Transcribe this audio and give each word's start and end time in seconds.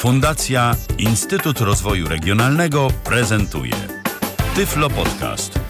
Fundacja 0.00 0.74
Instytut 0.98 1.60
Rozwoju 1.60 2.08
Regionalnego 2.08 2.88
prezentuje 3.04 3.72
Tyflo 4.54 4.90
Podcast. 4.90 5.60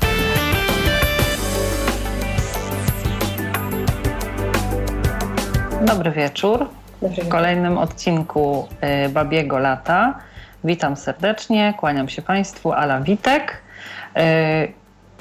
Dobry 5.82 6.10
wieczór. 6.10 6.68
W 7.02 7.28
kolejnym 7.28 7.78
odcinku 7.78 8.68
y, 9.06 9.08
Babiego 9.08 9.58
Lata. 9.58 10.18
Witam 10.64 10.96
serdecznie, 10.96 11.74
kłaniam 11.78 12.08
się 12.08 12.22
Państwu, 12.22 12.72
Ala 12.72 13.00
Witek. 13.00 13.62
Y, 14.16 14.20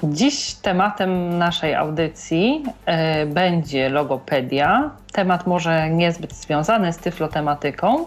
Dziś 0.04 0.54
tematem 0.54 1.38
naszej 1.38 1.76
audycji 1.76 2.64
y, 3.24 3.26
będzie 3.26 3.90
logopedia. 3.90 4.92
Temat 5.12 5.48
może 5.48 5.90
niezbyt 5.90 6.34
związany 6.34 6.94
z 6.94 6.98
tyflotematyką, 6.98 8.06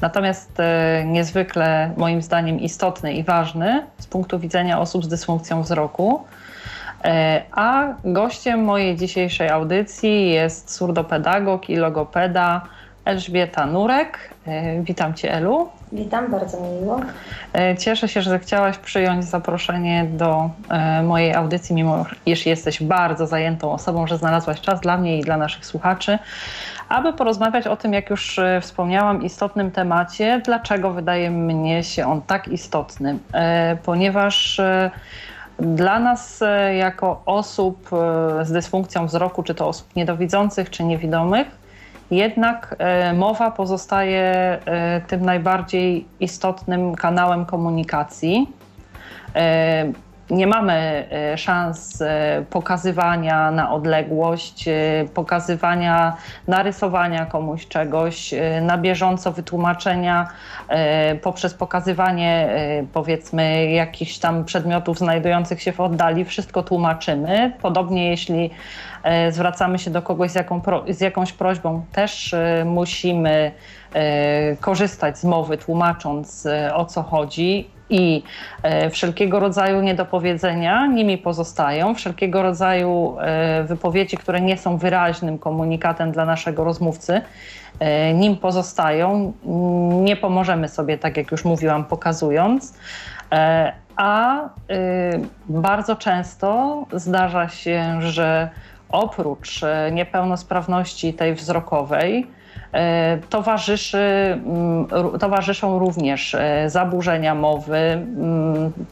natomiast 0.00 0.60
y, 0.60 1.04
niezwykle 1.04 1.90
moim 1.96 2.22
zdaniem 2.22 2.60
istotny 2.60 3.12
i 3.12 3.24
ważny 3.24 3.86
z 3.98 4.06
punktu 4.06 4.38
widzenia 4.38 4.80
osób 4.80 5.04
z 5.04 5.08
dysfunkcją 5.08 5.62
wzroku. 5.62 6.24
Y, 7.04 7.08
a 7.52 7.84
gościem 8.04 8.64
mojej 8.64 8.96
dzisiejszej 8.96 9.48
audycji 9.48 10.30
jest 10.30 10.70
surdopedagog 10.70 11.70
i 11.70 11.76
logopeda 11.76 12.62
Elżbieta 13.04 13.66
Nurek. 13.66 14.34
Witam 14.82 15.14
Cię, 15.14 15.32
Elu. 15.32 15.68
Witam, 15.92 16.30
bardzo 16.30 16.60
mi 16.60 16.68
miło. 16.68 17.00
Cieszę 17.78 18.08
się, 18.08 18.22
że 18.22 18.30
zechciałaś 18.30 18.78
przyjąć 18.78 19.24
zaproszenie 19.24 20.04
do 20.04 20.50
mojej 21.02 21.34
audycji, 21.34 21.74
mimo 21.74 22.06
iż 22.26 22.46
jesteś 22.46 22.82
bardzo 22.82 23.26
zajętą 23.26 23.72
osobą, 23.72 24.06
że 24.06 24.18
znalazłaś 24.18 24.60
czas 24.60 24.80
dla 24.80 24.96
mnie 24.98 25.18
i 25.18 25.22
dla 25.22 25.36
naszych 25.36 25.66
słuchaczy, 25.66 26.18
aby 26.88 27.12
porozmawiać 27.12 27.66
o 27.66 27.76
tym, 27.76 27.92
jak 27.92 28.10
już 28.10 28.40
wspomniałam, 28.60 29.22
istotnym 29.22 29.70
temacie, 29.70 30.40
dlaczego 30.44 30.90
wydaje 30.90 31.30
mnie 31.30 31.84
się 31.84 32.06
on 32.06 32.22
tak 32.22 32.48
istotny. 32.48 33.18
Ponieważ 33.84 34.60
dla 35.58 35.98
nas, 35.98 36.44
jako 36.78 37.22
osób 37.26 37.90
z 38.42 38.52
dysfunkcją 38.52 39.06
wzroku, 39.06 39.42
czy 39.42 39.54
to 39.54 39.68
osób 39.68 39.96
niedowidzących, 39.96 40.70
czy 40.70 40.84
niewidomych, 40.84 41.46
jednak 42.10 42.76
mowa 43.14 43.50
pozostaje 43.50 44.58
tym 45.06 45.24
najbardziej 45.24 46.06
istotnym 46.20 46.94
kanałem 46.94 47.46
komunikacji. 47.46 48.48
Nie 50.30 50.46
mamy 50.46 51.08
szans 51.36 52.02
pokazywania 52.50 53.50
na 53.50 53.72
odległość, 53.72 54.64
pokazywania, 55.14 56.16
narysowania 56.48 57.26
komuś 57.26 57.68
czegoś, 57.68 58.34
na 58.62 58.78
bieżąco 58.78 59.32
wytłumaczenia 59.32 60.28
poprzez 61.22 61.54
pokazywanie 61.54 62.48
powiedzmy 62.92 63.70
jakichś 63.70 64.18
tam 64.18 64.44
przedmiotów 64.44 64.98
znajdujących 64.98 65.62
się 65.62 65.72
w 65.72 65.80
oddali. 65.80 66.24
Wszystko 66.24 66.62
tłumaczymy. 66.62 67.52
Podobnie 67.62 68.10
jeśli 68.10 68.50
zwracamy 69.30 69.78
się 69.78 69.90
do 69.90 70.02
kogoś 70.02 70.30
z, 70.30 70.34
jaką, 70.34 70.60
z 70.88 71.00
jakąś 71.00 71.32
prośbą, 71.32 71.84
też 71.92 72.34
musimy 72.64 73.52
korzystać 74.60 75.18
z 75.18 75.24
mowy, 75.24 75.58
tłumacząc 75.58 76.48
o 76.74 76.84
co 76.84 77.02
chodzi 77.02 77.70
i 77.90 78.22
wszelkiego 78.90 79.40
rodzaju 79.40 79.80
niedopowiedzenia 79.80 80.86
nimi 80.86 81.18
pozostają, 81.18 81.94
wszelkiego 81.94 82.42
rodzaju 82.42 83.16
wypowiedzi, 83.64 84.16
które 84.16 84.40
nie 84.40 84.58
są 84.58 84.76
wyraźnym 84.76 85.38
komunikatem 85.38 86.12
dla 86.12 86.24
naszego 86.24 86.64
rozmówcy, 86.64 87.20
nim 88.14 88.36
pozostają. 88.36 89.32
Nie 90.02 90.16
pomożemy 90.16 90.68
sobie, 90.68 90.98
tak 90.98 91.16
jak 91.16 91.30
już 91.30 91.44
mówiłam, 91.44 91.84
pokazując. 91.84 92.78
A 93.96 94.40
bardzo 95.48 95.96
często 95.96 96.78
zdarza 96.92 97.48
się, 97.48 98.02
że 98.02 98.50
oprócz 98.88 99.60
niepełnosprawności 99.92 101.14
tej 101.14 101.34
wzrokowej, 101.34 102.26
towarzyszy, 103.30 104.38
towarzyszą 105.20 105.78
również 105.78 106.36
zaburzenia 106.66 107.34
mowy 107.34 108.06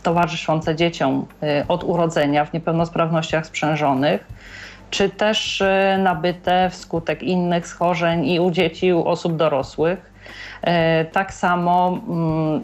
towarzyszące 0.02 0.76
dzieciom 0.76 1.26
od 1.68 1.84
urodzenia 1.84 2.44
w 2.44 2.52
niepełnosprawnościach 2.52 3.46
sprzężonych, 3.46 4.26
czy 4.90 5.08
też 5.08 5.62
nabyte 5.98 6.70
wskutek 6.70 7.22
innych 7.22 7.66
schorzeń 7.66 8.26
i 8.26 8.40
u 8.40 8.50
dzieci, 8.50 8.86
i 8.86 8.92
u 8.92 9.04
osób 9.04 9.36
dorosłych. 9.36 10.12
Tak 11.12 11.34
samo 11.34 11.98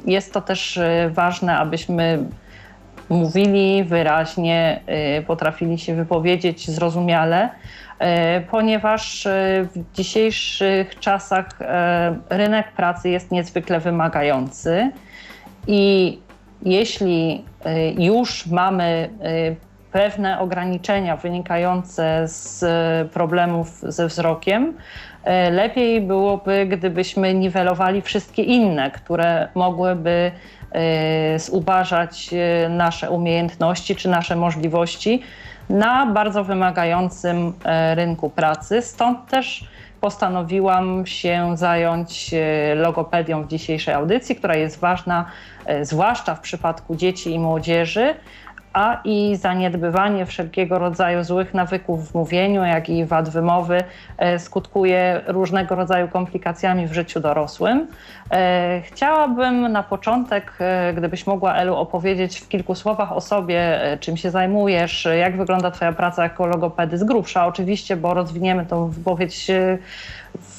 jest 0.06 0.34
to 0.34 0.40
też 0.40 0.80
ważne, 1.08 1.58
abyśmy 1.58 2.18
mówili 3.08 3.84
wyraźnie, 3.84 4.80
potrafili 5.26 5.78
się 5.78 5.94
wypowiedzieć 5.94 6.70
zrozumiale, 6.70 7.48
ponieważ 8.50 9.28
w 9.74 9.94
dzisiejszych 9.94 10.98
czasach 10.98 11.48
rynek 12.30 12.72
pracy 12.72 13.08
jest 13.08 13.30
niezwykle 13.30 13.80
wymagający 13.80 14.90
i 15.66 16.18
jeśli 16.62 17.44
już 17.98 18.46
mamy 18.46 19.10
pewne 19.92 20.38
ograniczenia 20.38 21.16
wynikające 21.16 22.22
z 22.28 22.64
problemów 23.12 23.80
ze 23.82 24.06
wzrokiem, 24.06 24.74
lepiej 25.50 26.00
byłoby, 26.00 26.66
gdybyśmy 26.66 27.34
niwelowali 27.34 28.02
wszystkie 28.02 28.42
inne, 28.42 28.90
które 28.90 29.48
mogłyby 29.54 30.30
zubażać 31.36 32.30
nasze 32.70 33.10
umiejętności 33.10 33.96
czy 33.96 34.08
nasze 34.08 34.36
możliwości 34.36 35.22
na 35.70 36.06
bardzo 36.06 36.44
wymagającym 36.44 37.52
rynku 37.94 38.30
pracy. 38.30 38.82
Stąd 38.82 39.26
też 39.26 39.64
postanowiłam 40.00 41.06
się 41.06 41.56
zająć 41.56 42.34
logopedią 42.76 43.42
w 43.42 43.48
dzisiejszej 43.48 43.94
audycji, 43.94 44.36
która 44.36 44.56
jest 44.56 44.80
ważna, 44.80 45.24
zwłaszcza 45.82 46.34
w 46.34 46.40
przypadku 46.40 46.96
dzieci 46.96 47.34
i 47.34 47.38
młodzieży, 47.38 48.14
a 48.72 49.00
i 49.04 49.36
zaniedbywanie 49.36 50.26
wszelkiego 50.26 50.78
rodzaju 50.78 51.24
złych 51.24 51.54
nawyków 51.54 52.10
w 52.10 52.14
mówieniu, 52.14 52.64
jak 52.64 52.88
i 52.88 53.04
wad 53.04 53.28
wymowy 53.28 53.84
skutkuje 54.38 55.20
różnego 55.26 55.74
rodzaju 55.74 56.08
komplikacjami 56.08 56.86
w 56.86 56.92
życiu 56.92 57.20
dorosłym. 57.20 57.86
Chciałabym 58.82 59.72
na 59.72 59.82
początek, 59.82 60.52
gdybyś 60.96 61.26
mogła, 61.26 61.54
Elu, 61.54 61.76
opowiedzieć 61.76 62.40
w 62.40 62.48
kilku 62.48 62.74
słowach 62.74 63.12
o 63.12 63.20
sobie, 63.20 63.80
czym 64.00 64.16
się 64.16 64.30
zajmujesz, 64.30 65.08
jak 65.18 65.36
wygląda 65.36 65.70
Twoja 65.70 65.92
praca 65.92 66.22
jako 66.22 66.46
logopedy 66.46 66.98
z 66.98 67.04
grubsza, 67.04 67.46
oczywiście, 67.46 67.96
bo 67.96 68.14
rozwiniemy 68.14 68.66
tą 68.66 68.88
wypowiedź 68.88 69.46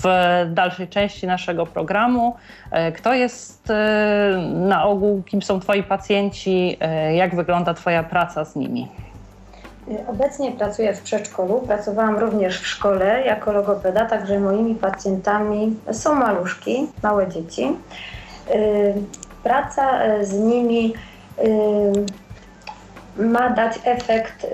w 0.03 0.05
dalszej 0.53 0.87
części 0.87 1.27
naszego 1.27 1.65
programu. 1.65 2.35
Kto 2.95 3.13
jest 3.13 3.67
na 4.53 4.85
ogół, 4.85 5.23
kim 5.23 5.41
są 5.41 5.59
Twoi 5.59 5.83
pacjenci, 5.83 6.77
jak 7.15 7.35
wygląda 7.35 7.73
Twoja 7.73 8.03
praca 8.03 8.45
z 8.45 8.55
nimi? 8.55 8.87
Obecnie 10.07 10.51
pracuję 10.51 10.93
w 10.93 11.01
przedszkolu, 11.01 11.61
pracowałam 11.67 12.17
również 12.17 12.59
w 12.61 12.67
szkole 12.67 13.21
jako 13.25 13.51
logopeda, 13.51 14.05
także 14.05 14.39
moimi 14.39 14.75
pacjentami 14.75 15.75
są 15.91 16.15
maluszki, 16.15 16.87
małe 17.03 17.27
dzieci. 17.27 17.75
Praca 19.43 19.99
z 20.21 20.33
nimi 20.33 20.93
ma 23.17 23.49
dać 23.49 23.79
efekt 23.83 24.47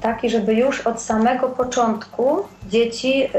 taki, 0.00 0.30
żeby 0.30 0.54
już 0.54 0.80
od 0.80 1.02
samego 1.02 1.48
początku 1.48 2.38
dzieci 2.68 3.30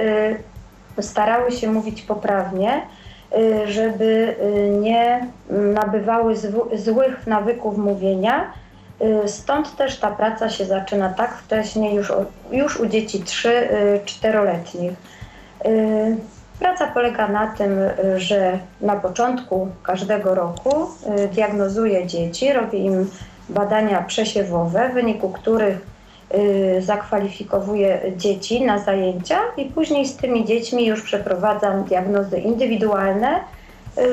starały 1.01 1.51
się 1.51 1.71
mówić 1.71 2.01
poprawnie, 2.01 2.81
żeby 3.65 4.35
nie 4.81 5.27
nabywały 5.49 6.35
złych 6.73 7.27
nawyków 7.27 7.77
mówienia. 7.77 8.51
Stąd 9.25 9.75
też 9.75 9.99
ta 9.99 10.11
praca 10.11 10.49
się 10.49 10.65
zaczyna 10.65 11.09
tak 11.09 11.37
wcześnie, 11.37 11.95
już, 11.95 12.13
już 12.51 12.79
u 12.79 12.85
dzieci 12.85 13.23
3-4-letnich. 13.23 14.93
Praca 16.59 16.87
polega 16.87 17.27
na 17.27 17.47
tym, 17.47 17.79
że 18.17 18.59
na 18.81 18.95
początku 18.95 19.67
każdego 19.83 20.35
roku 20.35 20.87
diagnozuję 21.31 22.07
dzieci, 22.07 22.53
robię 22.53 22.79
im 22.79 23.09
badania 23.49 24.01
przesiewowe, 24.01 24.89
w 24.89 24.93
wyniku 24.93 25.29
których 25.29 25.98
zakwalifikowuję 26.79 28.01
dzieci 28.17 28.61
na 28.61 28.79
zajęcia 28.79 29.39
i 29.57 29.65
później 29.65 30.05
z 30.05 30.15
tymi 30.15 30.45
dziećmi 30.45 30.85
już 30.85 31.01
przeprowadzam 31.01 31.83
diagnozy 31.83 32.39
indywidualne, 32.39 33.39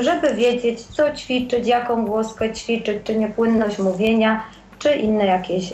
żeby 0.00 0.34
wiedzieć, 0.34 0.82
co 0.82 1.12
ćwiczyć, 1.12 1.66
jaką 1.66 2.06
głoskę 2.06 2.52
ćwiczyć, 2.52 2.98
czy 3.04 3.16
niepłynność 3.16 3.78
mówienia, 3.78 4.44
czy 4.78 4.96
inne 4.96 5.26
jakieś 5.26 5.72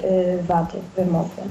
wady 0.49 0.79
wymowy. 0.97 1.43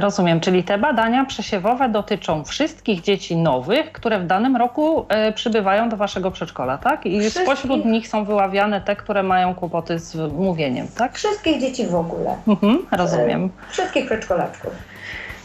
Rozumiem, 0.00 0.40
czyli 0.40 0.64
te 0.64 0.78
badania 0.78 1.24
przesiewowe 1.24 1.88
dotyczą 1.88 2.44
wszystkich 2.44 3.00
dzieci 3.00 3.36
nowych, 3.36 3.92
które 3.92 4.18
w 4.20 4.26
danym 4.26 4.56
roku 4.56 5.06
e, 5.08 5.32
przybywają 5.32 5.88
do 5.88 5.96
waszego 5.96 6.30
przedszkola, 6.30 6.78
tak? 6.78 7.06
I 7.06 7.20
Wszystkich. 7.20 7.42
spośród 7.42 7.84
nich 7.84 8.08
są 8.08 8.24
wyławiane 8.24 8.80
te, 8.80 8.96
które 8.96 9.22
mają 9.22 9.54
kłopoty 9.54 9.98
z 9.98 10.32
mówieniem, 10.32 10.86
tak? 10.96 11.14
Wszystkich 11.14 11.60
dzieci 11.60 11.86
w 11.86 11.94
ogóle, 11.94 12.36
Mhm, 12.48 12.78
rozumiem. 12.92 13.50
wszystkich 13.70 14.06
przedszkolaczków. 14.06 14.72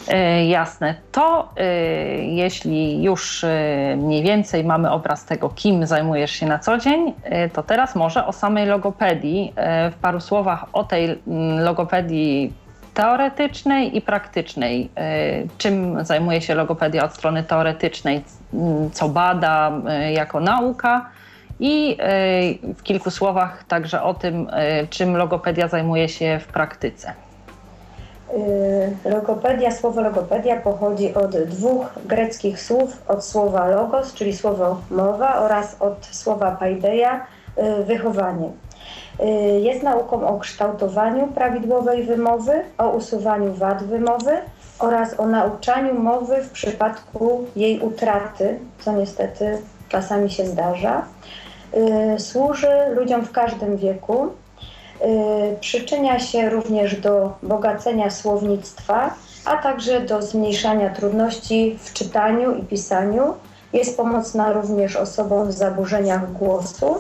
E, 0.08 0.46
jasne. 0.46 0.96
To 1.12 1.50
e, 1.58 1.66
jeśli 2.26 3.04
już 3.04 3.44
e, 3.44 3.96
mniej 3.98 4.24
więcej 4.24 4.64
mamy 4.64 4.92
obraz 4.92 5.26
tego, 5.26 5.50
kim 5.50 5.86
zajmujesz 5.86 6.32
się 6.32 6.46
na 6.46 6.60
co 6.60 6.78
dzień, 6.78 7.14
e, 7.24 7.50
to 7.50 7.64
teraz 7.64 7.96
może 7.96 8.26
o 8.28 8.32
samej 8.34 8.66
logopedii. 8.66 9.54
E, 9.56 9.92
w 9.92 9.96
paru 9.96 10.20
słowach 10.20 10.66
o 10.74 10.84
tej 10.84 11.20
mm, 11.28 11.60
logopedii 11.64 12.54
teoretycznej 12.94 13.98
i 13.98 14.02
praktycznej. 14.02 14.90
E, 14.96 15.12
czym 15.58 16.06
zajmuje 16.06 16.42
się 16.42 16.56
logopedia 16.56 17.06
od 17.06 17.14
strony 17.14 17.44
teoretycznej, 17.44 18.24
m, 18.54 18.90
co 18.92 19.10
bada 19.10 19.72
e, 19.88 20.14
jako 20.14 20.40
nauka 20.40 21.10
i 21.60 21.98
e, 22.00 22.74
w 22.74 22.84
kilku 22.84 23.12
słowach 23.12 23.64
także 23.64 24.04
o 24.04 24.14
tym, 24.14 24.48
czym 24.90 25.18
logopedia 25.18 25.68
zajmuje 25.68 26.10
się 26.10 26.40
w 26.40 26.48
praktyce. 26.48 27.14
Y, 28.34 29.10
Logopedia, 29.10 29.72
słowo 29.72 30.02
logopedia 30.02 30.56
pochodzi 30.56 31.14
od 31.14 31.38
dwóch 31.38 31.86
greckich 32.06 32.62
słów, 32.62 33.02
od 33.08 33.26
słowa 33.26 33.68
logos, 33.68 34.14
czyli 34.14 34.38
słowo 34.38 34.82
mowa 34.92 35.36
oraz 35.36 35.76
od 35.80 36.06
słowa 36.06 36.52
paideia, 36.52 37.26
y, 37.80 37.84
wychowanie. 37.84 38.50
Y, 39.20 39.60
Jest 39.60 39.84
nauką 39.84 40.28
o 40.28 40.40
kształtowaniu 40.40 41.28
prawidłowej 41.28 42.04
wymowy, 42.04 42.52
o 42.78 42.90
usuwaniu 42.90 43.54
wad 43.54 43.84
wymowy 43.84 44.32
oraz 44.80 45.20
o 45.20 45.28
nauczaniu 45.28 45.94
mowy 45.94 46.44
w 46.44 46.52
przypadku 46.52 47.46
jej 47.56 47.80
utraty, 47.80 48.60
co 48.80 48.94
niestety 48.94 49.58
czasami 49.90 50.32
się 50.32 50.46
zdarza. 50.46 51.06
Y, 52.16 52.20
Służy 52.20 52.72
ludziom 52.96 53.26
w 53.26 53.32
każdym 53.32 53.78
wieku, 53.78 54.30
Y, 55.04 55.58
Przyczynia 55.60 56.20
się 56.20 56.50
również 56.50 57.02
do 57.02 57.34
bogacenia 57.44 58.10
słownictwa, 58.10 59.14
a 59.46 59.58
także 59.58 60.02
do 60.02 60.22
zmniejszania 60.22 60.90
trudności 60.90 61.80
w 61.84 61.94
czytaniu 61.94 62.56
i 62.56 62.64
pisaniu. 62.64 63.34
Jest 63.74 63.98
pomocna 63.98 64.54
również 64.54 64.96
osobom 64.96 65.52
z 65.52 65.56
zaburzeniach 65.56 66.32
głosu. 66.34 66.96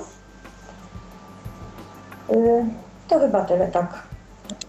Y, 2.33 2.65
To 3.07 3.19
chyba 3.19 3.41
tyle 3.45 3.67
tak. 3.67 3.87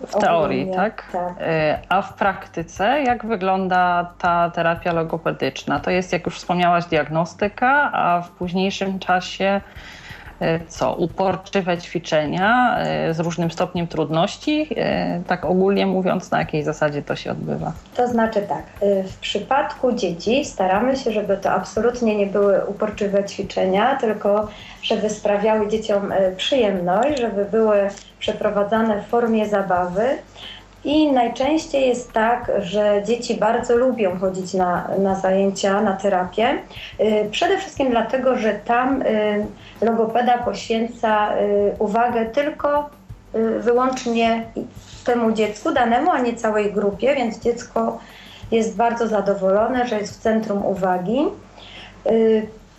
W 0.07 0.13
teorii, 0.19 0.63
ogólnie. 0.63 0.77
tak? 0.77 1.05
Tak. 1.13 1.33
E, 1.41 1.79
A 1.89 2.03
w 2.03 2.15
praktyce 2.15 3.03
jak 3.03 3.27
wygląda 3.27 4.11
ta 4.19 4.51
terapia 4.51 4.93
logopedyczna? 4.93 5.81
To 5.81 5.91
jest, 5.91 6.13
jak 6.13 6.27
już 6.27 6.37
wspomniałaś, 6.37 6.85
diagnostyka, 6.85 7.91
a 7.93 8.21
w 8.23 8.31
późniejszym 8.31 8.99
czasie 8.99 9.61
co? 10.69 10.95
Uporczywe 10.95 11.79
ćwiczenia 11.79 12.77
e, 12.79 13.15
z 13.15 13.21
różnym 13.21 13.51
stopniem 13.51 13.87
trudności? 13.87 14.69
E, 14.77 15.21
Tak 15.27 15.45
ogólnie 15.45 15.87
mówiąc, 15.87 16.31
na 16.31 16.39
jakiej 16.39 16.63
zasadzie 16.63 17.03
to 17.03 17.17
się 17.17 17.31
odbywa? 17.31 17.73
To 17.97 18.09
znaczy 18.09 18.43
tak, 18.49 18.65
w 19.07 19.17
przypadku 19.17 19.93
dzieci 19.93 20.45
staramy 20.45 20.97
się, 20.97 21.13
żeby 21.13 21.37
to 21.37 21.51
absolutnie 21.51 22.17
nie 22.17 22.27
były 22.27 22.65
uporczywe 22.65 23.25
ćwiczenia, 23.25 23.97
tylko 23.97 24.49
żeby 24.83 25.11
sprawiały 25.11 25.69
dzieciom 25.69 26.13
przyjemność, 26.37 27.21
żeby 27.21 27.45
były 27.45 27.89
przeprowadzane 28.19 29.03
w 29.03 29.07
formie 29.07 29.49
zabawy. 29.49 30.05
I 30.85 31.13
najczęściej 31.13 31.89
jest 31.89 32.13
tak, 32.13 32.53
że 32.63 33.03
dzieci 33.07 33.35
bardzo 33.35 33.77
lubią 33.77 34.19
chodzić 34.19 34.55
na, 34.55 34.89
na 34.99 35.15
zajęcia, 35.15 35.81
na 35.81 35.93
terapię. 35.93 36.59
Y, 37.01 37.29
Przede 37.31 37.59
wszystkim 37.59 37.91
dlatego, 37.91 38.37
że 38.37 38.55
tam 38.55 39.03
y, 39.03 39.47
logopeda 39.81 40.39
poświęca 40.39 41.39
y, 41.39 41.73
uwagę 41.79 42.27
tylko 42.27 42.91
wyłącznie 43.61 44.45
temu 45.05 45.33
dziecku 45.33 45.73
danemu, 45.73 46.11
a 46.11 46.19
nie 46.19 46.35
całej 46.35 46.73
grupie, 46.73 47.15
więc 47.15 47.41
dziecko 47.41 47.99
jest 48.51 48.77
bardzo 48.77 49.09
zadowolone, 49.09 49.87
że 49.87 49.99
jest 49.99 50.19
w 50.19 50.23
centrum 50.23 50.67
uwagi. 50.67 51.25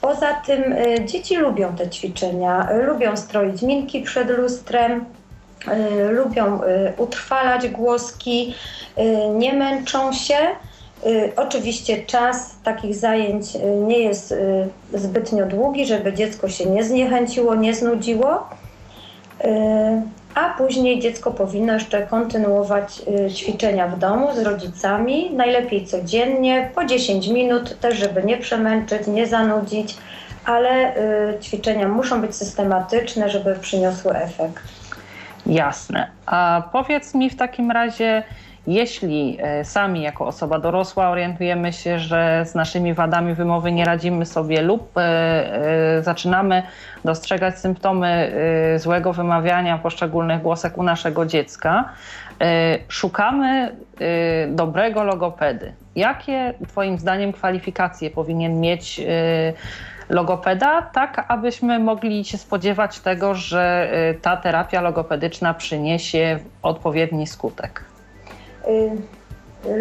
Poza 0.02 0.34
tym 0.34 0.76
dzieci 1.06 1.36
lubią 1.36 1.76
te 1.76 1.90
ćwiczenia, 1.90 2.68
lubią 2.88 3.18
stroić 3.18 3.62
minki 3.62 4.02
przed 4.02 4.30
lustrem, 4.30 5.06
lubią 6.10 6.64
y, 6.64 6.94
utrwalać 6.98 7.68
głoski, 7.68 8.56
y, 8.98 9.30
nie 9.36 9.54
męczą 9.54 10.14
się. 10.14 10.38
Y, 11.06 11.32
Oczywiście 11.36 12.04
czas 12.06 12.56
takich 12.64 12.96
zajęć 12.96 13.56
y, 13.56 13.60
nie 13.88 14.00
jest 14.00 14.32
y, 14.32 14.68
zbytnio 14.94 15.46
długi, 15.46 15.86
żeby 15.86 16.14
dziecko 16.14 16.50
się 16.50 16.66
nie 16.66 16.84
zniechęciło, 16.84 17.56
nie 17.56 17.76
znudziło. 17.76 18.50
Y, 19.46 19.48
A 20.36 20.50
później 20.58 21.00
dziecko 21.00 21.32
powinno 21.32 21.74
jeszcze 21.74 22.02
kontynuować 22.08 23.02
y, 23.30 23.34
ćwiczenia 23.34 23.88
w 23.88 24.00
domu 24.00 24.28
z 24.36 24.40
rodzicami, 24.40 25.32
najlepiej 25.34 25.86
codziennie, 25.86 26.70
po 26.76 26.86
10 26.86 27.28
minut, 27.28 27.80
też 27.80 27.98
żeby 27.98 28.24
nie 28.24 28.38
przemęczyć, 28.38 29.08
nie 29.08 29.28
zanudzić, 29.28 29.98
ale 30.46 30.98
y, 30.98 31.40
ćwiczenia 31.42 31.88
muszą 31.88 32.22
być 32.22 32.36
systematyczne, 32.36 33.30
żeby 33.30 33.56
przyniosły 33.62 34.12
efekt. 34.16 34.64
Jasne. 35.46 36.08
A 36.26 36.64
powiedz 36.72 37.16
mi 37.16 37.30
w 37.30 37.36
takim 37.36 37.72
razie, 37.72 38.24
jeśli 38.68 39.38
e, 39.42 39.66
sami 39.66 40.02
jako 40.02 40.28
osoba 40.28 40.60
dorosła 40.60 41.10
orientujemy 41.10 41.74
się, 41.74 42.00
że 42.00 42.44
z 42.46 42.56
naszymi 42.56 42.94
wadami 42.94 43.34
wymowy 43.34 43.72
nie 43.72 43.86
radzimy 43.86 44.26
sobie 44.26 44.62
lub 44.62 44.98
e, 44.98 45.02
e, 45.02 46.04
zaczynamy 46.04 46.64
dostrzegać 47.06 47.60
symptomy 47.60 48.32
złego 48.78 49.14
wymawiania 49.14 49.78
poszczególnych 49.78 50.42
głosek 50.42 50.78
u 50.78 50.84
naszego 50.84 51.26
dziecka, 51.26 51.90
szukamy 52.88 53.76
dobrego 54.48 55.04
logopedy. 55.04 55.74
Jakie 55.96 56.54
Twoim 56.68 56.98
zdaniem 56.98 57.32
kwalifikacje 57.32 58.10
powinien 58.10 58.60
mieć 58.60 59.02
logopeda, 60.10 60.82
tak 60.82 61.26
abyśmy 61.28 61.80
mogli 61.80 62.26
się 62.26 62.38
spodziewać 62.38 63.00
tego, 63.00 63.36
że 63.36 63.92
y, 64.12 64.20
ta 64.20 64.38
terapia 64.38 64.82
logopedyczna 64.82 65.54
przyniesie 65.54 66.40
odpowiedni 66.62 67.28
skutek. 67.28 67.84
Y, 68.68 68.92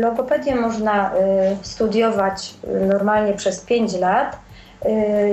Logopedię 0.01 0.55
można 0.55 1.11
y, 1.15 1.17
studiować 1.63 2.55
normalnie 2.89 3.33
przez 3.33 3.61
5 3.61 3.95
lat, 3.95 4.39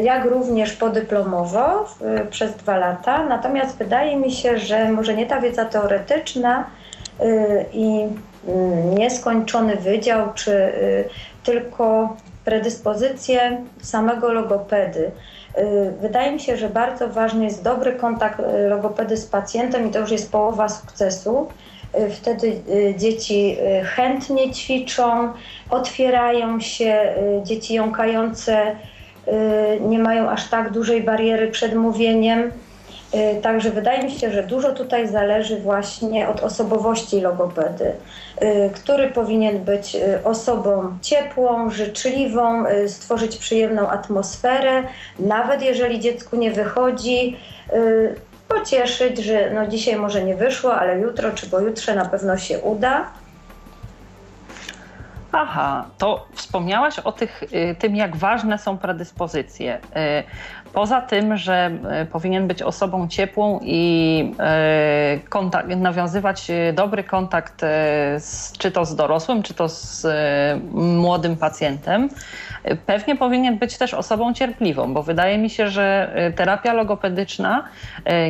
jak 0.03 0.25
również 0.25 0.73
podyplomowo 0.73 1.85
przez 2.29 2.55
2 2.55 2.77
lata. 2.77 3.25
Natomiast 3.25 3.77
wydaje 3.77 4.17
mi 4.17 4.31
się, 4.31 4.57
że 4.57 4.91
może 4.91 5.13
nie 5.13 5.25
ta 5.25 5.41
wiedza 5.41 5.65
teoretyczna 5.65 6.67
i 7.73 8.07
y, 8.47 8.51
nieskończony 8.95 9.75
wydział, 9.75 10.33
czy 10.33 10.73
tylko 11.43 12.15
predyspozycje 12.45 13.61
samego 13.81 14.33
logopedy. 14.33 15.11
Y, 15.57 15.91
Wydaje 16.01 16.31
mi 16.31 16.39
się, 16.39 16.57
że 16.57 16.69
bardzo 16.69 17.09
ważny 17.09 17.43
jest 17.43 17.63
dobry 17.63 17.93
kontakt 17.93 18.39
y, 18.39 18.69
logopedy 18.69 19.17
z 19.17 19.25
pacjentem 19.25 19.87
i 19.87 19.91
to 19.91 19.99
już 19.99 20.11
jest 20.11 20.31
połowa 20.31 20.69
sukcesu. 20.69 21.47
Y, 21.99 22.09
Wtedy 22.09 22.61
dzieci 22.97 23.57
chętnie 23.83 24.51
ćwiczą, 24.53 25.33
otwierają 25.69 26.59
się, 26.59 27.13
dzieci 27.43 27.73
jąkające 27.73 28.75
nie 29.81 29.99
mają 29.99 30.29
aż 30.29 30.49
tak 30.49 30.71
dużej 30.71 31.03
bariery 31.03 31.47
przed 31.47 31.75
mówieniem. 31.75 32.51
Y, 33.15 33.41
Także 33.41 33.71
wydaje 33.71 34.03
mi 34.03 34.11
się, 34.11 34.31
że 34.31 34.43
dużo 34.43 34.71
tutaj 34.71 35.07
zależy 35.07 35.59
właśnie 35.59 36.29
od 36.29 36.43
osobowości 36.43 37.21
logopedy, 37.21 37.93
y, 38.41 38.69
który 38.75 39.09
powinien 39.09 39.59
być 39.59 39.95
y, 39.95 40.23
osobą 40.23 40.97
ciepłą, 41.01 41.69
życzliwą, 41.69 42.63
stworzyć 42.87 43.37
przyjemną 43.37 43.89
atmosferę, 43.89 44.83
nawet 45.19 45.61
jeżeli 45.61 45.99
dziecku 45.99 46.35
nie 46.35 46.51
wychodzi, 46.51 47.37
pocieszyć, 48.47 49.17
że 49.17 49.51
no 49.51 49.67
dzisiaj 49.67 49.95
może 49.95 50.23
nie 50.23 50.35
wyszło, 50.35 50.75
ale 50.75 50.99
jutro 50.99 51.31
czy 51.31 51.49
pojutrze 51.49 51.95
na 51.95 52.05
pewno 52.05 52.37
się 52.37 52.59
uda. 52.59 53.05
Aha, 55.31 55.85
to 55.97 56.27
wspomniałaś 56.33 56.99
o 56.99 57.11
tych, 57.11 57.43
tym, 57.79 57.95
jak 57.95 58.15
ważne 58.15 58.57
są 58.57 58.77
predyspozycje. 58.77 59.79
Poza 60.73 61.01
tym, 61.01 61.37
że 61.37 61.71
y, 62.01 62.05
powinien 62.05 62.47
być 62.47 62.61
osobą 62.61 63.07
ciepłą 63.07 63.59
i 63.63 64.35
kontakt, 65.29 65.69
nawiązywać 65.69 66.47
dobry 66.73 67.03
kontakt 67.03 67.61
z, 68.17 68.51
czy 68.57 68.71
to 68.71 68.85
z 68.85 68.95
dorosłym, 68.95 69.43
czy 69.43 69.53
to 69.53 69.69
z 69.69 70.07
młodym 70.73 71.37
pacjentem, 71.37 72.09
pewnie 72.85 73.15
powinien 73.15 73.57
być 73.57 73.77
też 73.77 73.93
osobą 73.93 74.33
cierpliwą, 74.33 74.93
bo 74.93 75.03
wydaje 75.03 75.37
mi 75.37 75.49
się, 75.49 75.67
że 75.67 76.15
terapia 76.35 76.73
logopedyczna 76.73 77.63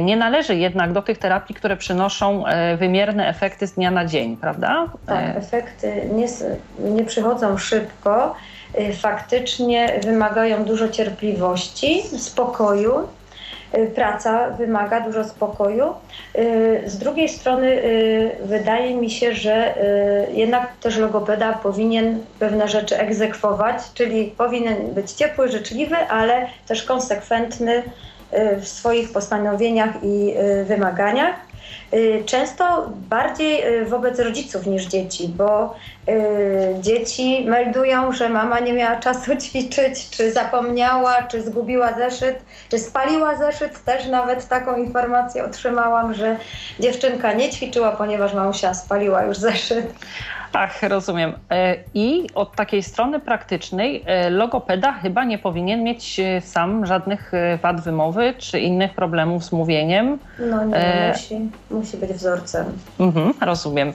nie 0.01 0.17
należy 0.17 0.55
jednak 0.55 0.93
do 0.93 1.01
tych 1.01 1.17
terapii, 1.17 1.55
które 1.55 1.77
przynoszą 1.77 2.43
wymierne 2.77 3.27
efekty 3.27 3.67
z 3.67 3.73
dnia 3.73 3.91
na 3.91 4.05
dzień, 4.05 4.37
prawda? 4.37 4.87
Tak, 5.05 5.37
efekty 5.37 6.09
nie, 6.13 6.27
nie 6.79 7.05
przychodzą 7.05 7.57
szybko, 7.57 8.35
faktycznie 9.01 9.99
wymagają 10.03 10.65
dużo 10.65 10.89
cierpliwości, 10.89 12.01
spokoju. 12.17 12.93
Y, 13.77 13.87
praca 13.95 14.49
wymaga 14.49 15.01
dużo 15.01 15.23
spokoju. 15.23 15.85
Y, 16.35 16.83
z 16.85 16.97
drugiej 16.97 17.29
strony 17.29 17.81
wydaje 18.43 18.95
mi 18.95 19.09
się, 19.09 19.33
że 19.33 19.75
jednak 20.33 20.71
też 20.81 20.97
logopeda 20.97 21.53
powinien 21.53 22.19
pewne 22.39 22.67
rzeczy 22.67 22.97
egzekwować, 22.97 23.75
czyli 23.93 24.25
powinien 24.37 24.93
być 24.93 25.11
ciepły, 25.11 25.51
życzliwy, 25.51 25.95
ale 25.95 26.47
też 26.67 26.83
konsekwentny 26.83 27.83
w 28.61 28.67
swoich 28.67 29.11
postanowieniach 29.11 29.89
i 30.03 30.33
wymaganiach. 30.65 31.50
Y, 31.93 32.23
często 32.25 32.91
bardziej 33.09 33.81
y, 33.81 33.85
wobec 33.85 34.19
rodziców 34.19 34.65
niż 34.65 34.85
dzieci, 34.85 35.27
bo 35.27 35.75
y, 36.09 36.75
dzieci 36.81 37.45
meldują, 37.47 38.13
że 38.13 38.29
mama 38.29 38.59
nie 38.59 38.73
miała 38.73 38.95
czasu 38.95 39.35
ćwiczyć, 39.43 40.09
czy 40.09 40.31
zapomniała, 40.31 41.23
czy 41.23 41.41
zgubiła 41.41 41.93
zeszyt, 41.93 42.39
czy 42.69 42.79
spaliła 42.79 43.35
zeszyt. 43.35 43.83
Też 43.83 44.07
nawet 44.07 44.47
taką 44.47 44.75
informację 44.75 45.45
otrzymałam, 45.45 46.13
że 46.13 46.37
dziewczynka 46.79 47.33
nie 47.33 47.49
ćwiczyła, 47.49 47.91
ponieważ 47.91 48.33
mamusia 48.33 48.73
spaliła 48.73 49.23
już 49.23 49.37
zeszyt. 49.37 49.85
Tak, 50.51 50.79
rozumiem. 50.81 51.33
E, 51.51 51.75
I 51.93 52.27
od 52.35 52.55
takiej 52.55 52.83
strony 52.83 53.19
praktycznej 53.19 54.03
e, 54.05 54.29
logopeda 54.29 54.93
chyba 54.93 55.23
nie 55.23 55.37
powinien 55.37 55.83
mieć 55.83 56.19
e, 56.19 56.41
sam 56.41 56.85
żadnych 56.85 57.31
wad 57.61 57.81
wymowy 57.81 58.33
czy 58.37 58.59
innych 58.59 58.93
problemów 58.93 59.45
z 59.45 59.51
mówieniem. 59.51 60.19
No 60.39 60.65
nie, 60.65 60.75
e... 60.75 61.11
musi, 61.11 61.39
musi 61.71 61.97
być 61.97 62.11
wzorcem. 62.11 62.65
Mhm, 62.99 63.33
rozumiem. 63.41 63.93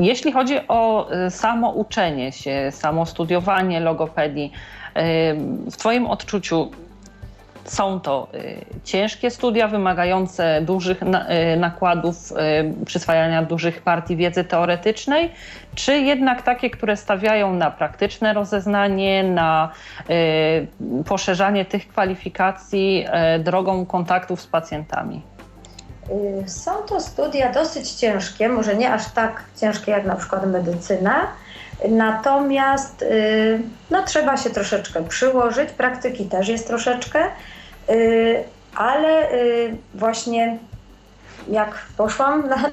Jeśli 0.00 0.32
chodzi 0.32 0.68
o 0.68 1.08
samo 1.30 1.70
uczenie 1.70 2.32
się, 2.32 2.70
samo 2.70 3.06
studiowanie 3.06 3.80
logopedii, 3.80 4.52
w 5.70 5.76
Twoim 5.76 6.06
odczuciu 6.06 6.70
są 7.64 8.00
to 8.00 8.28
y, 8.34 8.64
ciężkie 8.84 9.30
studia 9.30 9.68
wymagające 9.68 10.60
dużych 10.62 11.02
y, 11.02 11.06
nakładów 11.56 12.32
y, 12.32 12.84
przyswajania 12.84 13.42
dużych 13.42 13.82
partii 13.82 14.16
wiedzy 14.16 14.44
teoretycznej, 14.44 15.32
czy 15.74 15.98
jednak 15.98 16.42
takie, 16.42 16.70
które 16.70 16.96
stawiają 16.96 17.52
na 17.52 17.70
praktyczne 17.70 18.34
rozeznanie, 18.34 19.24
na 19.24 19.70
poszerzanie 21.06 21.64
tych 21.64 21.88
kwalifikacji 21.88 23.06
drogą 23.38 23.86
kontaktów 23.86 24.40
z 24.40 24.46
pacjentami? 24.46 25.22
Są 26.46 26.70
to 26.88 27.00
studia 27.00 27.52
dosyć 27.52 27.90
ciężkie, 27.90 28.48
może 28.48 28.76
nie 28.76 28.92
aż 28.92 29.10
tak 29.10 29.44
ciężkie 29.56 29.92
jak 29.92 30.06
na 30.06 30.16
przykład 30.16 30.46
medycyna, 30.46 31.26
Natomiast 31.88 33.04
no, 33.90 34.02
trzeba 34.02 34.36
się 34.36 34.50
troszeczkę 34.50 35.04
przyłożyć, 35.08 35.70
praktyki 35.70 36.24
też 36.24 36.48
jest 36.48 36.66
troszeczkę, 36.66 37.28
Y, 37.90 38.44
ale 38.76 39.32
y, 39.32 39.76
właśnie 39.94 40.58
jak 41.48 41.86
poszłam 41.96 42.48
na 42.48 42.70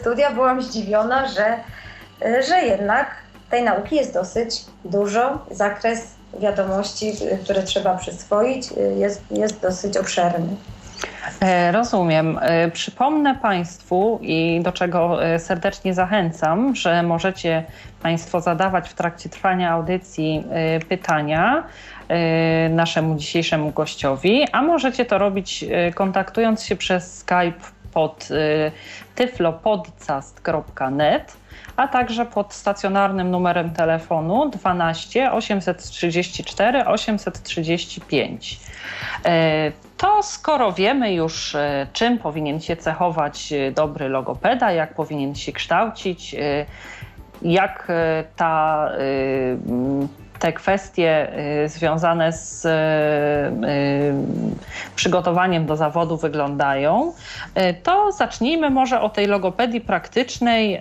studia, 0.00 0.30
byłam 0.30 0.62
zdziwiona, 0.62 1.28
że, 1.28 1.58
y, 2.26 2.42
że 2.42 2.58
jednak 2.58 3.10
tej 3.50 3.62
nauki 3.62 3.96
jest 3.96 4.14
dosyć 4.14 4.64
dużo. 4.84 5.46
Zakres 5.50 6.00
wiadomości, 6.40 7.12
które 7.44 7.62
trzeba 7.62 7.96
przyswoić, 7.96 8.68
jest, 8.96 9.22
jest 9.30 9.60
dosyć 9.60 9.96
obszerny. 9.96 10.56
E, 11.40 11.72
rozumiem. 11.72 12.38
E, 12.42 12.70
przypomnę 12.70 13.34
Państwu 13.34 14.18
i 14.22 14.60
do 14.62 14.72
czego 14.72 15.24
e, 15.24 15.38
serdecznie 15.38 15.94
zachęcam, 15.94 16.74
że 16.74 17.02
możecie 17.02 17.64
Państwo 18.02 18.40
zadawać 18.40 18.88
w 18.88 18.94
trakcie 18.94 19.28
trwania 19.28 19.70
audycji 19.70 20.44
pytania 20.88 21.64
naszemu 22.70 23.16
dzisiejszemu 23.16 23.70
gościowi, 23.70 24.46
a 24.52 24.62
możecie 24.62 25.04
to 25.04 25.18
robić 25.18 25.64
kontaktując 25.94 26.64
się 26.64 26.76
przez 26.76 27.18
Skype 27.18 27.60
pod 27.92 28.28
tyflopodcast.net 29.14 31.36
a 31.76 31.88
także 31.88 32.26
pod 32.26 32.54
stacjonarnym 32.54 33.30
numerem 33.30 33.70
telefonu 33.70 34.50
12 34.50 35.32
834 35.32 36.84
835. 36.84 38.60
To 39.96 40.22
skoro 40.22 40.72
wiemy 40.72 41.14
już, 41.14 41.54
e, 41.54 41.86
czym 41.92 42.18
powinien 42.18 42.60
się 42.60 42.76
cechować 42.76 43.52
e, 43.52 43.72
dobry 43.72 44.08
logopeda, 44.08 44.72
jak 44.72 44.94
powinien 44.94 45.34
się 45.34 45.52
kształcić, 45.52 46.34
e, 46.34 46.66
jak 47.42 47.92
ta, 48.36 48.90
te 50.38 50.52
kwestie 50.52 51.32
związane 51.66 52.32
z 52.32 52.66
przygotowaniem 54.94 55.66
do 55.66 55.76
zawodu 55.76 56.16
wyglądają, 56.16 57.12
to 57.82 58.12
zacznijmy 58.12 58.70
może 58.70 59.00
o 59.00 59.08
tej 59.08 59.26
logopedii 59.26 59.80
praktycznej 59.80 60.80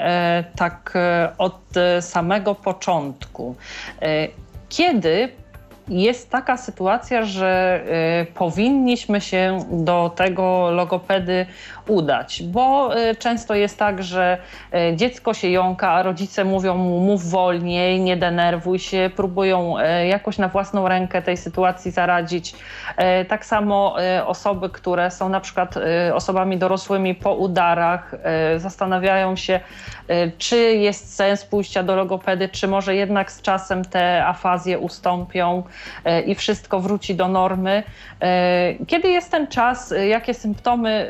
tak 0.55 0.93
od 1.37 1.59
samego 2.01 2.55
początku. 2.55 3.55
Kiedy 4.69 5.29
jest 5.87 6.29
taka 6.29 6.57
sytuacja, 6.57 7.25
że 7.25 7.81
y, 8.21 8.33
powinniśmy 8.33 9.21
się 9.21 9.59
do 9.71 10.11
tego 10.15 10.71
logopedy 10.71 11.45
udać, 11.87 12.43
bo 12.43 12.97
y, 12.97 13.15
często 13.15 13.55
jest 13.55 13.79
tak, 13.79 14.03
że 14.03 14.37
y, 14.91 14.95
dziecko 14.95 15.33
się 15.33 15.49
jąka, 15.49 15.91
a 15.91 16.03
rodzice 16.03 16.43
mówią 16.43 16.77
mu 16.77 16.99
mów 16.99 17.29
wolniej, 17.29 18.01
nie 18.01 18.17
denerwuj 18.17 18.79
się, 18.79 19.09
próbują 19.15 19.75
jakoś 20.09 20.37
na 20.37 20.47
własną 20.47 20.87
rękę 20.87 21.21
tej 21.21 21.37
sytuacji 21.37 21.91
zaradzić. 21.91 22.55
Tak 23.27 23.45
samo 23.45 23.95
osoby, 24.25 24.69
które 24.69 25.11
są 25.11 25.29
na 25.29 25.39
przykład 25.39 25.75
osobami 26.13 26.57
dorosłymi 26.57 27.15
po 27.15 27.33
udarach, 27.33 28.15
zastanawiają 28.57 29.35
się, 29.35 29.59
czy 30.37 30.57
jest 30.57 31.15
sens 31.15 31.45
pójścia 31.45 31.83
do 31.83 31.95
logopedy, 31.95 32.49
czy 32.49 32.67
może 32.67 32.95
jednak 32.95 33.31
z 33.31 33.41
czasem 33.41 33.85
te 33.85 34.25
afazje 34.25 34.79
ustąpią 34.79 35.63
i 36.25 36.35
wszystko 36.35 36.79
wróci 36.79 37.15
do 37.15 37.27
normy. 37.27 37.83
Kiedy 38.87 39.07
jest 39.07 39.31
ten 39.31 39.47
czas, 39.47 39.93
jakie 40.09 40.33
symptomy 40.33 41.07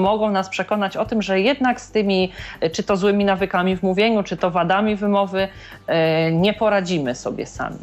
mogą 0.00 0.30
nas 0.30 0.48
przekonać 0.48 0.96
o 0.96 1.04
tym, 1.04 1.22
że 1.22 1.40
jednak 1.40 1.80
z 1.80 1.90
tymi, 1.90 2.32
czy 2.72 2.82
to 2.82 2.96
złymi 2.96 3.24
nawykami 3.24 3.76
w 3.76 3.82
mówieniu, 3.82 4.22
czy 4.22 4.36
to 4.36 4.50
wadami 4.50 4.96
wymowy, 4.96 5.48
e, 5.86 6.32
nie 6.32 6.54
poradzimy 6.54 7.14
sobie 7.14 7.46
sami. 7.46 7.78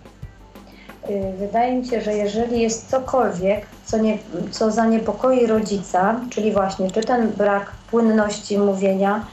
Wydaje 1.39 1.75
mi 1.75 1.85
się, 1.85 2.01
że 2.01 2.13
jeżeli 2.13 2.61
jest 2.61 2.89
cokolwiek, 2.89 3.65
co, 3.85 3.97
nie, 3.97 4.17
co 4.51 4.71
zaniepokoi 4.71 5.47
rodzica, 5.47 6.19
czyli 6.29 6.51
właśnie 6.51 6.91
czy 6.91 7.03
ten 7.03 7.31
brak 7.31 7.71
płynności 7.91 8.57
mówienia, 8.57 9.25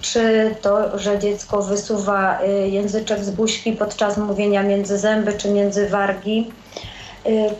czy 0.00 0.54
to, 0.62 0.98
że 0.98 1.18
dziecko 1.18 1.62
wysuwa 1.62 2.42
y, 2.42 2.68
języczek 2.68 3.24
z 3.24 3.30
buźki 3.30 3.72
podczas 3.72 4.16
mówienia 4.16 4.62
między 4.62 4.98
zęby 4.98 5.32
czy 5.32 5.50
między 5.50 5.88
wargi, 5.88 6.52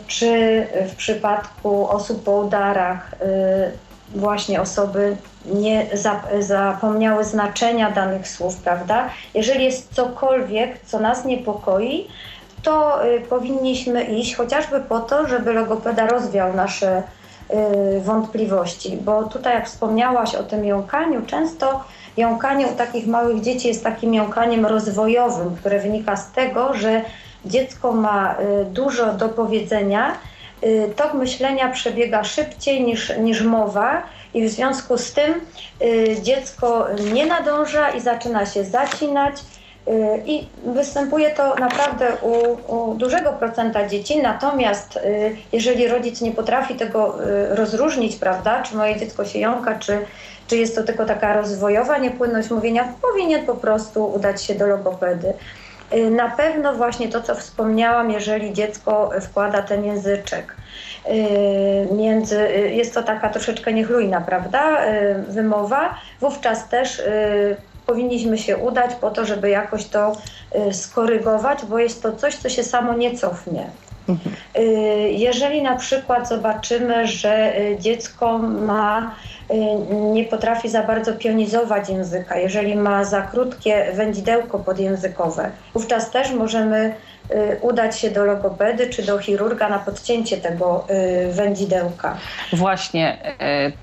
czy 0.07 0.65
w 0.89 0.95
przypadku 0.95 1.89
osób 1.89 2.23
po 2.23 2.31
udarach 2.31 3.15
właśnie 4.15 4.61
osoby 4.61 5.17
nie 5.45 5.87
zapomniały 6.39 7.23
znaczenia 7.23 7.91
danych 7.91 8.27
słów, 8.27 8.57
prawda? 8.57 9.09
Jeżeli 9.33 9.65
jest 9.65 9.93
cokolwiek, 9.93 10.79
co 10.85 10.99
nas 10.99 11.25
niepokoi, 11.25 12.07
to 12.63 13.05
y, 13.07 13.21
powinniśmy 13.21 14.03
iść 14.03 14.35
chociażby 14.35 14.79
po 14.79 14.99
to, 14.99 15.27
żeby 15.27 15.53
logopeda 15.53 16.07
rozwiał 16.07 16.53
nasze 16.53 16.97
y, 16.97 17.18
wątpliwości, 18.01 18.97
bo 18.97 19.23
tutaj 19.23 19.53
jak 19.53 19.67
wspomniałaś 19.67 20.35
o 20.35 20.43
tym 20.43 20.65
jąkaniu, 20.65 21.21
często 21.25 21.83
jąkanie 22.17 22.67
u 22.67 22.75
takich 22.75 23.07
małych 23.07 23.41
dzieci 23.41 23.67
jest 23.67 23.83
takim 23.83 24.13
jąkaniem 24.13 24.65
rozwojowym, 24.65 25.55
które 25.55 25.79
wynika 25.79 26.15
z 26.15 26.31
tego, 26.31 26.73
że 26.73 27.01
dziecko 27.45 27.91
ma 27.91 28.35
y, 28.61 28.65
dużo 28.65 29.13
do 29.13 29.29
powiedzenia, 29.29 30.17
tok 30.95 31.13
myślenia 31.13 31.69
przebiega 31.69 32.23
szybciej 32.23 32.83
niż, 32.83 33.17
niż 33.17 33.41
mowa 33.41 34.03
i 34.33 34.45
w 34.45 34.49
związku 34.49 34.97
z 34.97 35.13
tym 35.13 35.33
dziecko 36.21 36.87
nie 37.13 37.25
nadąża 37.25 37.89
i 37.89 38.01
zaczyna 38.01 38.45
się 38.45 38.63
zacinać 38.63 39.35
Y, 39.35 39.58
I 40.25 40.47
występuje 40.65 41.31
to 41.31 41.55
naprawdę 41.55 42.07
u, 42.21 42.57
u, 42.75 42.93
dużego 42.93 43.33
procenta 43.33 43.87
dzieci, 43.87 44.21
natomiast 44.21 44.97
y, 44.97 45.35
jeżeli 45.53 45.87
rodzic 45.87 46.21
nie 46.21 46.31
potrafi 46.31 46.75
tego 46.75 47.25
y, 47.25 47.55
rozróżnić, 47.55 48.15
prawda, 48.15 48.63
czy 48.63 48.75
moje 48.75 48.99
dziecko 48.99 49.25
się 49.25 49.39
jąka, 49.39 49.79
czy, 49.79 49.97
czy 50.47 50.57
jest 50.57 50.75
to 50.75 50.83
tylko 50.83 51.05
taka 51.05 51.33
rozwojowa 51.33 51.97
niepłynność 51.97 52.49
mówienia, 52.49 52.93
powinien 53.01 53.45
po 53.45 53.55
prostu 53.55 54.13
udać 54.13 54.43
się 54.43 54.55
do 54.55 54.67
logopedy. 54.67 55.33
Na 56.11 56.29
pewno 56.29 56.73
właśnie 56.73 57.09
to, 57.09 57.21
co 57.21 57.35
wspomniałam, 57.35 58.11
jeżeli 58.11 58.53
dziecko 58.53 59.09
wkłada 59.21 59.61
ten 59.61 59.85
języczek, 59.85 60.55
między, 61.91 62.49
jest 62.71 62.93
to 62.93 63.03
taka 63.03 63.29
troszeczkę 63.29 63.73
niechlujna, 63.73 64.21
prawda, 64.21 64.77
wymowa, 65.27 65.95
wówczas 66.21 66.69
też 66.69 67.01
powinniśmy 67.89 68.37
się 68.37 68.57
udać 68.57 68.95
po 68.95 69.11
to, 69.11 69.25
żeby 69.25 69.49
jakoś 69.49 69.85
to 69.85 70.15
y, 70.69 70.73
skorygować, 70.73 71.59
bo 71.69 71.79
jest 71.79 72.03
to 72.03 72.11
coś, 72.11 72.35
co 72.35 72.49
się 72.49 72.63
samo 72.63 72.93
nie 72.93 73.17
cofnie. 73.17 73.69
Mhm. 74.09 74.35
Y, 74.57 75.11
jeżeli 75.11 75.61
na 75.61 75.75
przykład 75.75 76.29
zobaczymy, 76.29 77.07
że 77.07 77.59
y, 77.59 77.77
dziecko 77.79 78.37
ma, 78.37 79.15
nie 79.91 80.25
potrafi 80.25 80.69
za 80.69 80.83
bardzo 80.83 81.13
pionizować 81.13 81.89
języka, 81.89 82.37
jeżeli 82.37 82.75
ma 82.75 83.03
za 83.03 83.21
krótkie 83.21 83.91
wędzidełko 83.93 84.59
podjęzykowe, 84.59 85.51
wówczas 85.73 86.11
też 86.11 86.31
możemy 86.31 86.93
udać 87.61 87.99
się 87.99 88.09
do 88.11 88.25
logopedy 88.25 88.89
czy 88.89 89.03
do 89.03 89.19
chirurga 89.19 89.69
na 89.69 89.79
podcięcie 89.79 90.37
tego 90.37 90.87
wędzidełka. 91.31 92.17
Właśnie, 92.53 93.17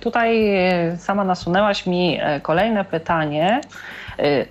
tutaj 0.01 0.55
sama 0.99 1.25
nasunęłaś 1.25 1.87
mi 1.87 2.21
kolejne 2.43 2.85
pytanie. 2.85 3.61
Y, 4.21 4.47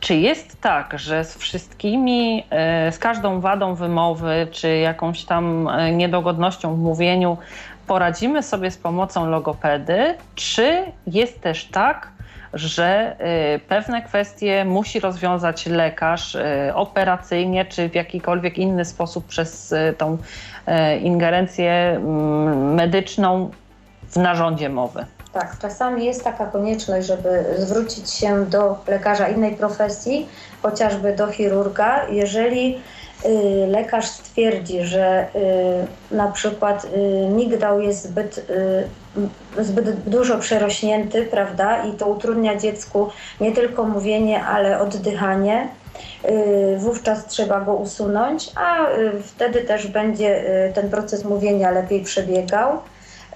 czy 0.00 0.14
jest 0.14 0.60
tak, 0.60 0.98
że 0.98 1.24
z 1.24 1.36
wszystkimi, 1.36 2.44
y, 2.88 2.92
z 2.92 2.98
każdą 2.98 3.40
wadą 3.40 3.74
wymowy, 3.74 4.46
czy 4.50 4.76
jakąś 4.76 5.24
tam 5.24 5.68
y, 5.68 5.92
niedogodnością 5.92 6.74
w 6.74 6.78
mówieniu 6.78 7.38
poradzimy 7.86 8.42
sobie 8.42 8.70
z 8.70 8.78
pomocą 8.78 9.26
logopedy, 9.26 10.14
czy 10.34 10.82
jest 11.06 11.40
też 11.40 11.64
tak, 11.64 12.08
że 12.54 13.16
pewne 13.68 14.02
kwestie 14.02 14.64
musi 14.64 15.00
rozwiązać 15.00 15.66
lekarz 15.66 16.36
operacyjnie, 16.74 17.64
czy 17.64 17.88
w 17.88 17.94
jakikolwiek 17.94 18.58
inny 18.58 18.84
sposób 18.84 19.26
przez 19.26 19.74
tą 19.98 20.18
ingerencję 21.02 21.72
mm, 21.72 22.74
medyczną 22.74 23.50
w 24.08 24.16
narządzie 24.16 24.68
mowy? 24.68 25.06
Tak, 25.34 25.58
czasami 25.58 26.04
jest 26.04 26.24
taka 26.24 26.46
konieczność, 26.46 27.06
żeby 27.06 27.44
zwrócić 27.58 28.10
się 28.10 28.46
do 28.46 28.78
lekarza 28.86 29.28
innej 29.28 29.56
profesji, 29.56 30.28
chociażby 30.62 31.16
do 31.16 31.26
chirurga, 31.26 32.06
jeżeli 32.10 32.78
y, 33.24 33.66
lekarz 33.66 34.06
stwierdzi, 34.06 34.84
że 34.84 35.26
y, 36.12 36.14
na 36.14 36.32
przykład 36.32 36.84
y, 36.84 36.88
migdał 37.28 37.80
jest 37.80 38.04
zbyt, 38.04 38.46
zbyt 39.58 40.00
dużo 40.00 40.38
przerośnięty, 40.38 41.22
prawda, 41.22 41.84
i 41.84 41.92
to 41.92 42.06
utrudnia 42.06 42.56
dziecku 42.56 43.10
nie 43.40 43.52
tylko 43.52 43.84
mówienie, 43.84 44.44
ale 44.44 44.80
oddychanie, 44.80 45.68
wówczas 46.78 47.26
trzeba 47.26 47.60
go 47.60 47.74
usunąć, 47.74 48.50
a 48.56 48.86
wtedy 49.24 49.60
też 49.60 49.86
będzie 49.86 50.44
ten 50.74 50.90
proces 50.90 51.24
mówienia 51.24 51.70
lepiej 51.70 52.02
przebiegał. 52.02 52.78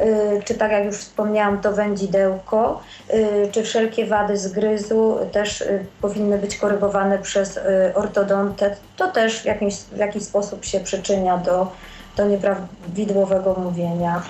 Y, 0.00 0.42
czy 0.44 0.54
tak 0.54 0.72
jak 0.72 0.84
już 0.84 0.96
wspomniałam, 0.96 1.60
to 1.60 1.72
wędzidełko, 1.72 2.80
y, 3.14 3.48
czy 3.52 3.62
wszelkie 3.62 4.06
wady 4.06 4.36
zgryzu 4.36 5.18
też 5.32 5.60
y, 5.60 5.86
powinny 6.00 6.38
być 6.38 6.56
korygowane 6.56 7.18
przez 7.18 7.60
ortodontę. 7.94 8.76
To 8.96 9.10
też 9.10 9.42
w 9.42 9.44
jakiś, 9.44 9.74
w 9.74 9.96
jakiś 9.96 10.22
sposób 10.22 10.64
się 10.64 10.80
przyczynia 10.80 11.36
do, 11.36 11.72
do 12.16 12.26
nieprawidłowego 12.26 13.54
mówienia. 13.54 14.22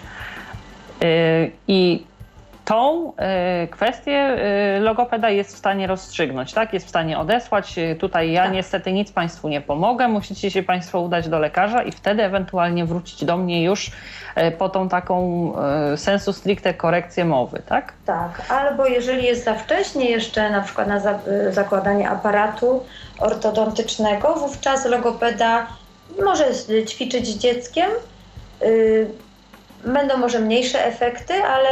I 1.69 2.05
tą 2.69 3.13
y, 3.65 3.69
kwestię 3.69 4.37
y, 4.77 4.81
logopeda 4.81 5.31
jest 5.31 5.55
w 5.55 5.59
stanie 5.59 5.87
rozstrzygnąć, 5.87 6.53
tak? 6.53 6.73
Jest 6.73 6.87
w 6.87 6.89
stanie 6.89 7.19
odesłać. 7.19 7.75
Tutaj 7.99 8.33
ja 8.33 8.43
tak. 8.45 8.53
niestety 8.53 8.93
nic 8.93 9.13
Państwu 9.13 9.49
nie 9.49 9.61
pomogę, 9.61 10.09
musicie 10.09 10.51
się 10.51 10.63
Państwo 10.63 11.01
udać 11.01 11.29
do 11.29 11.39
lekarza 11.39 11.83
i 11.83 11.93
wtedy 11.93 12.23
ewentualnie 12.23 12.85
wrócić 12.85 13.25
do 13.25 13.37
mnie 13.37 13.65
już 13.65 13.87
y, 13.87 14.51
po 14.51 14.69
tą 14.69 14.89
taką 14.89 15.19
sensu 15.97 16.33
stricte 16.33 16.75
korekcję 16.75 17.25
mowy, 17.25 17.63
tak? 17.67 17.93
Tak, 18.07 18.43
albo 18.49 18.87
jeżeli 18.87 19.25
jest 19.25 19.45
za 19.45 19.55
wcześnie 19.55 20.11
jeszcze 20.11 20.51
na 20.51 20.61
przykład 20.61 20.89
na 20.89 21.01
zakładanie 21.51 22.09
aparatu 22.11 22.85
ortodontycznego, 23.19 24.35
wówczas 24.35 24.87
logopeda 24.87 25.67
może 26.25 26.45
ćwiczyć 26.87 27.27
z 27.27 27.39
dzieckiem, 27.39 27.91
będą 29.85 30.17
może 30.17 30.41
mniejsze 30.41 30.87
efekty, 30.87 31.35
ale 31.35 31.69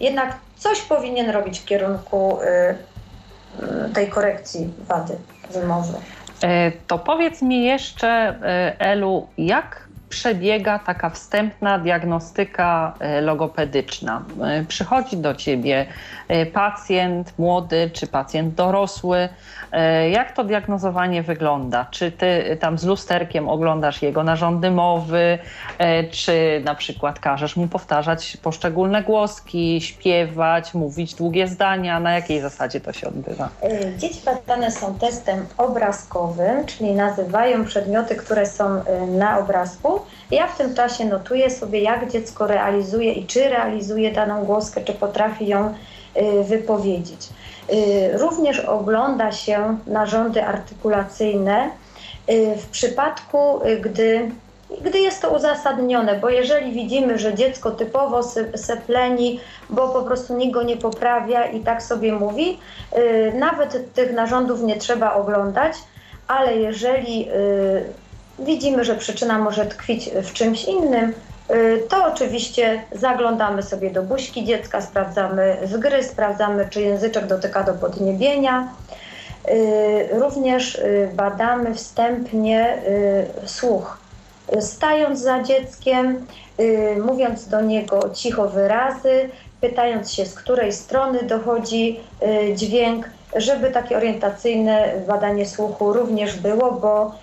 jednak 0.00 0.36
coś 0.56 0.80
powinien 0.80 1.30
robić 1.30 1.60
w 1.60 1.64
kierunku 1.64 2.38
y, 2.40 3.94
tej 3.94 4.08
korekcji 4.08 4.72
wady 4.88 5.16
wymowy. 5.50 5.98
E, 6.42 6.72
to 6.86 6.98
powiedz 6.98 7.42
mi 7.42 7.64
jeszcze, 7.64 8.08
e, 8.08 8.80
Elu, 8.80 9.26
jak 9.38 9.88
przebiega 10.08 10.78
taka 10.78 11.10
wstępna 11.10 11.78
diagnostyka 11.78 12.94
e, 13.00 13.20
logopedyczna? 13.20 14.22
Przychodzi 14.68 15.16
do 15.16 15.34
ciebie 15.34 15.86
pacjent 16.52 17.38
młody 17.38 17.90
czy 17.92 18.06
pacjent 18.06 18.54
dorosły 18.54 19.28
E, 19.74 20.10
jak 20.10 20.32
to 20.32 20.44
diagnozowanie 20.44 21.22
wygląda? 21.22 21.86
Czy 21.90 22.12
ty 22.12 22.56
tam 22.60 22.78
z 22.78 22.84
lusterkiem 22.84 23.48
oglądasz 23.48 24.02
jego 24.02 24.24
narządy 24.24 24.70
mowy, 24.70 25.38
e, 25.78 26.04
czy 26.04 26.62
na 26.64 26.74
przykład 26.74 27.20
każesz 27.20 27.56
mu 27.56 27.68
powtarzać 27.68 28.36
poszczególne 28.42 29.02
głoski, 29.02 29.80
śpiewać, 29.80 30.74
mówić 30.74 31.14
długie 31.14 31.48
zdania? 31.48 32.00
Na 32.00 32.12
jakiej 32.12 32.40
zasadzie 32.40 32.80
to 32.80 32.92
się 32.92 33.08
odbywa? 33.08 33.48
E, 33.62 33.98
dzieci 33.98 34.20
badane 34.24 34.70
są 34.70 34.98
testem 34.98 35.46
obrazkowym, 35.58 36.66
czyli 36.66 36.92
nazywają 36.92 37.64
przedmioty, 37.64 38.14
które 38.14 38.46
są 38.46 38.82
na 39.08 39.38
obrazku. 39.38 40.00
Ja 40.30 40.46
w 40.46 40.58
tym 40.58 40.74
czasie 40.74 41.04
notuję 41.04 41.50
sobie, 41.50 41.80
jak 41.80 42.10
dziecko 42.10 42.46
realizuje 42.46 43.12
i 43.12 43.26
czy 43.26 43.48
realizuje 43.48 44.12
daną 44.12 44.44
głoskę, 44.44 44.80
czy 44.84 44.92
potrafi 44.92 45.46
ją 45.46 45.74
wypowiedzieć. 46.44 47.28
Y, 47.72 48.18
również 48.18 48.60
ogląda 48.60 49.32
się 49.32 49.76
narządy 49.86 50.44
artykulacyjne 50.44 51.70
y, 52.30 52.56
w 52.56 52.66
przypadku, 52.66 53.66
y, 53.66 53.80
gdy, 53.80 54.30
gdy 54.80 54.98
jest 54.98 55.22
to 55.22 55.30
uzasadnione, 55.30 56.18
bo 56.18 56.28
jeżeli 56.28 56.72
widzimy, 56.72 57.18
że 57.18 57.34
dziecko 57.34 57.70
typowo 57.70 58.22
sepleni, 58.56 59.40
bo 59.70 59.88
po 59.88 60.02
prostu 60.02 60.36
nikt 60.36 60.54
go 60.54 60.62
nie 60.62 60.76
poprawia 60.76 61.46
i 61.46 61.60
tak 61.60 61.82
sobie 61.82 62.12
mówi, 62.12 62.58
nawet 63.34 63.94
tych 63.94 64.12
narządów 64.12 64.62
nie 64.62 64.76
trzeba 64.76 65.14
oglądać, 65.14 65.72
ale 66.28 66.56
jeżeli 66.56 67.28
widzimy, 68.38 68.84
że 68.84 68.94
przyczyna 68.94 69.38
może 69.38 69.66
tkwić 69.66 70.10
w 70.22 70.32
czymś 70.32 70.64
innym, 70.64 71.14
Y, 71.50 71.82
to 71.88 72.06
oczywiście 72.06 72.82
zaglądamy 72.92 73.62
sobie 73.62 73.90
do 73.90 74.02
buźki 74.02 74.44
dziecka, 74.44 74.80
sprawdzamy 74.80 75.56
zgry, 75.64 76.02
sprawdzamy, 76.02 76.68
czy 76.70 76.82
języczek 76.82 77.26
dotyka 77.26 77.62
do 77.62 77.74
podniebienia. 77.74 78.68
Y, 79.48 80.08
również 80.12 80.74
y, 80.74 81.10
badamy 81.14 81.74
wstępnie 81.74 82.78
słuch. 83.46 83.98
Stając 84.60 85.20
za 85.20 85.42
dzieckiem, 85.42 86.26
mówiąc 87.06 87.48
do 87.48 87.60
niego 87.60 88.10
cicho 88.14 88.48
wyrazy, 88.48 89.30
pytając 89.60 90.12
się, 90.12 90.26
z 90.26 90.34
której 90.34 90.72
strony 90.72 91.22
dochodzi 91.22 92.00
dźwięk, 92.54 93.10
żeby 93.36 93.70
takie 93.70 93.96
orientacyjne 93.96 94.92
badanie 95.06 95.46
słuchu 95.46 95.92
również 95.92 96.36
było, 96.36 96.72
bo 96.72 97.14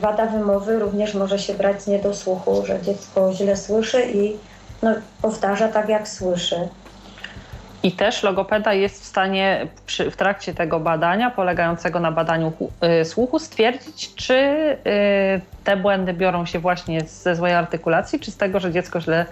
wada 0.00 0.26
wymowy 0.26 0.78
również 0.78 1.14
może 1.14 1.38
się 1.38 1.54
brać 1.54 1.86
nie 1.86 1.98
do 1.98 2.14
słuchu, 2.14 2.66
że 2.66 2.82
dziecko 2.82 3.32
źle 3.32 3.56
słyszy 3.56 4.02
i 4.14 4.36
no, 4.82 4.94
powtarza 5.22 5.68
tak, 5.68 5.88
jak 5.88 6.08
słyszy. 6.08 6.68
I 7.84 7.92
też 7.92 8.22
logopeda 8.22 8.72
jest 8.72 9.02
w 9.02 9.04
stanie 9.04 9.66
przy, 9.86 10.10
w 10.10 10.16
trakcie 10.16 10.54
tego 10.54 10.80
badania, 10.80 11.30
polegającego 11.30 12.00
na 12.00 12.12
badaniu 12.12 12.52
y, 13.00 13.04
słuchu, 13.04 13.38
stwierdzić, 13.38 14.14
czy 14.14 14.34
y, 14.34 15.40
te 15.64 15.76
błędy 15.76 16.12
biorą 16.12 16.46
się 16.46 16.58
właśnie 16.58 17.00
ze 17.00 17.36
złej 17.36 17.54
artykulacji, 17.54 18.20
czy 18.20 18.30
z 18.30 18.36
tego, 18.36 18.60
że 18.60 18.72
dziecko 18.72 19.00
źle 19.00 19.26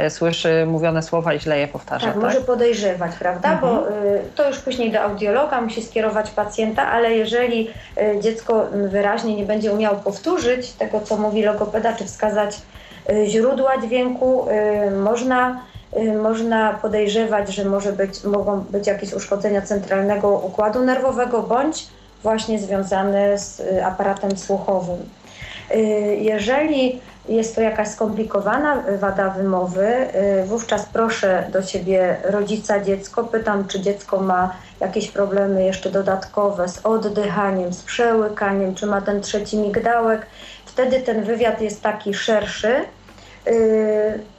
y, 0.00 0.10
słyszy 0.10 0.66
mówione 0.66 1.02
słowa 1.02 1.34
i 1.34 1.40
źle 1.40 1.58
je 1.58 1.68
powtarza. 1.68 2.06
Tak, 2.06 2.14
tak? 2.14 2.22
może 2.22 2.40
podejrzewać, 2.40 3.12
prawda? 3.18 3.52
Mhm. 3.52 3.74
Bo 3.74 3.86
to 4.34 4.48
już 4.48 4.58
później 4.58 4.92
do 4.92 5.00
audiologa 5.00 5.60
musi 5.60 5.82
skierować 5.82 6.30
pacjenta, 6.30 6.88
ale 6.88 7.12
jeżeli 7.12 7.70
dziecko 8.20 8.66
wyraźnie 8.90 9.36
nie 9.36 9.44
będzie 9.44 9.72
umiało 9.72 9.96
powtórzyć 9.96 10.72
tego, 10.72 11.00
co 11.00 11.16
mówi 11.16 11.42
logopeda, 11.42 11.92
czy 11.92 12.04
wskazać 12.04 12.56
źródła 13.26 13.72
dźwięku, 13.82 14.48
można 15.04 15.60
Y, 15.66 15.75
można 16.22 16.74
podejrzewać, 16.82 17.54
że 17.54 17.64
może 17.64 17.92
być, 17.92 18.24
mogą 18.24 18.60
być 18.60 18.86
jakieś 18.86 19.12
uszkodzenia 19.12 19.62
centralnego 19.62 20.28
układu 20.30 20.84
nerwowego 20.84 21.42
bądź 21.42 21.86
właśnie 22.22 22.58
związane 22.58 23.38
z 23.38 23.60
y, 23.60 23.84
aparatem 23.84 24.36
słuchowym. 24.36 25.08
Y, 25.74 25.78
jeżeli 26.20 27.00
jest 27.28 27.54
to 27.54 27.60
jakaś 27.60 27.88
skomplikowana 27.88 28.82
wada 28.98 29.30
wymowy, 29.30 29.88
wówczas 30.44 30.86
proszę 30.92 31.46
do 31.52 31.62
siebie 31.62 32.16
rodzica 32.24 32.80
dziecko, 32.80 33.24
pytam, 33.24 33.68
czy 33.68 33.80
dziecko 33.80 34.20
ma 34.20 34.54
jakieś 34.80 35.10
problemy 35.10 35.64
jeszcze 35.64 35.90
dodatkowe 35.90 36.68
z 36.68 36.86
oddychaniem, 36.86 37.72
z 37.72 37.82
przełykaniem, 37.82 38.74
czy 38.74 38.86
ma 38.86 39.00
ten 39.00 39.20
trzeci 39.20 39.58
migdałek. 39.58 40.26
Wtedy 40.66 41.00
ten 41.00 41.24
wywiad 41.24 41.60
jest 41.60 41.82
taki 41.82 42.14
szerszy 42.14 42.74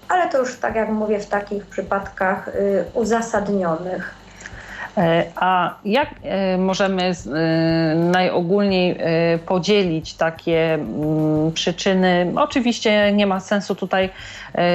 ale 0.10 0.30
to 0.30 0.38
już 0.38 0.60
tak 0.60 0.76
jak 0.76 0.90
mówię 0.90 1.20
w 1.20 1.28
takich 1.28 1.66
przypadkach 1.66 2.48
y, 2.48 2.86
uzasadnionych. 2.94 4.18
E, 4.98 5.24
a 5.36 5.76
jak 5.86 6.10
e, 6.24 6.58
możemy 6.58 7.04
e, 7.04 7.96
najogólniej 7.96 9.00
podzielić 9.46 10.14
takie 10.14 10.74
mm, 10.74 11.52
przyczyny? 11.52 12.34
Oczywiście 12.36 13.12
nie 13.14 13.28
ma 13.28 13.40
sensu 13.40 13.76
tutaj 13.76 14.10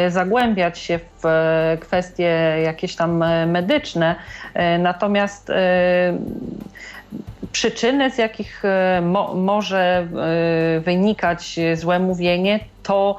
zagłębiać 0.08 0.78
się 0.78 0.98
w 1.22 1.26
kwestie 1.80 2.56
jakieś 2.64 2.96
tam 2.96 3.24
medyczne, 3.46 4.14
natomiast 4.78 5.52
przyczyny, 7.52 8.10
z 8.10 8.18
jakich 8.18 8.62
mo 9.02 9.34
może 9.34 10.06
wynikać 10.80 11.60
złe 11.74 11.98
mówienie, 11.98 12.60
to 12.82 13.18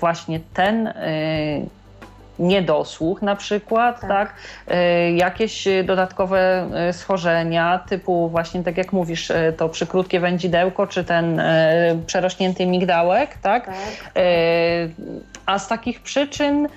właśnie 0.00 0.40
ten 0.54 0.86
e, 0.86 0.92
niedosłuch 2.38 3.22
na 3.22 3.36
przykład, 3.36 4.00
tak. 4.00 4.08
tak. 4.08 4.34
E, 4.68 5.12
jakieś 5.12 5.68
dodatkowe 5.84 6.70
schorzenia 6.92 7.80
typu 7.88 8.28
właśnie 8.28 8.62
tak 8.64 8.76
jak 8.76 8.92
mówisz, 8.92 9.32
to 9.56 9.68
przykrótkie 9.68 10.20
wędzidełko, 10.20 10.86
czy 10.86 11.04
ten 11.04 11.42
przerośnięty 12.06 12.66
migdałek, 12.66 13.38
tak? 13.42 13.66
tak. 13.66 13.74
A 15.46 15.58
z 15.58 15.68
takich 15.68 16.00
przyczyn 16.00 16.68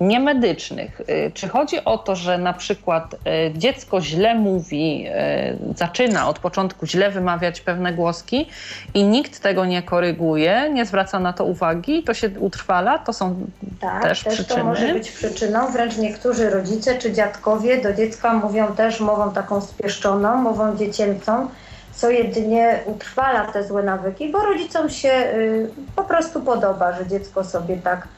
niemedycznych. 0.00 1.00
Y, 1.00 1.30
czy 1.34 1.48
chodzi 1.48 1.84
o 1.84 1.98
to, 1.98 2.16
że 2.16 2.38
na 2.38 2.52
przykład 2.52 3.14
y, 3.14 3.18
dziecko 3.58 4.00
źle 4.00 4.34
mówi, 4.34 5.06
y, 5.72 5.76
zaczyna 5.76 6.28
od 6.28 6.38
początku 6.38 6.86
źle 6.86 7.10
wymawiać 7.10 7.60
pewne 7.60 7.92
głoski 7.92 8.48
i 8.94 9.04
nikt 9.04 9.40
tego 9.40 9.64
nie 9.64 9.82
koryguje, 9.82 10.70
nie 10.72 10.86
zwraca 10.86 11.18
na 11.18 11.32
to 11.32 11.44
uwagi, 11.44 12.02
to 12.02 12.14
się 12.14 12.30
utrwala? 12.38 12.98
To 12.98 13.12
są 13.12 13.46
tak, 13.80 14.02
też, 14.02 14.24
też 14.24 14.34
przyczyny? 14.34 14.60
to 14.60 14.66
może 14.66 14.92
być 14.92 15.10
przyczyną. 15.10 15.72
Wręcz 15.72 15.96
niektórzy 15.96 16.50
rodzice 16.50 16.98
czy 16.98 17.12
dziadkowie 17.12 17.82
do 17.82 17.94
dziecka 17.94 18.32
mówią 18.32 18.66
też 18.66 19.00
mową 19.00 19.32
taką 19.32 19.60
spieszczoną, 19.60 20.36
mową 20.36 20.76
dziecięcą, 20.76 21.48
co 21.94 22.10
jedynie 22.10 22.80
utrwala 22.86 23.52
te 23.52 23.64
złe 23.64 23.82
nawyki, 23.82 24.28
bo 24.28 24.38
rodzicom 24.38 24.90
się 24.90 25.08
y, 25.08 25.70
po 25.96 26.04
prostu 26.04 26.40
podoba, 26.40 26.92
że 26.92 27.06
dziecko 27.06 27.44
sobie 27.44 27.76
tak 27.76 28.08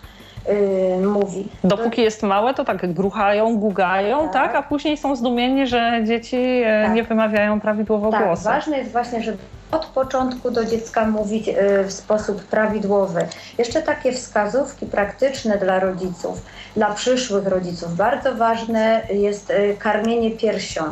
yy, 0.48 1.06
mówi. 1.06 1.48
Dopóki 1.64 2.02
jest 2.02 2.22
małe, 2.22 2.54
to 2.54 2.64
tak 2.64 2.92
gruchają, 2.92 3.56
gugają, 3.56 4.28
tak, 4.28 4.32
tak 4.32 4.54
a 4.54 4.62
później 4.62 4.96
są 4.96 5.16
zdumieni, 5.16 5.66
że 5.66 6.00
dzieci 6.04 6.36
e, 6.36 6.82
tak. 6.86 6.94
nie 6.94 7.02
wymawiają 7.02 7.60
prawidłowo 7.60 8.10
tak, 8.10 8.24
głosu. 8.24 8.44
Ważne 8.44 8.78
jest 8.78 8.92
właśnie, 8.92 9.22
żeby 9.22 9.38
od 9.70 9.86
początku 9.86 10.50
do 10.50 10.64
dziecka 10.64 11.06
mówić 11.06 11.48
e, 11.48 11.84
w 11.84 11.92
sposób 11.92 12.42
prawidłowy. 12.42 13.26
Jeszcze 13.58 13.82
takie 13.82 14.12
wskazówki 14.12 14.86
praktyczne 14.86 15.58
dla 15.58 15.80
rodziców, 15.80 16.42
dla 16.76 16.94
przyszłych 16.94 17.46
rodziców. 17.46 17.96
Bardzo 17.96 18.34
ważne 18.34 19.02
jest 19.10 19.50
e, 19.50 19.74
karmienie 19.74 20.30
piersią. 20.30 20.82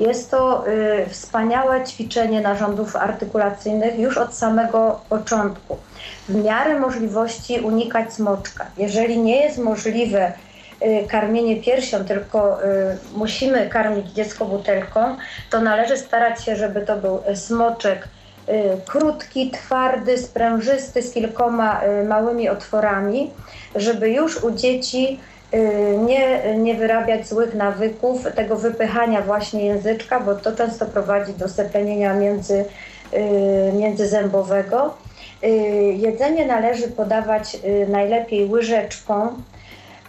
Jest 0.00 0.30
to 0.30 0.64
wspaniałe 1.10 1.84
ćwiczenie 1.84 2.40
narządów 2.40 2.96
artykulacyjnych 2.96 3.98
już 3.98 4.18
od 4.18 4.34
samego 4.34 5.00
początku 5.08 5.76
w 6.28 6.44
miarę 6.44 6.80
możliwości 6.80 7.60
unikać 7.60 8.12
smoczka. 8.12 8.66
Jeżeli 8.78 9.18
nie 9.18 9.40
jest 9.40 9.58
możliwe 9.58 10.32
y, 10.82 11.06
karmienie 11.08 11.62
piersią, 11.62 12.04
tylko 12.04 12.64
y, 12.64 12.66
musimy 13.14 13.68
karmić 13.68 14.10
dziecko 14.10 14.44
butelką, 14.44 15.16
to 15.50 15.60
należy 15.60 15.96
starać 15.96 16.44
się, 16.44 16.56
żeby 16.56 16.80
to 16.80 16.96
był 16.96 17.22
smoczek 17.34 18.04
y, 18.04 18.15
krótki, 18.86 19.50
twardy, 19.50 20.18
sprężysty, 20.18 21.02
z 21.02 21.12
kilkoma 21.12 21.80
małymi 22.08 22.48
otworami, 22.48 23.30
żeby 23.74 24.10
już 24.10 24.44
u 24.44 24.50
dzieci 24.50 25.20
nie, 26.06 26.56
nie 26.56 26.74
wyrabiać 26.74 27.28
złych 27.28 27.54
nawyków, 27.54 28.34
tego 28.34 28.56
wypychania 28.56 29.22
właśnie 29.22 29.66
języczka, 29.66 30.20
bo 30.20 30.34
to 30.34 30.52
często 30.52 30.86
prowadzi 30.86 31.32
do 31.32 31.48
seplenienia 31.48 32.14
między, 32.14 32.64
międzyzębowego. 33.72 34.94
Y, 35.44 35.48
jedzenie 35.96 36.46
należy 36.46 36.88
podawać 36.88 37.56
y, 37.64 37.86
najlepiej 37.88 38.46
łyżeczką, 38.46 39.28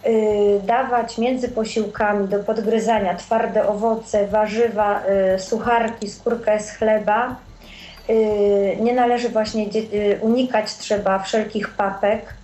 y, 0.06 0.60
dawać 0.66 1.18
między 1.18 1.48
posiłkami 1.48 2.28
do 2.28 2.38
podgryzania 2.38 3.14
twarde 3.14 3.68
owoce, 3.68 4.26
warzywa, 4.26 5.02
sucharki, 5.38 6.10
skórkę 6.10 6.60
z 6.60 6.70
chleba. 6.70 7.36
Nie 8.80 8.94
należy 8.94 9.28
właśnie 9.28 9.66
unikać 10.20 10.74
trzeba 10.74 11.18
wszelkich 11.18 11.70
papek, 11.70 12.34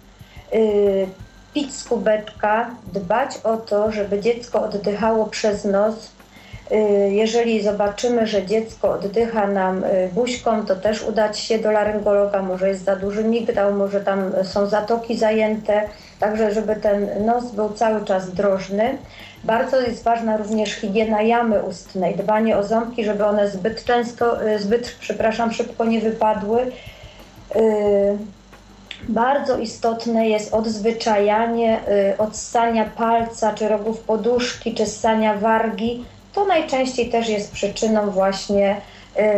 pić 1.55 1.75
z 1.75 1.85
kubeczka, 1.85 2.71
dbać 2.93 3.31
o 3.45 3.57
to, 3.57 3.93
żeby 3.93 4.21
dziecko 4.21 4.63
oddychało 4.63 5.27
przez 5.27 5.65
nos, 5.65 6.11
Y, 6.73 7.11
jeżeli 7.13 7.63
zobaczymy, 7.63 8.27
że 8.27 8.47
dziecko 8.47 8.91
oddycha 8.91 9.47
nam 9.47 9.85
y, 9.85 10.11
buźką, 10.13 10.67
to 10.67 10.77
też 10.77 11.03
udać 11.03 11.39
się 11.39 11.59
do 11.59 11.71
laryngologa, 11.71 12.43
może 12.43 12.69
jest 12.69 12.85
za 12.85 12.97
duży 12.97 13.25
migdał, 13.25 13.73
może 13.73 14.01
tam 14.01 14.33
są 14.43 14.67
zatoki 14.67 15.17
zajęte, 15.17 15.83
także 16.21 16.53
żeby 16.53 16.77
ten 16.77 17.27
nos 17.27 17.51
był 17.51 17.73
cały 17.73 18.05
czas 18.05 18.31
drożny. 18.31 18.99
Bardzo 19.45 19.81
jest 19.81 20.05
ważna 20.05 20.37
również 20.37 20.73
higiena 20.73 21.23
jamy 21.23 21.63
ustnej, 21.63 22.17
dbanie 22.17 22.59
o 22.59 22.63
ząbki, 22.63 23.05
żeby 23.05 23.25
one 23.25 23.51
zbyt 23.51 23.85
często, 23.85 24.47
y, 24.47 24.59
zbyt, 24.59 24.97
przepraszam, 25.01 25.53
szybko 25.53 25.85
nie 25.85 26.01
wypadły. 26.01 26.73
Bardzo 29.09 29.59
istotne 29.59 30.29
jest 30.29 30.55
odzwyczajanie 30.55 31.81
od 32.19 32.37
ssania 32.37 32.85
palca, 32.85 33.53
czy 33.53 33.69
rogów 33.69 34.01
poduszki, 34.01 34.75
czy 34.75 34.87
ssania 34.87 35.35
wargi 35.35 36.05
to 36.35 36.45
najczęściej 36.45 37.11
też 37.11 37.29
jest 37.29 37.53
przyczyną 37.53 38.11
właśnie 38.11 38.77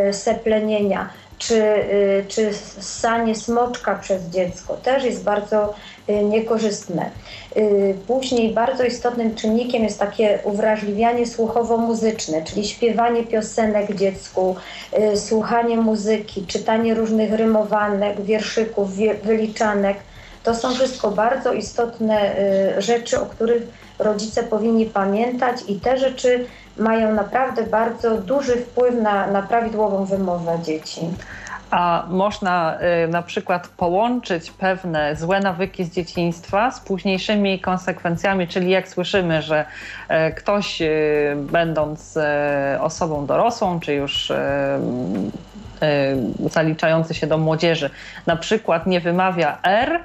y, 0.08 0.12
seplenienia 0.12 1.08
czy, 1.38 1.54
y, 1.54 2.24
czy 2.28 2.54
ssanie 2.80 3.34
smoczka 3.34 3.94
przez 3.94 4.22
dziecko 4.22 4.74
też 4.74 5.04
jest 5.04 5.24
bardzo 5.24 5.74
y, 6.08 6.12
niekorzystne. 6.24 7.10
Później 8.06 8.54
bardzo 8.54 8.84
istotnym 8.84 9.34
czynnikiem 9.34 9.84
jest 9.84 9.98
takie 9.98 10.38
uwrażliwianie 10.44 11.26
słuchowo-muzyczne, 11.26 12.44
czyli 12.44 12.68
śpiewanie 12.68 13.22
piosenek 13.22 13.94
dziecku, 13.94 14.56
słuchanie 15.14 15.76
muzyki, 15.76 16.46
czytanie 16.46 16.94
różnych 16.94 17.32
rymowanek, 17.32 18.20
wierszyków, 18.20 18.88
wyliczanek. 19.22 19.96
To 20.44 20.54
są 20.54 20.74
wszystko 20.74 21.10
bardzo 21.10 21.52
istotne 21.52 22.36
rzeczy, 22.78 23.20
o 23.20 23.26
których 23.26 23.62
rodzice 23.98 24.42
powinni 24.42 24.86
pamiętać 24.86 25.56
i 25.68 25.80
te 25.80 25.98
rzeczy 25.98 26.46
mają 26.76 27.14
naprawdę 27.14 27.62
bardzo 27.62 28.18
duży 28.18 28.56
wpływ 28.56 28.94
na, 29.02 29.26
na 29.26 29.42
prawidłową 29.42 30.04
wymowę 30.04 30.58
dzieci. 30.62 31.00
A 31.70 32.06
można 32.08 32.78
y, 33.04 33.08
na 33.08 33.22
przykład 33.22 33.68
połączyć 33.68 34.50
pewne 34.50 35.16
złe 35.16 35.40
nawyki 35.40 35.84
z 35.84 35.90
dzieciństwa 35.90 36.70
z 36.70 36.80
późniejszymi 36.80 37.60
konsekwencjami, 37.60 38.48
czyli 38.48 38.70
jak 38.70 38.88
słyszymy, 38.88 39.42
że 39.42 39.64
y, 40.10 40.34
ktoś 40.34 40.82
y, 40.82 41.36
będąc 41.36 42.16
y, 42.16 42.20
osobą 42.80 43.26
dorosłą, 43.26 43.80
czy 43.80 43.94
już 43.94 44.30
y, 44.30 44.36
zaliczający 46.50 47.14
się 47.14 47.26
do 47.26 47.38
młodzieży, 47.38 47.90
na 48.26 48.36
przykład 48.36 48.86
nie 48.86 49.00
wymawia 49.00 49.58
R, 49.62 50.00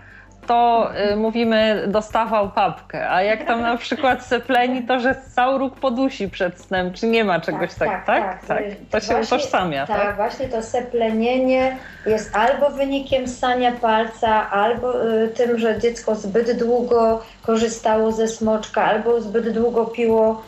to 0.52 0.92
y, 1.12 1.16
mówimy 1.16 1.84
dostawał 1.88 2.50
papkę, 2.50 3.10
a 3.10 3.24
jak 3.24 3.46
tam 3.46 3.62
na 3.62 3.78
przykład 3.78 4.26
sepleni, 4.26 4.84
to 4.84 5.00
że 5.00 5.16
cały 5.36 5.60
róg 5.60 5.76
podusi 5.76 6.30
przed 6.30 6.62
snem, 6.62 6.94
czy 6.94 7.08
nie 7.08 7.24
ma 7.24 7.40
czegoś 7.40 7.74
tak, 7.74 8.06
tak? 8.06 8.06
tak, 8.06 8.46
tak. 8.46 8.64
To 8.92 9.00
się 9.00 9.14
właśnie, 9.14 9.38
utożsamia, 9.38 9.88
tak? 9.88 10.02
Tak, 10.02 10.16
właśnie 10.16 10.48
to 10.48 10.64
seplenienie 10.64 11.78
jest 12.06 12.36
albo 12.36 12.70
wynikiem 12.70 13.28
ssania 13.28 13.72
palca, 13.72 14.50
albo 14.50 15.08
y, 15.24 15.28
tym, 15.28 15.60
że 15.60 15.80
dziecko 15.80 16.16
zbyt 16.16 16.58
długo 16.60 17.22
korzystało 17.42 18.12
ze 18.12 18.28
smoczka, 18.28 18.84
albo 18.86 19.22
zbyt 19.22 19.50
długo 19.50 19.86
piło 19.86 20.44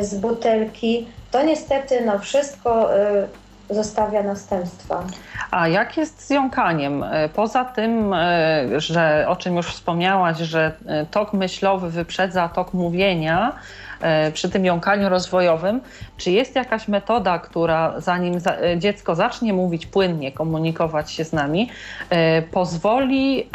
y, 0.00 0.04
z 0.04 0.14
butelki. 0.14 1.08
To 1.30 1.42
niestety 1.42 2.00
no 2.06 2.18
wszystko 2.18 2.96
y, 2.96 3.41
zostawia 3.70 4.22
następstwa. 4.22 5.04
A 5.50 5.68
jak 5.68 5.96
jest 5.96 6.26
z 6.26 6.30
jąkaniem? 6.30 7.02
E, 7.02 7.28
poza 7.28 7.64
tym, 7.64 8.12
e, 8.14 8.80
że 8.80 9.24
o 9.28 9.36
czym 9.36 9.56
już 9.56 9.66
wspomniałaś, 9.66 10.38
że 10.38 10.72
e, 10.86 11.06
tok 11.06 11.32
myślowy 11.32 11.90
wyprzedza 11.90 12.48
tok 12.48 12.74
mówienia 12.74 13.52
przy 14.32 14.50
tym 14.50 14.64
jąkaniu 14.64 15.08
rozwojowym, 15.08 15.80
czy 16.16 16.30
jest 16.30 16.54
jakaś 16.54 16.88
metoda, 16.88 17.38
która 17.38 18.00
zanim 18.00 18.34
dziecko 18.78 19.14
zacznie 19.14 19.52
mówić 19.52 19.86
płynnie, 19.86 20.32
komunikować 20.32 21.10
się 21.12 21.24
z 21.24 21.32
nami, 21.32 21.70
pozwoli 22.52 23.50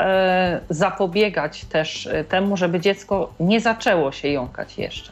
zapobiegać 0.70 1.66
też 1.66 2.10
temu, 2.30 2.58
żeby 2.58 2.80
dziecko 2.80 3.34
nie 3.40 3.62
zaczęło 3.62 4.12
się 4.12 4.28
jąkać 4.28 4.78
jeszcze? 4.78 5.12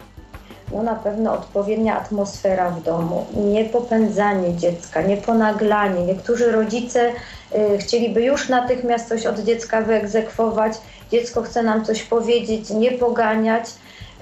No 0.71 0.83
na 0.83 0.95
pewno 0.95 1.33
odpowiednia 1.33 1.99
atmosfera 1.99 2.69
w 2.69 2.83
domu, 2.83 3.25
nie 3.35 3.65
popędzanie 3.65 4.55
dziecka, 4.55 5.01
nie 5.01 5.17
ponaglanie. 5.17 6.05
Niektórzy 6.05 6.51
rodzice 6.51 7.11
y, 7.55 7.77
chcieliby 7.77 8.23
już 8.23 8.49
natychmiast 8.49 9.09
coś 9.09 9.25
od 9.25 9.39
dziecka 9.39 9.81
wyegzekwować, 9.81 10.73
dziecko 11.11 11.41
chce 11.41 11.63
nam 11.63 11.85
coś 11.85 12.03
powiedzieć, 12.03 12.69
nie 12.69 12.91
poganiać, 12.91 13.65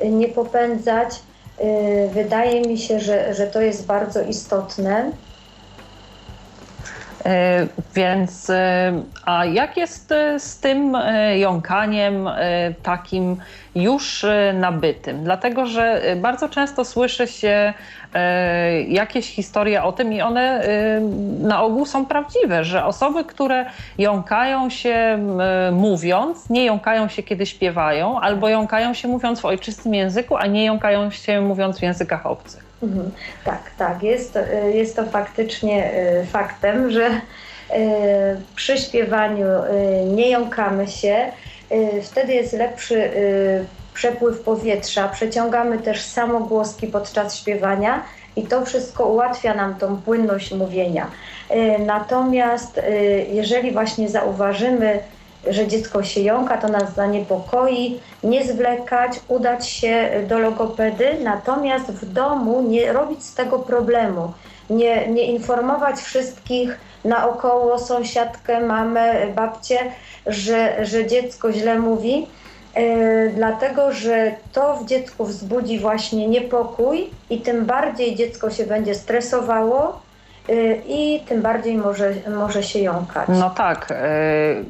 y, 0.04 0.10
nie 0.10 0.28
popędzać. 0.28 1.10
Y, 1.60 2.10
wydaje 2.14 2.62
mi 2.62 2.78
się, 2.78 3.00
że, 3.00 3.34
że 3.34 3.48
to 3.48 3.62
jest 3.62 3.86
bardzo 3.86 4.22
istotne. 4.22 5.12
E, 7.26 7.68
więc, 7.96 8.50
e, 8.50 8.94
a 9.26 9.46
jak 9.46 9.78
jest 9.78 10.12
e, 10.12 10.40
z 10.40 10.60
tym 10.60 10.98
jąkaniem 11.36 12.30
takim 12.84 13.38
już 13.76 14.26
nabytym? 14.54 15.24
Dlatego, 15.24 15.66
że 15.66 16.02
bardzo 16.16 16.50
często 16.50 16.86
słyszy 16.86 17.28
się 17.28 17.74
jakieś 18.88 19.36
historie 19.36 19.84
o 19.84 19.92
tym 19.92 20.14
i 20.14 20.22
one 20.22 20.68
na 21.40 21.64
ogół 21.64 21.86
są 21.86 22.06
prawdziwe, 22.06 22.64
że 22.64 22.86
osoby, 22.86 23.24
które 23.24 23.66
jąkają 23.98 24.70
się 24.70 25.20
mówiąc, 25.72 26.50
nie 26.50 26.66
jąkają 26.66 27.08
się 27.08 27.24
kiedy 27.24 27.46
śpiewają, 27.46 28.20
albo 28.20 28.50
jąkają 28.50 28.94
się 28.94 29.08
mówiąc 29.08 29.40
w 29.40 29.46
ojczystym 29.46 29.94
języku, 29.94 30.38
a 30.38 30.46
nie 30.46 30.66
jąkają 30.66 31.12
się 31.12 31.42
mówiąc 31.42 31.80
w 31.80 31.82
językach 31.82 32.26
obcych. 32.26 32.73
Mhm. 32.84 33.12
Tak, 33.46 33.72
tak. 33.78 34.04
Jest 34.04 34.36
y, 34.36 34.72
jest 34.74 34.96
to 34.96 35.06
faktycznie 35.06 35.92
y, 36.22 36.26
faktem, 36.26 36.92
że 36.92 37.08
y, 37.10 37.14
przy 38.56 38.78
śpiewaniu 38.78 39.48
nie 40.08 40.30
jąkamy 40.30 40.88
się. 40.88 41.32
Wtedy 42.04 42.34
jest 42.34 42.54
lepszy 42.54 43.10
przepływ 43.94 44.42
powietrza. 44.42 45.08
Przeciągamy 45.08 45.78
też 45.80 46.02
samogłoski 46.02 46.88
podczas 46.88 47.40
śpiewania 47.40 48.04
i 48.36 48.44
to 48.44 48.66
wszystko 48.66 49.06
ułatwia 49.06 49.54
nam 49.54 49.76
tą 49.76 49.98
płynność 49.98 50.52
mówienia. 50.52 51.08
Natomiast 51.80 52.82
jeżeli 53.32 53.72
właśnie 53.72 54.10
zauważymy, 54.10 55.00
że 55.48 55.68
dziecko 55.68 56.04
się 56.04 56.22
jąka, 56.22 56.58
to 56.58 56.68
nas 56.68 56.96
zaniepokoi, 56.96 58.00
nie 58.24 58.44
zwlekać, 58.44 59.20
udać 59.28 59.70
się 59.70 60.10
do 60.28 60.40
logopedy, 60.40 61.18
natomiast 61.24 61.86
w 61.86 62.14
domu 62.14 62.62
nie 62.62 62.94
robić 62.94 63.24
z 63.24 63.34
tego 63.34 63.60
problemu, 63.60 64.34
nie, 64.70 65.08
nie 65.08 65.24
informować 65.24 65.96
wszystkich 65.96 66.80
naokoło, 67.06 67.80
sąsiadkę, 67.80 68.60
mamę, 68.60 69.28
babcię, 69.36 69.80
że, 70.26 70.86
że 70.86 71.08
dziecko 71.08 71.52
źle 71.52 71.80
mówi, 71.80 72.28
yy, 72.76 73.32
dlatego 73.36 73.92
że 73.92 74.32
to 74.54 74.76
w 74.78 74.86
dziecku 74.86 75.26
wzbudzi 75.26 75.80
właśnie 75.80 76.28
niepokój 76.28 77.10
i 77.30 77.42
tym 77.42 77.66
bardziej 77.66 78.16
dziecko 78.16 78.50
się 78.50 78.66
będzie 78.66 78.96
stresowało, 78.96 80.03
i 80.88 81.22
tym 81.28 81.42
bardziej 81.42 81.78
może, 81.78 82.14
może 82.38 82.64
się 82.64 82.80
jąkać. 82.80 83.28
No 83.30 83.50
tak. 83.50 83.92
Y, 83.92 83.96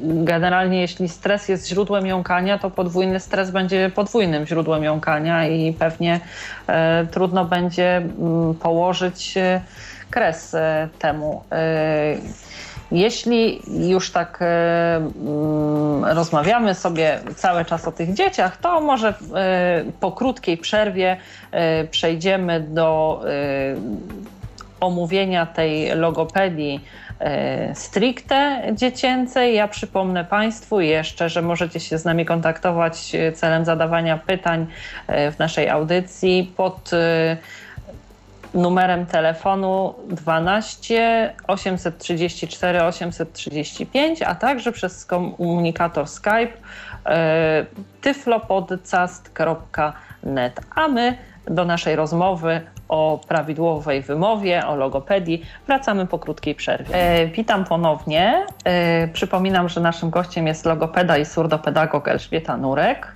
generalnie 0.02 0.80
jeśli 0.80 1.08
stres 1.08 1.48
jest 1.48 1.68
źródłem 1.68 2.06
jąkania, 2.06 2.58
to 2.58 2.70
podwójny 2.70 3.20
stres 3.20 3.50
będzie 3.50 3.90
podwójnym 3.94 4.46
źródłem 4.46 4.84
jąkania 4.84 5.48
i 5.48 5.72
pewnie 5.72 6.20
y, 6.68 6.72
trudno 7.06 7.44
będzie 7.44 7.96
mm, 7.96 8.54
położyć 8.54 9.34
kres 10.10 10.56
temu. 10.98 11.42
Jeśli 12.92 13.62
już 13.90 14.10
tak 14.10 14.38
mm, 14.42 16.04
rozmawiamy 16.04 16.74
sobie 16.74 17.20
cały 17.36 17.64
czas 17.64 17.88
o 17.88 17.92
tych 17.92 18.14
dzieciach, 18.14 18.56
to 18.56 18.80
może 18.80 19.14
po 20.00 20.12
krótkiej 20.12 20.56
przerwie 20.56 21.16
przejdziemy 21.90 22.60
do 22.60 23.20
omówienia 24.84 25.46
tej 25.46 25.96
logopedii 25.96 26.84
e, 27.20 27.74
stricte 27.74 28.62
dziecięcej. 28.72 29.54
Ja 29.54 29.68
przypomnę 29.68 30.24
Państwu 30.24 30.80
jeszcze, 30.80 31.28
że 31.28 31.42
możecie 31.42 31.80
się 31.80 31.98
z 31.98 32.04
nami 32.04 32.26
kontaktować 32.26 33.12
celem 33.34 33.64
zadawania 33.64 34.18
pytań 34.18 34.66
e, 35.06 35.32
w 35.32 35.38
naszej 35.38 35.68
audycji 35.68 36.52
pod 36.56 36.90
e, 36.92 37.36
numerem 38.54 39.06
telefonu 39.06 39.94
12 40.08 41.34
834 41.46 42.82
835, 42.82 44.22
a 44.22 44.34
także 44.34 44.72
przez 44.72 45.06
komunikator 45.06 46.08
Skype 46.08 46.52
tyflopodcast.net. 48.00 50.60
A 50.74 50.88
my 50.88 51.18
do 51.46 51.64
naszej 51.64 51.96
rozmowy 51.96 52.60
o 52.88 53.20
prawidłowej 53.28 54.02
wymowie, 54.02 54.66
o 54.66 54.76
logopedii. 54.76 55.42
Wracamy 55.66 56.06
po 56.06 56.18
krótkiej 56.18 56.54
przerwie. 56.54 56.94
E, 56.94 57.26
witam 57.26 57.64
ponownie. 57.64 58.46
E, 58.64 59.08
przypominam, 59.08 59.68
że 59.68 59.80
naszym 59.80 60.10
gościem 60.10 60.46
jest 60.46 60.64
logopeda 60.64 61.18
i 61.18 61.24
surdopedagog 61.24 62.08
Elżbieta 62.08 62.56
Nurek. 62.56 63.12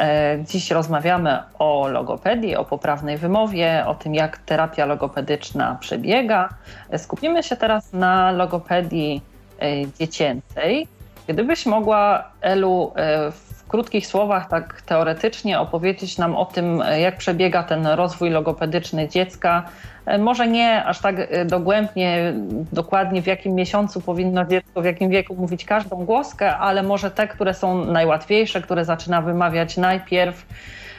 E, 0.00 0.38
dziś 0.44 0.70
rozmawiamy 0.70 1.38
o 1.58 1.88
logopedii, 1.88 2.56
o 2.56 2.64
poprawnej 2.64 3.16
wymowie, 3.16 3.84
o 3.86 3.94
tym, 3.94 4.14
jak 4.14 4.38
terapia 4.38 4.86
logopedyczna 4.86 5.76
przebiega. 5.80 6.48
E, 6.90 6.98
skupimy 6.98 7.42
się 7.42 7.56
teraz 7.56 7.92
na 7.92 8.32
logopedii 8.32 9.22
e, 9.62 9.66
dziecięcej. 9.98 10.88
Gdybyś 11.26 11.66
mogła, 11.66 12.24
Elu, 12.40 12.92
e, 12.96 13.32
krótkich 13.68 14.06
słowach, 14.06 14.48
tak 14.48 14.82
teoretycznie 14.82 15.60
opowiedzieć 15.60 16.18
nam 16.18 16.36
o 16.36 16.44
tym, 16.44 16.82
jak 17.00 17.16
przebiega 17.16 17.62
ten 17.62 17.86
rozwój 17.86 18.30
logopedyczny 18.30 19.08
dziecka. 19.08 19.64
E, 20.06 20.18
może 20.18 20.48
nie 20.48 20.84
aż 20.84 21.00
tak 21.00 21.16
e, 21.18 21.44
dogłębnie, 21.44 22.32
dokładnie 22.72 23.22
w 23.22 23.26
jakim 23.26 23.54
miesiącu 23.54 24.00
powinno 24.00 24.44
dziecko, 24.44 24.82
w 24.82 24.84
jakim 24.84 25.10
wieku 25.10 25.34
mówić 25.34 25.64
każdą 25.64 26.04
głoskę, 26.04 26.56
ale 26.56 26.82
może 26.82 27.10
te, 27.10 27.28
które 27.28 27.54
są 27.54 27.84
najłatwiejsze, 27.84 28.62
które 28.62 28.84
zaczyna 28.84 29.22
wymawiać 29.22 29.76
najpierw, 29.76 30.46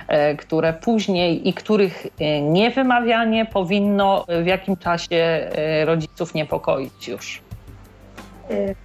e, 0.07 0.35
które 0.35 0.73
później 0.73 1.49
i 1.49 1.53
których 1.53 2.07
niewymawianie 2.41 3.45
powinno 3.45 4.25
w 4.43 4.45
jakim 4.45 4.77
czasie 4.77 5.49
rodziców 5.85 6.33
niepokoić 6.33 7.07
już. 7.07 7.48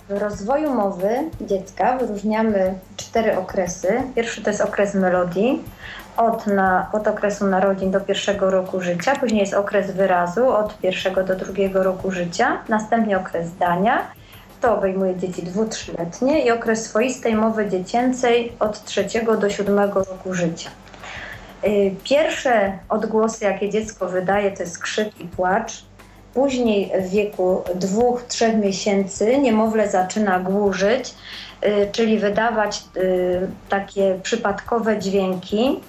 W 0.09 0.19
rozwoju 0.19 0.75
mowy 0.75 1.09
dziecka 1.41 1.99
wyróżniamy 1.99 2.75
cztery 2.97 3.39
okresy. 3.39 4.03
Pierwszy 4.15 4.43
to 4.43 4.51
jest 4.51 4.63
okres 4.63 4.95
melodii, 4.95 5.65
od, 6.17 6.47
na, 6.47 6.91
od 6.93 7.09
okresu 7.09 7.47
narodzin 7.47 7.91
do 7.91 8.01
pierwszego 8.01 8.51
roku 8.51 8.81
życia, 8.81 9.17
później 9.17 9.41
jest 9.41 9.55
okres 9.55 9.91
wyrazu 9.91 10.49
od 10.49 10.79
pierwszego 10.79 11.25
do 11.25 11.37
drugiego 11.37 11.83
roku 11.83 12.11
życia, 12.11 12.59
następnie 12.69 13.19
okres 13.19 13.57
dania, 13.57 14.07
to 14.61 14.79
obejmuje 14.79 15.17
dzieci 15.17 15.43
dwu-trzyletnie 15.43 16.45
i 16.45 16.51
okres 16.51 16.85
swoistej 16.85 17.35
mowy 17.35 17.69
dziecięcej 17.69 18.53
od 18.61 18.85
trzeciego 18.85 19.37
do 19.37 19.51
siódmego 19.51 20.05
roku 20.05 20.35
życia. 20.35 20.71
Y, 21.67 21.95
pierwsze 22.05 22.79
odgłosy, 22.89 23.45
jakie 23.45 23.71
dziecko 23.71 24.09
wydaje, 24.09 24.51
to 24.51 24.63
jest 24.63 24.79
krzyk 24.79 25.21
i 25.21 25.25
płacz. 25.25 25.85
Później 26.35 26.93
w 27.01 27.09
wieku 27.09 27.63
dwóch, 27.75 28.23
trzech 28.23 28.57
miesięcy 28.57 29.39
niemowlę 29.39 29.89
zaczyna 29.89 30.39
głuszyć, 30.39 31.15
y, 31.65 31.89
czyli 31.93 32.19
wydawać 32.19 32.83
y, 32.97 33.49
takie 33.69 34.19
przypadkowe 34.23 34.99
dźwięki. 34.99 35.81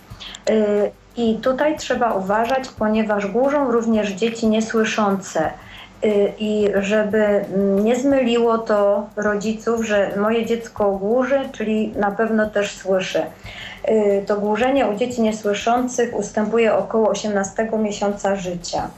Y, 0.49 0.91
I 1.17 1.35
tutaj 1.35 1.77
trzeba 1.77 2.13
uważać, 2.13 2.69
ponieważ 2.79 3.27
głużą 3.27 3.71
również 3.71 4.11
dzieci 4.11 4.47
niesłyszące. 4.47 5.51
i 6.39 6.69
żeby 6.75 7.45
nie 7.83 7.95
zmyliło 7.95 8.57
to 8.57 9.07
rodziców, 9.15 9.85
że 9.85 10.11
moje 10.17 10.45
dziecko 10.45 10.91
głuży, 10.91 11.39
czyli 11.51 11.93
na 11.95 12.11
pewno 12.11 12.49
też 12.49 12.71
słyszy. 12.71 13.21
To 14.27 14.37
głużenie 14.37 14.87
u 14.87 14.95
dzieci 14.95 15.21
niesłyszących 15.21 16.15
ustępuje 16.15 16.75
około 16.75 17.09
18 17.09 17.69
miesiąca 17.77 18.35
życia. 18.35 18.89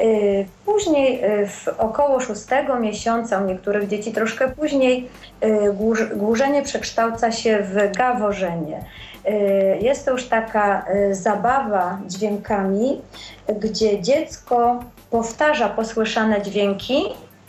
Y, 0.00 0.46
później 0.64 1.24
y, 1.24 1.46
w 1.46 1.68
około 1.78 2.20
szóstego 2.20 2.80
miesiąca, 2.80 3.38
u 3.38 3.44
niektórych 3.44 3.88
dzieci 3.88 4.12
troszkę 4.12 4.48
później, 4.48 5.08
y, 5.44 6.16
głużenie 6.16 6.62
przekształca 6.62 7.32
się 7.32 7.58
w 7.62 7.96
gaworzenie. 7.96 8.84
Jest 9.80 10.04
to 10.04 10.10
już 10.10 10.24
taka 10.24 10.84
zabawa 11.10 11.98
dźwiękami, 12.06 13.00
gdzie 13.60 14.02
dziecko 14.02 14.84
powtarza 15.10 15.68
posłyszane 15.68 16.42
dźwięki, 16.42 17.02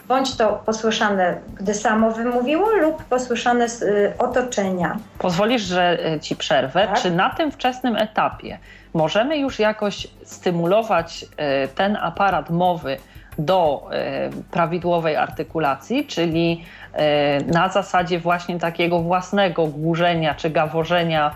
bądź 0.08 0.36
to 0.36 0.62
posłyszane, 0.66 1.38
gdy 1.54 1.74
samo 1.74 2.12
wymówiło, 2.12 2.70
lub 2.70 3.04
posłyszane 3.04 3.70
z 3.70 3.84
otoczenia. 4.22 4.98
Pozwolisz, 5.20 5.62
że 5.62 5.98
ci 6.22 6.36
przerwę. 6.36 6.88
Tak? 6.88 7.02
Czy 7.02 7.12
na 7.12 7.30
tym 7.30 7.52
wczesnym 7.52 7.96
etapie 7.96 8.58
możemy 8.94 9.38
już 9.38 9.60
jakoś 9.60 10.08
stymulować 10.24 11.26
e, 11.38 11.68
ten 11.68 11.96
aparat 11.96 12.50
mowy 12.50 12.98
do 13.38 13.90
e, 13.92 14.30
prawidłowej 14.52 15.16
artykulacji, 15.16 16.06
czyli 16.06 16.66
e, 16.94 17.44
na 17.44 17.70
zasadzie 17.70 18.20
właśnie 18.20 18.60
takiego 18.60 19.00
własnego 19.00 19.68
głużenia 19.68 20.36
czy 20.36 20.50
gaworzenia 20.50 21.36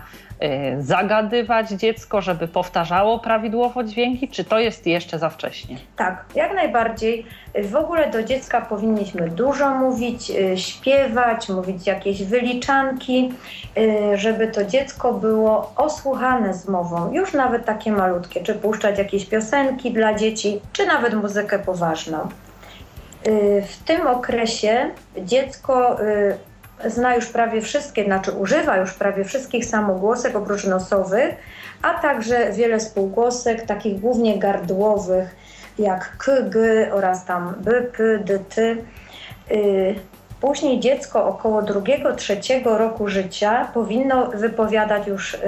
zagadywać 0.78 1.70
dziecko, 1.70 2.20
żeby 2.20 2.48
powtarzało 2.48 3.18
prawidłowo 3.18 3.84
dźwięki, 3.84 4.28
czy 4.28 4.44
to 4.44 4.58
jest 4.58 4.86
jeszcze 4.86 5.18
za 5.18 5.30
wcześnie? 5.30 5.76
Tak, 5.96 6.24
jak 6.34 6.54
najbardziej. 6.54 7.26
W 7.64 7.76
ogóle 7.76 8.10
do 8.10 8.22
dziecka 8.22 8.60
powinniśmy 8.60 9.28
dużo 9.28 9.70
mówić, 9.70 10.30
y, 10.30 10.58
śpiewać, 10.58 11.48
mówić 11.48 11.86
jakieś 11.86 12.24
wyliczanki, 12.24 13.32
y, 13.78 14.18
żeby 14.18 14.48
to 14.48 14.64
dziecko 14.64 15.12
było 15.12 15.72
osłuchane 15.76 16.54
z 16.54 16.68
mową, 16.68 17.12
już 17.12 17.32
nawet 17.32 17.64
takie 17.64 17.92
malutkie, 17.92 18.42
czy 18.42 18.54
puszczać 18.54 18.98
jakieś 18.98 19.26
piosenki 19.26 19.92
dla 19.92 20.14
dzieci, 20.14 20.60
czy 20.72 20.86
nawet 20.86 21.14
muzykę 21.14 21.58
poważną. 21.58 22.18
W 23.68 23.84
tym 23.84 24.06
okresie 24.06 24.90
dziecko 25.16 25.96
zna 26.86 27.14
już 27.14 27.26
prawie 27.26 27.60
wszystkie, 27.60 28.04
znaczy 28.04 28.32
używa 28.32 28.76
już 28.76 28.92
prawie 28.92 29.24
wszystkich 29.24 29.64
samogłosek 29.64 30.36
oprócz 30.36 30.64
nosowych, 30.64 31.34
a 31.82 31.94
także 31.94 32.52
wiele 32.52 32.80
spółgłosek, 32.80 33.66
takich 33.66 34.00
głównie 34.00 34.38
gardłowych, 34.38 35.36
jak 35.78 36.16
k, 36.16 36.32
g 36.42 36.88
oraz 36.92 37.24
tam 37.24 37.54
b, 37.60 37.82
p, 37.82 38.18
d, 38.18 38.38
t. 38.38 38.76
Y, 39.50 39.94
później 40.40 40.80
dziecko 40.80 41.26
około 41.26 41.62
drugiego, 41.62 42.14
trzeciego 42.14 42.78
roku 42.78 43.08
życia 43.08 43.68
powinno 43.74 44.26
wypowiadać 44.26 45.06
już, 45.06 45.34
y, 45.34 45.38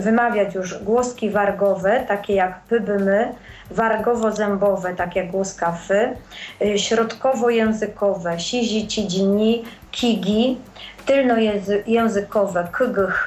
wymawiać 0.00 0.54
już 0.54 0.84
głoski 0.84 1.30
wargowe, 1.30 2.04
takie 2.08 2.34
jak 2.34 2.60
p, 2.60 2.80
b, 2.80 2.98
my, 2.98 3.32
wargowo-zębowe, 3.70 4.96
takie 4.96 5.20
jak 5.20 5.30
głoska 5.30 5.68
f, 5.68 5.88
y, 6.62 6.78
środkowo-językowe, 6.78 8.40
sizi, 8.40 8.86
cidini, 8.86 9.64
kigi, 9.90 10.58
tylnojęzykowe 11.06 12.68
kgh, 12.72 13.26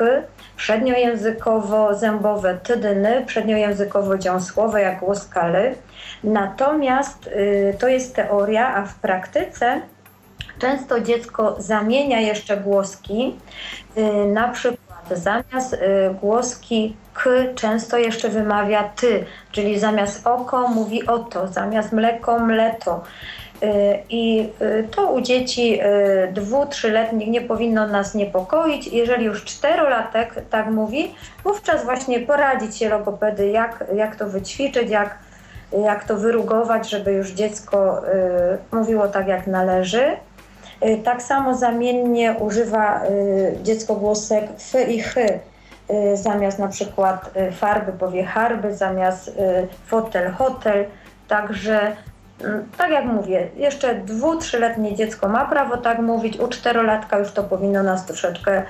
przedniojęzykowo-zębowe 0.57 2.57
tydyny, 2.57 3.25
przedniojęzykowo-dziąsłowe 3.25 4.77
jak 4.77 4.99
głoskale. 4.99 5.75
Natomiast 6.23 7.27
y, 7.27 7.75
to 7.79 7.87
jest 7.87 8.15
teoria, 8.15 8.75
a 8.75 8.85
w 8.85 8.95
praktyce 8.95 9.81
często 10.59 10.99
dziecko 10.99 11.55
zamienia 11.59 12.19
jeszcze 12.19 12.57
głoski, 12.57 13.35
y, 13.97 14.25
na 14.25 14.47
przykład 14.47 15.09
zamiast 15.11 15.73
y, 15.73 15.79
głoski 16.21 16.95
często 17.55 17.97
jeszcze 17.97 18.29
wymawia 18.29 18.83
ty, 18.83 19.25
czyli 19.51 19.79
zamiast 19.79 20.27
oko 20.27 20.67
mówi 20.67 21.07
oto, 21.07 21.47
zamiast 21.47 21.91
mleko 21.91 22.39
mleto. 22.39 23.03
Y, 23.63 23.99
I 24.09 24.49
y, 24.61 24.87
to 24.95 25.11
u 25.11 25.21
dzieci 25.21 25.79
y, 25.81 26.31
dwu, 26.33 26.65
trzyletnich 26.65 27.27
nie 27.27 27.41
powinno 27.41 27.87
nas 27.87 28.15
niepokoić. 28.15 28.87
Jeżeli 28.87 29.25
już 29.25 29.43
czterolatek 29.43 30.35
tak 30.49 30.67
mówi, 30.67 31.15
wówczas 31.43 31.83
właśnie 31.83 32.19
poradzić 32.19 32.77
się 32.77 32.89
logopedy, 32.89 33.49
jak, 33.49 33.83
jak 33.95 34.15
to 34.15 34.27
wyćwiczyć, 34.29 34.89
jak, 34.89 35.17
jak 35.85 36.03
to 36.03 36.17
wyrugować, 36.17 36.89
żeby 36.89 37.11
już 37.11 37.31
dziecko 37.31 38.01
mówiło 38.71 39.07
tak, 39.07 39.27
jak 39.27 39.47
należy. 39.47 40.03
Tak 41.03 41.21
samo 41.21 41.55
zamiennie 41.55 42.35
używa 42.39 43.01
dziecko 43.63 43.95
głosek 43.95 44.43
f 44.73 44.89
i 44.89 44.99
ch. 44.99 45.15
Zamiast 46.13 46.59
na 46.59 46.67
przykład 46.67 47.31
farby 47.51 47.91
powie 47.91 48.23
harby, 48.23 48.75
zamiast 48.75 49.31
fotel, 49.85 50.31
hotel. 50.31 50.85
Także 51.27 51.95
Mm, 52.43 52.69
tak 52.77 52.91
jak 52.91 53.05
mówię, 53.05 53.47
jeszcze 53.55 53.95
dwu, 53.95 54.37
trzyletnie 54.37 54.95
dziecko 54.95 55.29
ma 55.29 55.45
prawo 55.45 55.77
tak 55.77 55.99
mówić, 55.99 56.39
u 56.39 56.47
czterolatka 56.47 57.19
już 57.19 57.31
to 57.31 57.43
powinno 57.43 57.83
nas 57.83 58.05
troszeczkę 58.05 58.63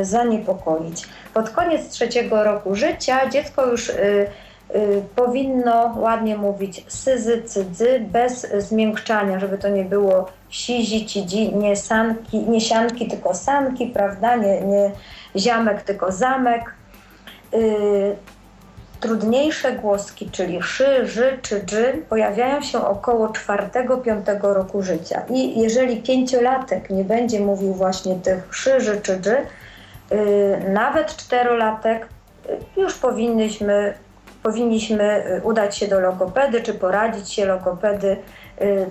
y, 0.00 0.04
zaniepokoić. 0.04 1.06
Pod 1.34 1.50
koniec 1.50 1.88
trzeciego 1.88 2.44
roku 2.44 2.74
życia 2.74 3.28
dziecko 3.28 3.66
już 3.66 3.88
y, 3.88 3.92
y, 4.74 5.02
powinno 5.16 5.94
ładnie 5.96 6.36
mówić 6.36 6.84
syzy, 6.88 7.42
cydzy, 7.42 8.00
bez 8.00 8.52
zmiękczania, 8.58 9.40
żeby 9.40 9.58
to 9.58 9.68
nie 9.68 9.84
było 9.84 10.26
sizi, 10.50 11.06
cidzi, 11.06 11.56
nie, 11.56 11.76
sanki, 11.76 12.38
nie 12.38 12.60
sianki, 12.60 13.08
tylko 13.08 13.34
sanki, 13.34 13.86
prawda, 13.86 14.36
nie, 14.36 14.60
nie 14.60 14.90
ziamek, 15.36 15.82
tylko 15.82 16.12
zamek. 16.12 16.74
Y, 17.54 18.16
Trudniejsze 19.04 19.72
głoski, 19.72 20.30
czyli 20.30 20.62
szy, 20.62 21.06
ży 21.06 21.38
czy 21.42 21.60
dży, 21.64 22.02
pojawiają 22.08 22.62
się 22.62 22.86
około 22.86 23.28
czwartego, 23.28 23.96
piątego 23.96 24.54
roku 24.54 24.82
życia. 24.82 25.22
I 25.30 25.60
jeżeli 25.60 26.02
pięciolatek 26.02 26.90
nie 26.90 27.04
będzie 27.04 27.40
mówił 27.40 27.74
właśnie 27.74 28.14
tych 28.16 28.54
szy, 28.54 28.80
ży 28.80 29.00
czy 29.00 29.20
dży, 29.20 29.36
yy, 30.10 30.18
nawet 30.68 31.16
czterolatek, 31.16 32.08
yy, 32.48 32.82
już 32.82 32.94
powinniśmy, 32.94 33.94
powinniśmy 34.42 35.24
y, 35.38 35.42
udać 35.42 35.76
się 35.76 35.88
do 35.88 36.00
logopedy, 36.00 36.60
czy 36.60 36.74
poradzić 36.74 37.32
się 37.32 37.46
logopedy, 37.46 38.16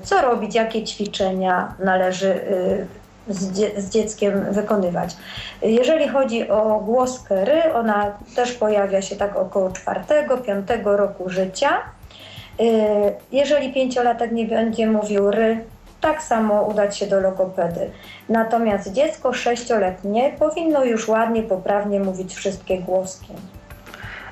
co 0.04 0.22
robić, 0.22 0.56
jakie 0.56 0.84
ćwiczenia 0.84 1.74
należy 1.80 2.34
y, 2.34 2.88
z, 3.28 3.52
dzie 3.52 3.82
z, 3.82 3.90
dzieckiem 3.90 4.54
wykonywać. 4.54 5.16
Jeżeli 5.62 6.08
chodzi 6.08 6.50
o 6.50 6.80
głoskę 6.80 7.46
ry, 7.46 7.74
ona 7.74 8.12
też 8.36 8.52
pojawia 8.52 9.02
się 9.02 9.16
tak 9.16 9.36
około 9.36 9.72
czwartego, 9.72 10.38
piątego 10.38 10.98
roku 10.98 11.30
życia. 11.30 11.70
Y, 12.62 12.64
jeżeli 13.32 13.74
pięciolatek 13.74 14.32
nie 14.32 14.46
będzie 14.46 14.88
mówił 14.88 15.32
ry, 15.32 15.64
tak 16.02 16.22
samo 16.22 16.62
udać 16.64 16.98
się 16.98 17.08
do 17.08 17.20
logopedy. 17.20 17.92
Natomiast 18.30 18.94
dziecko 18.94 19.34
sześcioletnie 19.34 20.34
powinno 20.40 20.84
już 20.84 21.08
ładnie, 21.08 21.44
poprawnie 21.44 22.00
mówić 22.00 22.36
wszystkie 22.36 22.78
głoski. 22.78 23.34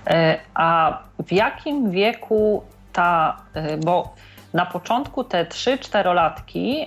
E, 0.07 0.37
a 0.53 0.99
w 1.27 1.31
jakim 1.31 1.91
wieku 1.91 2.63
ta, 2.93 3.37
e, 3.53 3.77
bo 3.77 4.13
na 4.53 4.65
początku 4.65 5.23
te 5.23 5.45
3-4-latki 5.45 6.85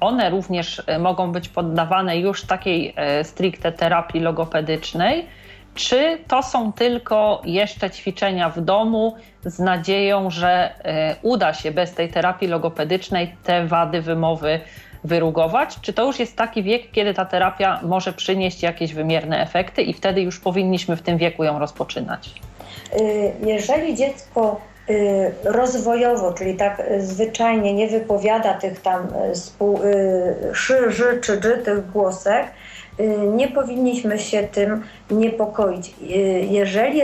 one 0.00 0.30
również 0.30 0.82
e, 0.86 0.98
mogą 0.98 1.32
być 1.32 1.48
poddawane 1.48 2.18
już 2.18 2.42
takiej 2.42 2.94
e, 2.96 3.24
stricte 3.24 3.72
terapii 3.72 4.20
logopedycznej, 4.20 5.26
czy 5.74 6.18
to 6.28 6.42
są 6.42 6.72
tylko 6.72 7.42
jeszcze 7.44 7.90
ćwiczenia 7.90 8.48
w 8.48 8.60
domu 8.60 9.16
z 9.44 9.58
nadzieją, 9.58 10.30
że 10.30 10.74
e, 10.84 11.16
uda 11.22 11.54
się 11.54 11.70
bez 11.70 11.94
tej 11.94 12.08
terapii 12.08 12.48
logopedycznej 12.48 13.36
te 13.44 13.66
wady 13.66 14.02
wymowy 14.02 14.60
wyrugować? 15.04 15.76
Czy 15.80 15.92
to 15.92 16.04
już 16.04 16.18
jest 16.18 16.36
taki 16.36 16.62
wiek, 16.62 16.90
kiedy 16.90 17.14
ta 17.14 17.24
terapia 17.24 17.80
może 17.82 18.12
przynieść 18.12 18.62
jakieś 18.62 18.94
wymierne 18.94 19.42
efekty 19.42 19.82
i 19.82 19.92
wtedy 19.92 20.20
już 20.22 20.40
powinniśmy 20.40 20.96
w 20.96 21.02
tym 21.02 21.18
wieku 21.18 21.44
ją 21.44 21.58
rozpoczynać? 21.58 22.30
Jeżeli 23.46 23.94
dziecko 23.94 24.60
rozwojowo, 25.44 26.32
czyli 26.32 26.56
tak 26.56 26.82
zwyczajnie 26.98 27.74
nie 27.74 27.88
wypowiada 27.88 28.54
tych 28.54 28.80
tam 28.80 29.08
y, 29.32 29.36
spół, 29.36 29.80
y, 29.82 30.54
szy, 30.54 30.90
ży 30.90 31.20
czy 31.20 31.40
dży, 31.40 31.58
tych 31.58 31.90
głosek, 31.90 32.46
nie 33.34 33.48
powinniśmy 33.48 34.18
się 34.18 34.42
tym 34.42 34.82
niepokoić. 35.10 35.94
Jeżeli 36.40 37.02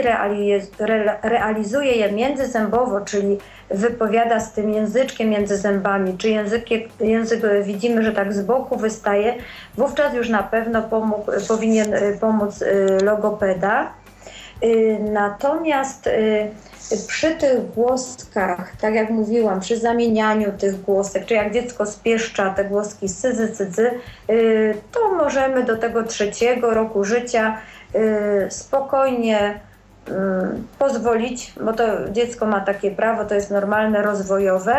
realizuje 1.23 1.91
je 1.91 2.11
międzyzębowo, 2.11 3.01
czyli 3.01 3.37
wypowiada 3.69 4.39
z 4.39 4.53
tym 4.53 4.73
języczkiem 4.73 5.29
między 5.29 5.57
zębami, 5.57 6.17
czy 6.17 6.29
językiem, 6.29 6.81
język 6.99 7.41
widzimy, 7.63 8.03
że 8.03 8.11
tak 8.11 8.33
z 8.33 8.41
boku 8.41 8.77
wystaje, 8.77 9.35
wówczas 9.77 10.13
już 10.13 10.29
na 10.29 10.43
pewno 10.43 10.81
pomógł, 10.81 11.31
powinien 11.47 11.93
pomóc 12.19 12.63
logopeda. 13.03 14.02
Natomiast 14.99 16.09
przy 17.07 17.35
tych 17.35 17.71
głoskach, 17.71 18.71
tak 18.81 18.93
jak 18.95 19.09
mówiłam, 19.09 19.59
przy 19.59 19.77
zamienianiu 19.77 20.51
tych 20.51 20.81
głosek, 20.81 21.25
czy 21.25 21.33
jak 21.33 21.53
dziecko 21.53 21.85
spieszcza 21.85 22.49
te 22.49 22.65
głoski 22.65 23.09
syzy, 23.09 23.51
cydzy, 23.51 23.91
to 24.91 25.13
możemy 25.13 25.63
do 25.63 25.77
tego 25.77 26.03
trzeciego 26.03 26.73
roku 26.73 27.03
życia 27.03 27.57
spokojnie 28.49 29.59
pozwolić, 30.79 31.53
bo 31.61 31.73
to 31.73 32.09
dziecko 32.09 32.45
ma 32.45 32.59
takie 32.59 32.91
prawo, 32.91 33.25
to 33.25 33.35
jest 33.35 33.51
normalne, 33.51 34.01
rozwojowe. 34.01 34.75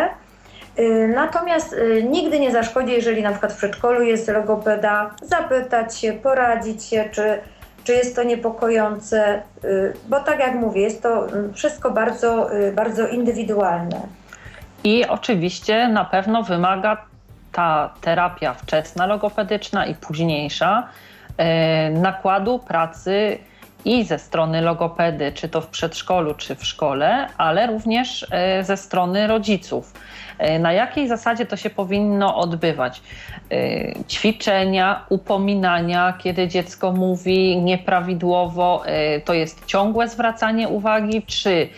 Natomiast 1.15 1.75
nigdy 2.03 2.39
nie 2.39 2.51
zaszkodzi, 2.51 2.91
jeżeli 2.91 3.23
na 3.23 3.31
przykład 3.31 3.53
w 3.53 3.57
przedszkolu 3.57 4.01
jest 4.01 4.27
logopeda, 4.27 5.15
zapytać 5.21 5.97
się, 5.97 6.13
poradzić 6.13 6.83
się, 6.83 7.09
czy 7.11 7.39
czy 7.85 7.93
jest 7.93 8.15
to 8.15 8.23
niepokojące, 8.23 9.41
y, 9.63 9.93
bo 10.09 10.19
tak 10.19 10.39
jak 10.39 10.55
mówię, 10.55 10.81
jest 10.81 11.03
to 11.03 11.27
mm, 11.29 11.53
wszystko 11.53 11.91
bardzo, 11.91 12.55
y, 12.55 12.71
bardzo 12.71 13.07
indywidualne. 13.07 14.01
I 14.83 15.05
oczywiście 15.05 15.87
na 15.87 16.05
pewno 16.05 16.43
wymaga 16.43 16.97
ta 17.51 17.93
terapia 18.01 18.53
wczesna 18.53 19.05
logopedyczna 19.05 19.85
i 19.85 19.95
późniejsza 19.95 20.87
y, 21.29 21.99
nakładu 21.99 22.59
pracy 22.59 23.37
i 23.85 24.03
ze 24.03 24.19
strony 24.19 24.61
logopedy, 24.61 25.31
czy 25.31 25.49
to 25.49 25.61
w 25.61 25.67
przedszkolu, 25.67 26.33
czy 26.33 26.55
w 26.55 26.65
szkole, 26.65 27.27
ale 27.37 27.67
również 27.67 28.27
ze 28.61 28.77
strony 28.77 29.27
rodziców. 29.27 29.93
E, 30.37 30.59
na 30.59 30.73
jakiej 30.73 31.07
zasadzie 31.07 31.45
to 31.45 31.57
się 31.57 31.69
powinno 31.69 32.37
odbywać? 32.37 33.01
E, 33.51 33.57
ćwiczenia, 34.03 35.05
upominania, 35.09 36.13
kiedy 36.19 36.47
dziecko 36.47 36.91
mówi 36.91 37.57
nieprawidłowo, 37.61 38.83
e, 38.85 39.21
to 39.21 39.33
jest 39.33 39.65
ciągłe 39.65 40.07
zwracanie 40.07 40.67
uwagi, 40.67 41.21
czy 41.21 41.69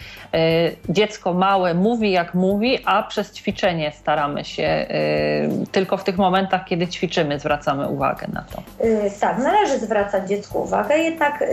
dziecko 0.89 1.33
małe 1.33 1.73
mówi 1.73 2.11
jak 2.11 2.33
mówi, 2.33 2.79
a 2.85 3.03
przez 3.03 3.33
ćwiczenie 3.33 3.91
staramy 3.91 4.45
się 4.45 4.87
tylko 5.71 5.97
w 5.97 6.03
tych 6.03 6.17
momentach, 6.17 6.65
kiedy 6.65 6.87
ćwiczymy, 6.87 7.39
zwracamy 7.39 7.87
uwagę 7.87 8.27
na 8.33 8.41
to. 8.41 8.61
Tak, 9.19 9.37
należy 9.37 9.79
zwracać 9.79 10.29
dziecku 10.29 10.59
uwagę, 10.59 10.97
jednak 10.97 11.43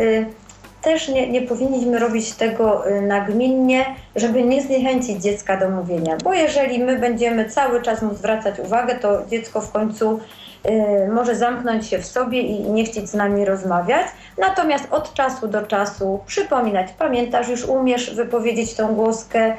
też 0.84 1.08
nie, 1.08 1.30
nie 1.30 1.42
powinniśmy 1.42 1.98
robić 1.98 2.32
tego 2.32 2.90
y, 2.90 3.00
nagminnie, 3.00 3.84
żeby 4.16 4.42
nie 4.42 4.62
zniechęcić 4.62 5.22
dziecka 5.22 5.56
do 5.56 5.70
mówienia, 5.70 6.16
bo 6.24 6.34
jeżeli 6.34 6.78
my 6.78 6.98
będziemy 6.98 7.50
cały 7.50 7.82
czas 7.82 8.02
mu 8.02 8.14
zwracać 8.14 8.58
uwagę, 8.58 8.94
to 8.94 9.26
dziecko 9.26 9.60
w 9.60 9.72
końcu 9.72 10.20
y, 10.66 11.08
może 11.12 11.36
zamknąć 11.36 11.86
się 11.86 11.98
w 11.98 12.06
sobie 12.06 12.40
i 12.40 12.70
nie 12.70 12.84
chcieć 12.84 13.08
z 13.08 13.14
nami 13.14 13.44
rozmawiać. 13.44 14.06
Natomiast 14.38 14.92
od 14.92 15.14
czasu 15.14 15.48
do 15.48 15.66
czasu 15.66 16.20
przypominać, 16.26 16.92
pamiętasz, 16.98 17.48
już 17.48 17.64
umiesz 17.64 18.14
wypowiedzieć 18.14 18.74
tą 18.74 18.94
głoskę, 18.94 19.54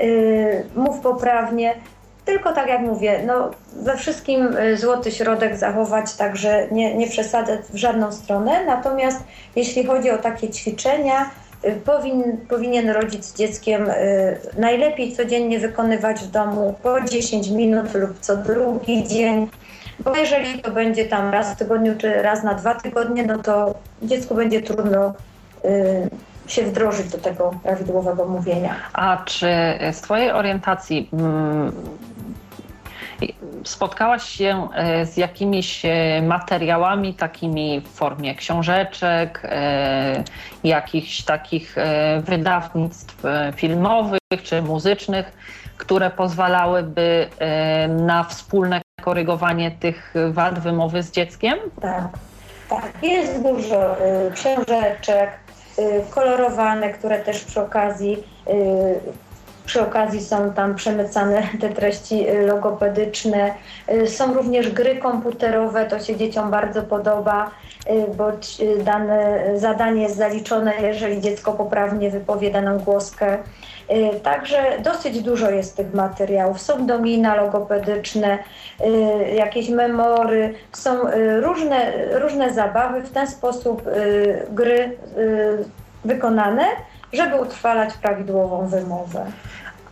y, 0.00 0.64
mów 0.74 1.00
poprawnie, 1.00 1.74
tylko 2.24 2.52
tak 2.52 2.68
jak 2.68 2.80
mówię, 2.80 3.22
no, 3.26 3.50
we 3.76 3.96
wszystkim 3.96 4.56
y, 4.56 4.76
złoty 4.76 5.10
środek 5.10 5.56
zachować, 5.56 6.14
także 6.14 6.66
nie, 6.70 6.94
nie 6.94 7.06
przesadzać 7.06 7.60
w 7.60 7.76
żadną 7.76 8.12
stronę. 8.12 8.64
Natomiast 8.66 9.24
jeśli 9.56 9.84
chodzi 9.84 10.10
o 10.10 10.18
takie 10.18 10.48
ćwiczenia, 10.50 11.30
y, 11.64 11.72
powin, 11.84 12.38
powinien 12.48 12.90
rodzic 12.90 13.24
z 13.24 13.34
dzieckiem 13.34 13.90
y, 13.90 14.36
najlepiej 14.58 15.16
codziennie 15.16 15.58
wykonywać 15.58 16.20
w 16.20 16.30
domu 16.30 16.74
po 16.82 17.00
10 17.00 17.48
minut 17.48 17.94
lub 17.94 18.20
co 18.20 18.36
drugi 18.36 19.08
dzień. 19.08 19.48
Bo 20.00 20.16
jeżeli 20.16 20.62
to 20.62 20.70
będzie 20.70 21.04
tam 21.04 21.30
raz 21.30 21.52
w 21.52 21.56
tygodniu 21.56 21.94
czy 21.98 22.22
raz 22.22 22.42
na 22.42 22.54
dwa 22.54 22.74
tygodnie, 22.74 23.26
no 23.26 23.38
to 23.38 23.74
dziecku 24.02 24.34
będzie 24.34 24.62
trudno 24.62 25.14
się 26.46 26.62
wdrożyć 26.62 27.08
do 27.08 27.18
tego 27.18 27.54
prawidłowego 27.62 28.24
mówienia. 28.24 28.74
A 28.92 29.22
czy 29.24 29.46
z 29.92 30.00
Twojej 30.00 30.32
orientacji 30.32 31.08
mm, 31.12 31.72
spotkałaś 33.64 34.22
się 34.22 34.68
e, 34.74 35.06
z 35.06 35.16
jakimiś 35.16 35.84
e, 35.84 36.22
materiałami 36.22 37.14
takimi 37.14 37.80
w 37.80 37.88
formie 37.88 38.34
książeczek, 38.34 39.42
e, 39.44 40.24
jakichś 40.64 41.22
takich 41.22 41.76
wydawnictw 42.20 43.22
filmowych 43.56 44.20
czy 44.42 44.62
muzycznych, 44.62 45.32
które 45.76 46.10
pozwalałyby 46.10 47.28
na 47.88 48.24
wspólne 48.24 48.82
korygowanie 49.02 49.70
tych 49.70 50.14
wad 50.30 50.58
wymowy 50.58 51.02
z 51.02 51.10
dzieckiem? 51.10 51.58
Tak, 51.80 52.08
tak. 52.68 52.92
Jest 53.02 53.42
dużo 53.42 53.96
książeczek 54.34 55.30
kolorowane, 56.10 56.90
które 56.92 57.18
też 57.18 57.44
przy 57.44 57.60
okazji 57.60 58.16
przy 59.66 59.82
okazji 59.82 60.20
są 60.20 60.52
tam 60.52 60.74
przemycane 60.74 61.42
te 61.60 61.68
treści 61.68 62.28
y, 62.30 62.46
logopedyczne. 62.46 63.54
Y, 63.92 64.08
są 64.08 64.34
również 64.34 64.70
gry 64.70 64.96
komputerowe, 64.96 65.86
to 65.86 66.00
się 66.00 66.16
dzieciom 66.16 66.50
bardzo 66.50 66.82
podoba, 66.82 67.50
y, 67.90 68.16
bo 68.16 68.32
dane 68.84 69.40
zadanie 69.54 70.02
jest 70.02 70.16
zaliczone, 70.16 70.72
jeżeli 70.82 71.20
dziecko 71.20 71.52
poprawnie 71.52 72.10
wypowie 72.10 72.50
daną 72.50 72.78
głoskę. 72.78 73.38
Także 74.22 74.56
dosyć 74.82 75.22
dużo 75.22 75.50
jest 75.50 75.76
tych 75.76 75.94
materiałów. 75.94 76.60
Są 76.60 76.86
domina 76.86 77.34
logopedyczne, 77.34 78.38
jakieś 79.34 79.68
memory, 79.68 80.54
są 80.72 80.90
różne, 81.40 81.92
różne 82.18 82.54
zabawy, 82.54 83.00
w 83.00 83.10
ten 83.10 83.26
sposób 83.26 83.82
gry 84.50 84.98
wykonane 86.04 86.64
żeby 87.12 87.36
utrwalać 87.36 87.94
prawidłową 87.94 88.66
wymowę. 88.66 89.26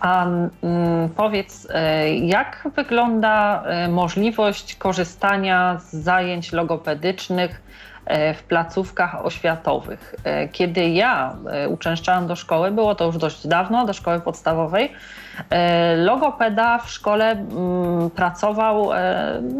A 0.01 0.27
mm, 0.27 1.09
powiedz, 1.16 1.68
e, 1.71 2.14
jak 2.14 2.68
wygląda 2.77 3.62
e, 3.66 3.89
możliwość 3.89 4.75
korzystania 4.75 5.81
z 5.81 5.93
zajęć 5.95 6.53
logopedycznych 6.53 7.62
w 8.34 8.42
placówkach 8.42 9.24
oświatowych? 9.26 10.14
Kiedy 10.52 10.88
ja 10.88 11.36
uczęszczałam 11.68 12.26
do 12.26 12.36
szkoły, 12.36 12.70
było 12.70 12.94
to 12.94 13.04
już 13.04 13.16
dość 13.16 13.46
dawno, 13.46 13.86
do 13.86 13.92
szkoły 13.92 14.20
podstawowej, 14.20 14.92
logopeda 15.96 16.78
w 16.78 16.90
szkole 16.90 17.30
mm, 17.30 18.11
pracował 18.11 18.90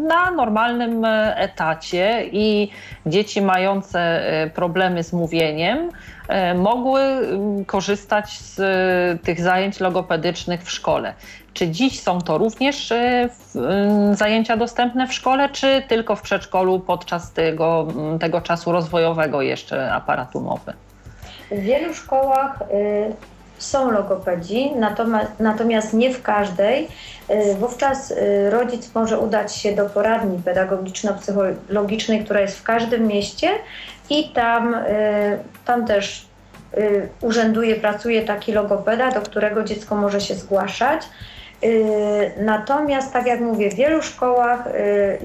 na 0.07 0.31
normalnym 0.31 1.05
etacie 1.35 2.25
i 2.31 2.71
dzieci 3.05 3.41
mające 3.41 4.21
problemy 4.53 5.03
z 5.03 5.13
mówieniem 5.13 5.89
E, 6.31 6.53
mogły 6.53 7.01
mm, 7.01 7.65
korzystać 7.65 8.39
z 8.39 8.59
e, 8.59 9.23
tych 9.23 9.41
zajęć 9.41 9.79
logopedycznych 9.79 10.63
w 10.63 10.71
szkole. 10.71 11.13
Czy 11.53 11.69
dziś 11.69 12.01
są 12.01 12.21
to 12.21 12.37
również 12.37 12.91
e, 12.91 13.29
mm, 13.55 14.15
zajęcia 14.15 14.57
dostępne 14.57 15.07
w 15.07 15.13
szkole, 15.13 15.49
czy 15.49 15.83
tylko 15.87 16.15
w 16.15 16.21
przedszkolu 16.21 16.79
podczas 16.79 17.31
tego, 17.31 17.87
tego 18.19 18.41
czasu 18.41 18.71
rozwojowego 18.71 19.41
jeszcze 19.41 19.93
aparatu 19.93 20.41
mowy? 20.41 20.73
W 21.51 21.59
wielu 21.59 21.93
szkołach 21.93 22.59
są 23.57 23.91
logopedzi, 23.91 24.71
natomiast, 24.75 25.31
natomiast 25.39 25.93
nie 25.93 26.13
w 26.13 26.21
każdej. 26.21 26.87
Wówczas 27.59 28.13
rodzic 28.49 28.95
może 28.95 29.19
udać 29.19 29.55
się 29.55 29.75
do 29.75 29.85
poradni 29.85 30.37
pedagogiczno-psychologicznej, 30.37 32.23
która 32.25 32.39
jest 32.39 32.59
w 32.59 32.63
każdym 32.63 33.07
mieście 33.07 33.49
i 34.09 34.29
tam, 34.29 34.75
tam 35.65 35.85
też 35.85 36.25
urzęduje, 37.21 37.75
pracuje 37.75 38.21
taki 38.21 38.51
logopeda, 38.51 39.11
do 39.11 39.21
którego 39.21 39.63
dziecko 39.63 39.95
może 39.95 40.21
się 40.21 40.35
zgłaszać. 40.35 41.01
Y, 41.63 42.31
natomiast, 42.37 43.13
tak 43.13 43.25
jak 43.25 43.39
mówię, 43.39 43.71
w 43.71 43.73
wielu 43.73 44.01
szkołach 44.01 44.63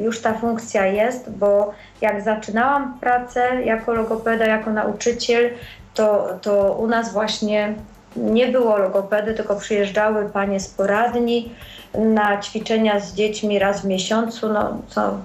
już 0.01 0.23
ta 0.23 0.35
funkcja 0.35 0.87
jest, 0.87 1.31
bo 1.31 1.75
jak 2.01 2.23
zaczynałam 2.23 2.99
pracę 3.01 3.63
jako 3.65 3.95
logopeda, 3.95 4.47
jako 4.47 4.71
nauczyciel, 4.71 5.51
to, 5.95 6.29
to 6.43 6.73
u 6.73 6.87
nas 6.87 7.13
właśnie 7.13 7.75
nie 8.17 8.49
było 8.49 8.79
logopedy, 8.79 9.35
tylko 9.35 9.57
przyjeżdżały 9.57 10.29
panie 10.29 10.61
z 10.61 10.69
poradni 10.69 11.55
na 11.95 12.41
ćwiczenia 12.41 13.01
z 13.01 13.15
dziećmi 13.15 13.59
raz 13.59 13.81
w 13.81 13.85
miesiącu, 13.85 14.49
no, 14.49 14.79
co 14.89 15.19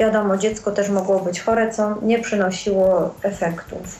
Wiadomo, 0.00 0.36
dziecko 0.36 0.70
też 0.70 0.88
mogło 0.88 1.20
być 1.20 1.40
chore, 1.40 1.72
co 1.72 1.94
nie 2.02 2.18
przynosiło 2.18 3.14
efektów. 3.22 3.98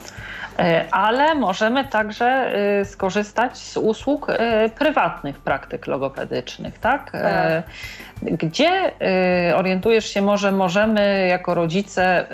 E, 0.59 0.84
ale 0.90 1.34
możemy 1.34 1.84
także 1.84 2.26
e, 2.26 2.84
skorzystać 2.84 3.59
z 3.59 3.76
usług 3.76 4.26
e, 4.30 4.68
prywatnych 4.68 5.38
praktyk 5.38 5.86
logopedycznych, 5.86 6.78
tak? 6.78 7.11
tak. 7.11 7.62
Gdzie 8.22 8.92
orientujesz 9.57 10.07
się, 10.07 10.22
może 10.22 10.53
możemy 10.53 11.26
jako 11.26 11.55
rodzice 11.55 12.26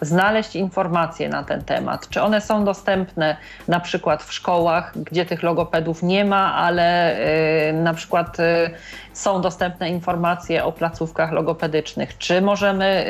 znaleźć 0.00 0.56
informacje 0.56 1.28
na 1.28 1.42
ten 1.42 1.64
temat? 1.64 2.08
Czy 2.08 2.22
one 2.22 2.40
są 2.40 2.64
dostępne 2.64 3.36
na 3.68 3.80
przykład 3.80 4.22
w 4.22 4.32
szkołach, 4.32 4.92
gdzie 4.96 5.26
tych 5.26 5.42
logopedów 5.42 6.02
nie 6.02 6.24
ma, 6.24 6.54
ale 6.54 7.16
na 7.72 7.94
przykład 7.94 8.36
są 9.18 9.40
dostępne 9.40 9.90
informacje 9.90 10.64
o 10.64 10.72
placówkach 10.72 11.32
logopedycznych? 11.32 12.18
Czy 12.18 12.42
możemy 12.42 13.06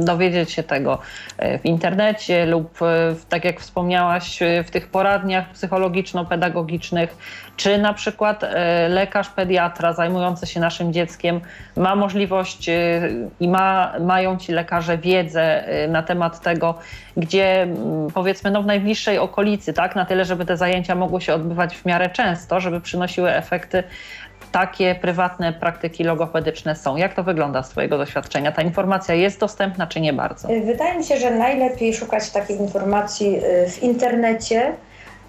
dowiedzieć 0.00 0.52
się 0.52 0.62
tego 0.62 0.98
w 1.62 1.64
internecie 1.64 2.46
lub, 2.46 2.78
tak 3.28 3.44
jak 3.44 3.60
wspomniałaś, 3.60 4.38
w 4.64 4.70
tych 4.70 4.88
poradniach 4.88 5.50
psychologiczno-pedagogicznych? 5.52 7.16
Czy 7.56 7.78
na 7.78 7.92
przykład 7.92 8.44
lekarz 8.88 9.28
pediatra 9.28 9.92
zajmujący 9.92 10.46
się 10.46 10.60
naszym 10.60 10.92
dzieckiem 10.92 11.40
ma 11.76 11.96
możliwość 11.96 12.70
i 13.40 13.48
ma, 13.48 13.92
mają 14.00 14.36
ci 14.36 14.52
lekarze 14.52 14.98
wiedzę 14.98 15.64
na 15.88 16.02
temat 16.02 16.40
tego, 16.40 16.74
gdzie 17.16 17.68
powiedzmy 18.14 18.50
no, 18.50 18.62
w 18.62 18.66
najbliższej 18.66 19.18
okolicy, 19.18 19.72
tak, 19.72 19.96
na 19.96 20.04
tyle, 20.04 20.24
żeby 20.24 20.44
te 20.44 20.56
zajęcia 20.56 20.94
mogły 20.94 21.20
się 21.20 21.34
odbywać 21.34 21.76
w 21.76 21.84
miarę 21.84 22.10
często, 22.10 22.60
żeby 22.60 22.80
przynosiły 22.80 23.34
efekty 23.34 23.84
takie 24.56 24.94
prywatne 24.94 25.52
praktyki 25.52 26.04
logopedyczne 26.04 26.76
są. 26.76 26.96
Jak 26.96 27.14
to 27.14 27.22
wygląda 27.22 27.62
z 27.62 27.68
Twojego 27.68 27.98
doświadczenia? 27.98 28.52
Ta 28.52 28.62
informacja 28.62 29.14
jest 29.14 29.40
dostępna, 29.40 29.86
czy 29.86 30.00
nie 30.00 30.12
bardzo? 30.12 30.48
Wydaje 30.48 30.98
mi 30.98 31.04
się, 31.04 31.16
że 31.16 31.30
najlepiej 31.30 31.94
szukać 31.94 32.30
takiej 32.30 32.56
informacji 32.56 33.36
y, 33.36 33.70
w 33.70 33.82
internecie, 33.82 34.72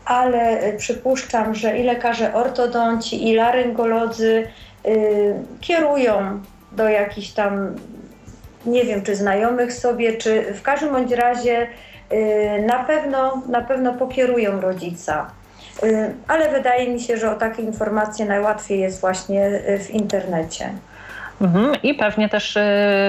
ale 0.06 0.64
y, 0.64 0.78
przypuszczam, 0.78 1.56
że 1.56 1.78
i 1.78 1.84
lekarze 1.84 2.34
ortodonci, 2.34 3.28
i 3.30 3.36
laryngolodzy 3.36 4.48
y, 4.86 5.34
kierują 5.62 6.42
do 6.72 6.90
jakichś 6.90 7.30
tam, 7.30 7.76
nie 8.66 8.84
wiem, 8.84 9.02
czy 9.02 9.16
znajomych 9.16 9.74
sobie, 9.74 10.14
czy 10.14 10.54
w 10.54 10.62
każdym 10.62 10.92
bądź 10.92 11.12
razie 11.12 11.68
na 12.68 12.84
pewno, 12.84 13.42
na 13.50 13.62
pewno 13.62 13.94
pokierują 13.94 14.62
rodzica. 14.62 15.32
Y, 15.84 16.14
ale 16.28 16.52
wydaje 16.52 16.90
mi 16.90 17.00
się, 17.00 17.18
że 17.18 17.32
o 17.32 17.36
takie 17.36 17.62
informacje 17.62 18.26
najłatwiej 18.26 18.80
jest 18.80 19.02
właśnie 19.02 19.46
y, 19.46 19.80
w 19.80 19.92
internecie. 19.92 20.70
Mhm. 21.42 21.82
I 21.84 21.94
pewnie 21.94 22.30
też 22.30 22.56
y, 22.56 22.62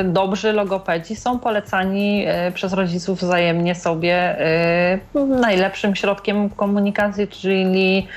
dobrzy 0.05 0.53
logopedzi 0.53 1.17
są 1.17 1.39
polecani 1.39 2.27
przez 2.55 2.73
rodziców 2.73 3.19
wzajemnie 3.19 3.75
sobie 3.75 4.37
najlepszym 5.29 5.97
środkiem 5.97 6.51
komunikacji, 6.51 7.29
czyli 7.29 8.09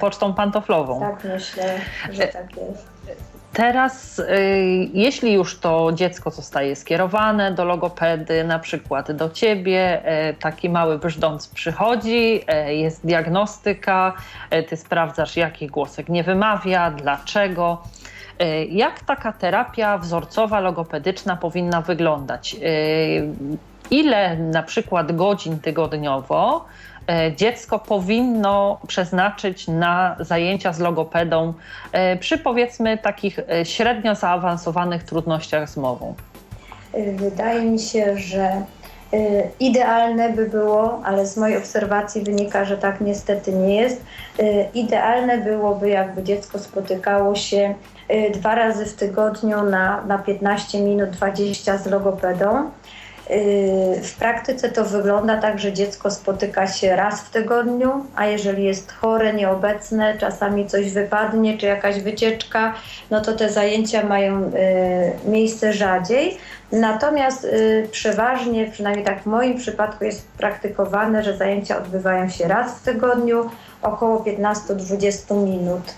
pocztą 0.00 0.34
pantoflową. 0.34 1.00
Tak, 1.00 1.24
myślę, 1.24 1.64
że 2.12 2.26
tak 2.26 2.56
jest. 2.56 2.97
Teraz, 3.52 4.18
y, 4.18 4.24
jeśli 4.92 5.32
już 5.32 5.58
to 5.58 5.92
dziecko 5.92 6.30
zostaje 6.30 6.76
skierowane 6.76 7.52
do 7.52 7.64
logopedy, 7.64 8.44
na 8.44 8.58
przykład 8.58 9.12
do 9.12 9.30
ciebie, 9.30 10.02
y, 10.30 10.34
taki 10.34 10.68
mały 10.70 10.98
brzdąc 10.98 11.48
przychodzi, 11.48 12.40
y, 12.68 12.74
jest 12.74 13.06
diagnostyka, 13.06 14.12
ty 14.68 14.76
sprawdzasz, 14.76 15.36
jaki 15.36 15.66
głosek 15.66 16.08
nie 16.08 16.24
wymawia, 16.24 16.90
dlaczego. 16.90 17.82
Jak 18.70 19.00
taka 19.00 19.32
terapia 19.32 19.98
wzorcowa, 19.98 20.60
logopedyczna 20.60 21.36
powinna 21.36 21.80
wyglądać? 21.80 22.56
Ile 23.90 24.36
na 24.36 24.62
przykład 24.62 25.16
godzin 25.16 25.58
tygodniowo 25.58 26.64
dziecko 27.36 27.78
powinno 27.78 28.80
przeznaczyć 28.86 29.68
na 29.68 30.16
zajęcia 30.20 30.72
z 30.72 30.78
logopedą 30.78 31.54
e, 31.92 32.16
przy 32.16 32.38
powiedzmy 32.38 32.98
takich 32.98 33.38
e, 33.38 33.64
średnio 33.64 34.14
zaawansowanych 34.14 35.02
trudnościach 35.02 35.70
z 35.70 35.76
mową? 35.76 36.14
Wydaje 37.16 37.60
mi 37.60 37.78
się, 37.78 38.18
że 38.18 38.62
idealne 39.60 40.30
by 40.30 40.46
było, 40.46 41.00
ale 41.04 41.26
z 41.26 41.36
mojej 41.36 41.56
obserwacji 41.56 42.22
wynika, 42.22 42.64
że 42.64 42.78
tak 42.78 43.00
niestety 43.00 43.52
nie 43.52 43.76
jest. 43.76 44.02
Idealne 44.74 45.38
byłoby, 45.38 45.88
jakby 45.88 46.22
dziecko 46.22 46.58
spotykało 46.58 47.34
się 47.34 47.74
dwa 48.34 48.54
razy 48.54 48.86
w 48.86 48.94
tygodniu 48.94 49.62
na, 49.62 50.04
na 50.06 50.18
15 50.18 50.80
minut 50.80 51.10
20 51.10 51.78
z 51.78 51.86
logopedą. 51.86 52.70
Yy, 53.30 54.02
w 54.02 54.14
praktyce 54.18 54.68
to 54.68 54.84
wygląda 54.84 55.40
tak, 55.40 55.58
że 55.58 55.72
dziecko 55.72 56.10
spotyka 56.10 56.66
się 56.66 56.96
raz 56.96 57.20
w 57.20 57.30
tygodniu, 57.30 58.06
a 58.16 58.26
jeżeli 58.26 58.64
jest 58.64 58.92
chore, 58.92 59.32
nieobecne, 59.32 60.18
czasami 60.18 60.66
coś 60.66 60.92
wypadnie, 60.92 61.58
czy 61.58 61.66
jakaś 61.66 62.00
wycieczka, 62.00 62.74
no 63.10 63.20
to 63.20 63.32
te 63.32 63.50
zajęcia 63.50 64.06
mają 64.06 64.40
yy, 64.40 65.30
miejsce 65.30 65.72
rzadziej. 65.72 66.38
Natomiast 66.72 67.44
yy, 67.44 67.88
przeważnie, 67.90 68.70
przynajmniej 68.70 69.04
tak 69.04 69.22
w 69.22 69.26
moim 69.26 69.58
przypadku 69.58 70.04
jest 70.04 70.28
praktykowane, 70.28 71.24
że 71.24 71.36
zajęcia 71.36 71.78
odbywają 71.78 72.28
się 72.28 72.48
raz 72.48 72.78
w 72.78 72.82
tygodniu, 72.82 73.50
około 73.82 74.24
15-20 74.24 75.44
minut. 75.44 75.94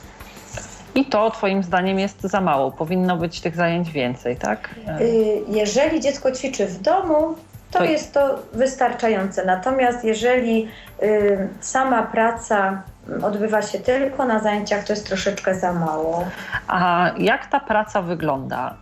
I 0.94 1.04
to 1.04 1.30
Twoim 1.30 1.62
zdaniem 1.62 1.98
jest 1.98 2.20
za 2.20 2.40
mało. 2.40 2.70
Powinno 2.70 3.16
być 3.16 3.40
tych 3.40 3.56
zajęć 3.56 3.90
więcej, 3.90 4.36
tak? 4.36 4.70
Y, 5.00 5.42
jeżeli 5.48 6.00
dziecko 6.00 6.32
ćwiczy 6.32 6.66
w 6.66 6.82
domu, 6.82 7.34
to, 7.70 7.78
to... 7.78 7.84
jest 7.84 8.14
to 8.14 8.38
wystarczające. 8.52 9.44
Natomiast 9.44 10.04
jeżeli 10.04 10.68
y, 11.02 11.48
sama 11.60 12.02
praca 12.02 12.82
odbywa 13.22 13.62
się 13.62 13.78
tylko 13.78 14.24
na 14.24 14.38
zajęciach, 14.38 14.84
to 14.84 14.92
jest 14.92 15.06
troszeczkę 15.06 15.54
za 15.54 15.72
mało. 15.72 16.24
A 16.68 17.10
jak 17.18 17.46
ta 17.46 17.60
praca 17.60 18.02
wygląda? 18.02 18.74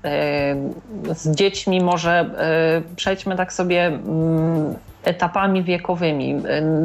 Y, 1.09 1.15
z 1.15 1.31
dziećmi 1.31 1.81
może 1.81 2.31
przejdźmy 2.97 3.37
tak 3.37 3.53
sobie 3.53 3.87
mm, 3.87 4.75
etapami 5.09 5.63
wiekowymi. 5.63 6.37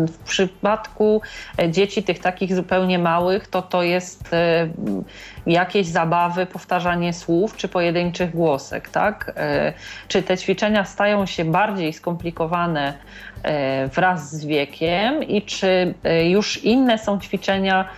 W 0.07 0.17
przypadku 0.17 1.21
dzieci 1.69 2.03
tych 2.03 2.19
takich 2.19 2.55
zupełnie 2.55 2.99
małych, 2.99 3.47
to 3.47 3.61
to 3.61 3.83
jest 3.83 4.33
e, 4.33 4.69
jakieś 5.45 5.87
zabawy, 5.87 6.45
powtarzanie 6.45 7.13
słów 7.13 7.57
czy 7.57 7.67
pojedynczych 7.67 8.31
głosek, 8.31 8.89
tak? 8.89 9.33
E, 9.35 9.73
czy 10.07 10.23
te 10.23 10.37
ćwiczenia 10.37 10.85
stają 10.85 11.25
się 11.25 11.45
bardziej 11.45 11.93
skomplikowane 11.93 12.93
e, 13.43 13.87
wraz 13.87 14.35
z 14.35 14.45
wiekiem 14.45 15.23
i 15.23 15.41
czy 15.41 15.93
już 16.29 16.63
inne 16.63 16.97
są 16.97 17.19
ćwiczenia 17.19 17.89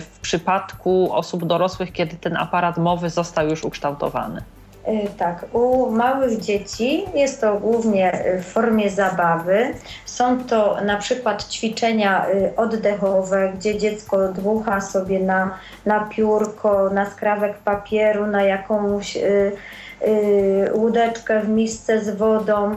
w 0.00 0.18
przypadku 0.20 1.12
osób 1.12 1.44
dorosłych, 1.44 1.92
kiedy 1.92 2.16
ten 2.16 2.36
aparat 2.36 2.78
mowy 2.78 3.10
został 3.10 3.48
już 3.48 3.64
ukształtowany? 3.64 4.42
Y, 4.88 5.08
tak, 5.18 5.46
u 5.52 5.90
małych 5.90 6.40
dzieci 6.40 7.04
jest 7.14 7.40
to 7.40 7.54
głównie 7.54 8.24
w 8.38 8.44
formie 8.44 8.90
zabawy. 8.90 9.74
Są 10.04 10.44
to 10.44 10.80
na 10.84 10.96
przykład 10.96 11.48
ćwiczenia 11.48 12.26
y, 12.28 12.56
oddechowe, 12.56 13.52
gdzie 13.56 13.78
dziecko 13.78 14.28
dmucha 14.28 14.80
sobie 14.80 15.20
na, 15.20 15.58
na 15.86 16.00
piórko, 16.00 16.90
na 16.90 17.10
skrawek 17.10 17.58
papieru, 17.58 18.26
na 18.26 18.42
jakąś 18.42 19.16
y, 19.16 19.52
łódeczkę 20.74 21.40
w 21.40 21.48
misce 21.48 22.04
z 22.04 22.16
wodą, 22.16 22.74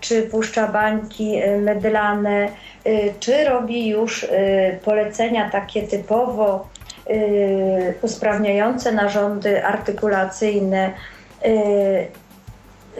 czy 0.00 0.22
puszcza 0.22 0.68
bańki 0.68 1.40
mydlane, 1.60 2.48
czy 3.20 3.44
robi 3.44 3.88
już 3.88 4.26
polecenia 4.84 5.50
takie 5.50 5.82
typowo 5.82 6.66
Y, 6.73 6.73
usprawniające 8.02 8.92
narządy 8.92 9.64
artykulacyjne. 9.64 10.90
Y, 11.46 11.48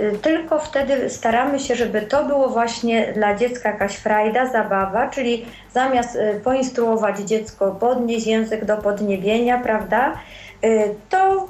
y, 0.02 0.18
tylko 0.22 0.59
wtedy 0.59 1.11
staramy 1.11 1.59
się, 1.59 1.76
żeby 1.76 2.02
to 2.02 2.24
było 2.24 2.48
właśnie 2.48 3.12
dla 3.12 3.34
dziecka 3.34 3.68
jakaś 3.68 3.96
frajda, 3.96 4.46
zabawa, 4.46 5.09
czyli 5.09 5.46
zamiast 5.72 6.18
poinstruować 6.44 7.18
dziecko 7.18 7.70
podnieść 7.70 8.26
język 8.26 8.64
do 8.64 8.76
podniebienia, 8.76 9.59
prawda, 9.59 10.12
to 11.11 11.48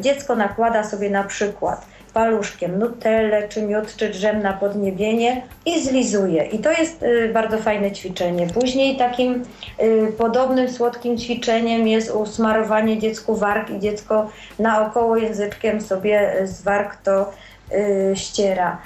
dziecko 0.00 0.36
nakłada 0.36 0.84
sobie 0.84 1.10
na 1.10 1.24
przykład 1.24 1.86
paluszkiem 2.14 2.78
nutellę, 2.78 3.48
czy 3.48 3.62
miód, 3.62 3.96
czy 3.96 4.08
drzem 4.08 4.42
na 4.42 4.52
podniebienie 4.52 5.42
i 5.66 5.82
zlizuje. 5.82 6.44
I 6.44 6.58
to 6.58 6.70
jest 6.70 7.02
y, 7.02 7.30
bardzo 7.32 7.58
fajne 7.58 7.92
ćwiczenie. 7.92 8.46
Później 8.46 8.96
takim 8.96 9.42
y, 9.82 10.12
podobnym 10.18 10.68
słodkim 10.68 11.18
ćwiczeniem 11.18 11.88
jest 11.88 12.10
usmarowanie 12.10 12.98
dziecku 12.98 13.36
warg 13.36 13.70
i 13.70 13.80
dziecko 13.80 14.30
naokoło 14.58 15.16
języczkiem 15.16 15.80
sobie 15.80 16.32
z 16.44 16.62
warg 16.62 16.96
to 16.96 17.32
y, 17.72 18.16
ściera. 18.16 18.78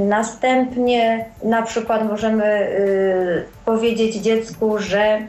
Następnie 0.00 1.24
na 1.42 1.62
przykład 1.62 2.08
możemy 2.08 2.68
powiedzieć 3.64 4.16
dziecku, 4.16 4.78
że 4.78 5.20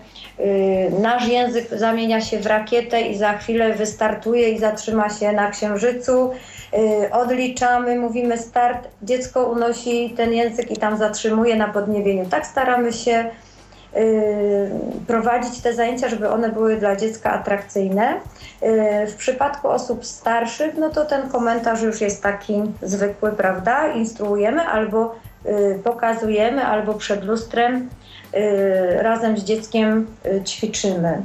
nasz 1.01 1.27
język 1.27 1.69
zamienia 1.69 2.21
się 2.21 2.39
w 2.39 2.45
rakietę 2.45 3.01
i 3.01 3.17
za 3.17 3.33
chwilę 3.33 3.73
wystartuje 3.73 4.49
i 4.49 4.59
zatrzyma 4.59 5.09
się 5.09 5.31
na 5.31 5.51
księżycu. 5.51 6.31
Y, 6.73 7.11
odliczamy, 7.11 7.99
mówimy 7.99 8.37
start, 8.37 8.87
dziecko 9.03 9.45
unosi 9.45 10.13
ten 10.17 10.33
język 10.33 10.71
i 10.71 10.77
tam 10.77 10.97
zatrzymuje 10.97 11.55
na 11.55 11.67
podniebieniu. 11.67 12.25
Tak 12.25 12.45
staramy 12.45 12.93
się 12.93 13.25
prowadzić 15.07 15.61
te 15.61 15.73
zajęcia, 15.73 16.09
żeby 16.09 16.29
one 16.29 16.49
były 16.49 16.77
dla 16.77 16.95
dziecka 16.95 17.31
atrakcyjne. 17.31 18.13
W 19.07 19.15
przypadku 19.17 19.67
osób 19.67 20.05
starszych, 20.05 20.77
no 20.77 20.89
to 20.89 21.05
ten 21.05 21.29
komentarz 21.29 21.81
już 21.81 22.01
jest 22.01 22.23
taki 22.23 22.61
zwykły, 22.81 23.31
prawda? 23.31 23.87
Instruujemy 23.87 24.61
albo 24.61 25.15
pokazujemy, 25.83 26.65
albo 26.65 26.93
przed 26.93 27.23
lustrem 27.23 27.89
razem 28.97 29.37
z 29.37 29.43
dzieckiem 29.43 30.07
ćwiczymy. 30.45 31.21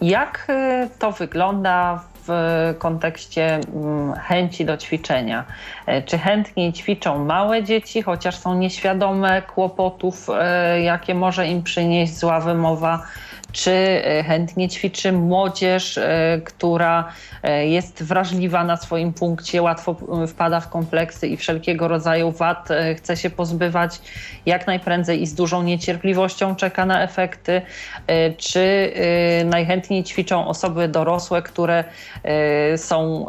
Jak 0.00 0.46
to 0.98 1.12
wygląda 1.12 2.04
w 2.26 2.74
kontekście 2.78 3.54
mm, 3.54 4.12
chęci 4.12 4.64
do 4.64 4.76
ćwiczenia. 4.76 5.44
E, 5.86 6.02
czy 6.02 6.18
chętnie 6.18 6.72
ćwiczą 6.72 7.24
małe 7.24 7.62
dzieci, 7.62 8.02
chociaż 8.02 8.38
są 8.38 8.54
nieświadome 8.54 9.42
kłopotów, 9.42 10.28
e, 10.30 10.82
jakie 10.82 11.14
może 11.14 11.46
im 11.46 11.62
przynieść 11.62 12.18
zła 12.18 12.40
wymowa? 12.40 13.02
Czy 13.52 13.70
e, 13.70 14.22
chętnie 14.22 14.68
ćwiczy 14.68 15.12
młodzież, 15.12 15.98
e, 15.98 16.40
która 16.44 17.08
e, 17.42 17.66
jest 17.66 18.02
wrażliwa 18.02 18.64
na 18.64 18.76
swoim 18.76 19.12
punkcie, 19.12 19.62
łatwo 19.62 19.96
wpada 20.28 20.60
w 20.60 20.68
kompleksy 20.68 21.28
i 21.28 21.36
wszelkiego 21.36 21.88
rodzaju 21.88 22.30
wad 22.30 22.68
chce 22.96 23.16
się 23.16 23.30
pozbywać 23.30 24.00
jak 24.46 24.66
najprędzej 24.66 25.22
i 25.22 25.26
z 25.26 25.34
dużą 25.34 25.62
niecierpliwością 25.62 26.56
czeka 26.56 26.86
na 26.86 27.02
efekty, 27.02 27.62
czy 28.36 28.92
najchętniej 29.44 30.04
ćwiczą 30.04 30.46
osoby 30.46 30.88
dorosłe, 30.88 31.42
które 31.42 31.84
są, 32.76 33.26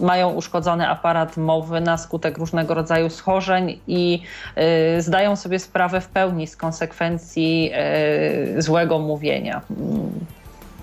mają 0.00 0.30
uszkodzony 0.30 0.88
aparat 0.88 1.36
mowy 1.36 1.80
na 1.80 1.98
skutek 1.98 2.38
różnego 2.38 2.74
rodzaju 2.74 3.10
schorzeń 3.10 3.80
i 3.86 4.22
zdają 4.98 5.36
sobie 5.36 5.58
sprawę 5.58 6.00
w 6.00 6.08
pełni 6.08 6.46
z 6.46 6.56
konsekwencji 6.56 7.72
złego 8.58 8.98
mówienia 8.98 9.21
mówienia. 9.22 9.62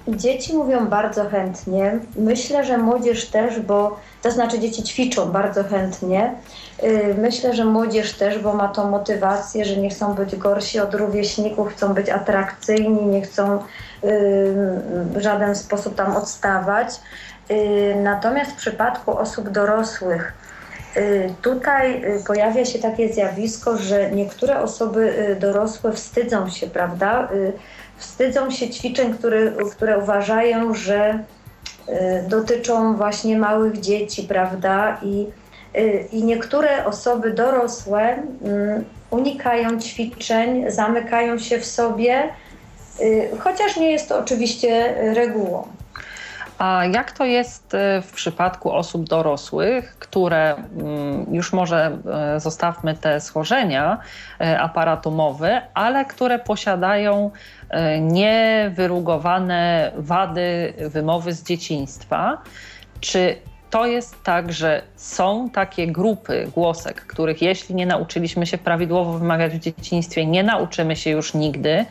Dzieci 0.07 0.53
mówią 0.53 0.87
bardzo 0.87 1.29
chętnie. 1.29 1.99
Myślę, 2.15 2.63
że 2.63 2.77
młodzież 2.77 3.25
też, 3.25 3.59
bo 3.59 3.99
to 4.21 4.31
znaczy 4.31 4.59
dzieci 4.59 4.83
ćwiczą 4.83 5.31
bardzo 5.31 5.63
chętnie. 5.63 6.33
Y, 6.83 7.15
myślę, 7.17 7.55
że 7.55 7.65
młodzież 7.65 8.13
też, 8.13 8.39
bo 8.39 8.53
ma 8.53 8.67
tą 8.67 8.89
motywację, 8.89 9.65
że 9.65 9.77
nie 9.77 9.89
chcą 9.89 10.13
być 10.13 10.35
gorsi 10.35 10.79
od 10.79 10.95
rówieśników, 10.95 11.73
chcą 11.73 11.93
być 11.93 12.09
atrakcyjni, 12.09 13.05
nie 13.05 13.21
chcą 13.21 13.55
y, 13.55 13.61
w 15.13 15.17
żaden 15.17 15.55
sposób 15.55 15.95
tam 15.95 16.15
odstawać. 16.15 16.89
Y, 17.51 17.95
natomiast 18.03 18.51
w 18.51 18.55
przypadku 18.55 19.17
osób 19.17 19.49
dorosłych, 19.49 20.33
Tutaj 21.41 22.01
pojawia 22.27 22.65
się 22.65 22.79
takie 22.79 23.13
zjawisko, 23.13 23.77
że 23.77 24.11
niektóre 24.11 24.61
osoby 24.61 25.35
dorosłe 25.39 25.93
wstydzą 25.93 26.49
się, 26.49 26.67
prawda? 26.67 27.29
Wstydzą 27.99 28.51
się 28.51 28.69
ćwiczeń, 28.69 29.13
które, 29.13 29.51
które 29.71 29.97
uważają, 29.97 30.73
że 30.73 31.23
y, 31.89 31.93
dotyczą 32.27 32.95
właśnie 32.95 33.37
małych 33.37 33.79
dzieci, 33.79 34.23
prawda? 34.23 34.97
I, 35.01 35.27
y, 35.77 36.07
i 36.11 36.23
niektóre 36.23 36.85
osoby 36.85 37.33
dorosłe 37.33 38.23
unikają 39.09 39.79
ćwiczeń, 39.79 40.71
zamykają 40.71 41.39
się 41.39 41.59
w 41.59 41.65
sobie, 41.65 42.29
chociaż 43.39 43.77
nie 43.77 43.91
jest 43.91 44.09
to 44.09 44.19
oczywiście 44.19 44.95
regułą. 45.13 45.67
A 46.59 46.85
jak 46.85 47.11
to 47.11 47.25
jest 47.25 47.73
e, 47.73 48.01
w 48.01 48.11
przypadku 48.11 48.71
osób 48.71 49.03
dorosłych, 49.09 49.95
które 49.99 50.55
mm, 50.55 51.25
już 51.31 51.53
może 51.53 51.97
e, 52.35 52.39
zostawmy 52.39 52.95
te 52.95 53.21
schorzenia 53.21 53.97
e, 54.41 54.59
aparatu 54.59 55.11
mowy, 55.11 55.61
ale 55.73 56.05
które 56.05 56.39
posiadają 56.39 57.31
niewyrugowane 58.01 59.91
wady 59.97 60.73
wymowy 60.79 61.33
z 61.33 61.43
dzieciństwa? 61.43 62.41
Czy 62.99 63.35
to 63.69 63.85
jest 63.85 64.23
tak, 64.23 64.53
że 64.53 64.81
są 64.95 65.49
takie 65.49 65.87
grupy 65.87 66.47
głosek, 66.55 67.01
których 67.01 67.41
jeśli 67.41 67.75
nie 67.75 67.85
nauczyliśmy 67.85 68.45
się 68.45 68.57
prawidłowo 68.57 69.13
wymawiać 69.13 69.53
w 69.53 69.59
dzieciństwie, 69.59 70.25
nie 70.25 70.43
nauczymy 70.43 70.95
się 70.95 71.09
już 71.09 71.33
nigdy. 71.33 71.85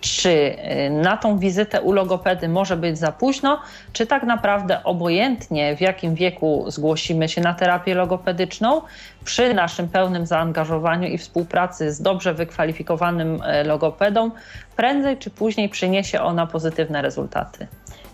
Czy 0.00 0.30
y, 0.30 0.90
na 0.90 1.16
tą 1.16 1.38
wizytę 1.38 1.80
u 1.80 1.92
logopedy 1.92 2.48
może 2.48 2.76
być 2.76 2.98
za 2.98 3.12
późno, 3.12 3.60
czy 3.92 4.06
tak 4.06 4.22
naprawdę 4.22 4.84
obojętnie 4.84 5.76
w 5.76 5.80
jakim 5.80 6.14
wieku 6.14 6.64
zgłosimy 6.68 7.28
się 7.28 7.40
na 7.40 7.54
terapię 7.54 7.94
logopedyczną, 7.94 8.82
przy 9.24 9.54
naszym 9.54 9.88
pełnym 9.88 10.26
zaangażowaniu 10.26 11.08
i 11.08 11.18
współpracy 11.18 11.92
z 11.92 12.02
dobrze 12.02 12.34
wykwalifikowanym 12.34 13.42
e, 13.42 13.64
logopedą, 13.64 14.30
prędzej 14.76 15.16
czy 15.16 15.30
później 15.30 15.68
przyniesie 15.68 16.20
ona 16.20 16.46
pozytywne 16.46 17.02
rezultaty. 17.02 17.66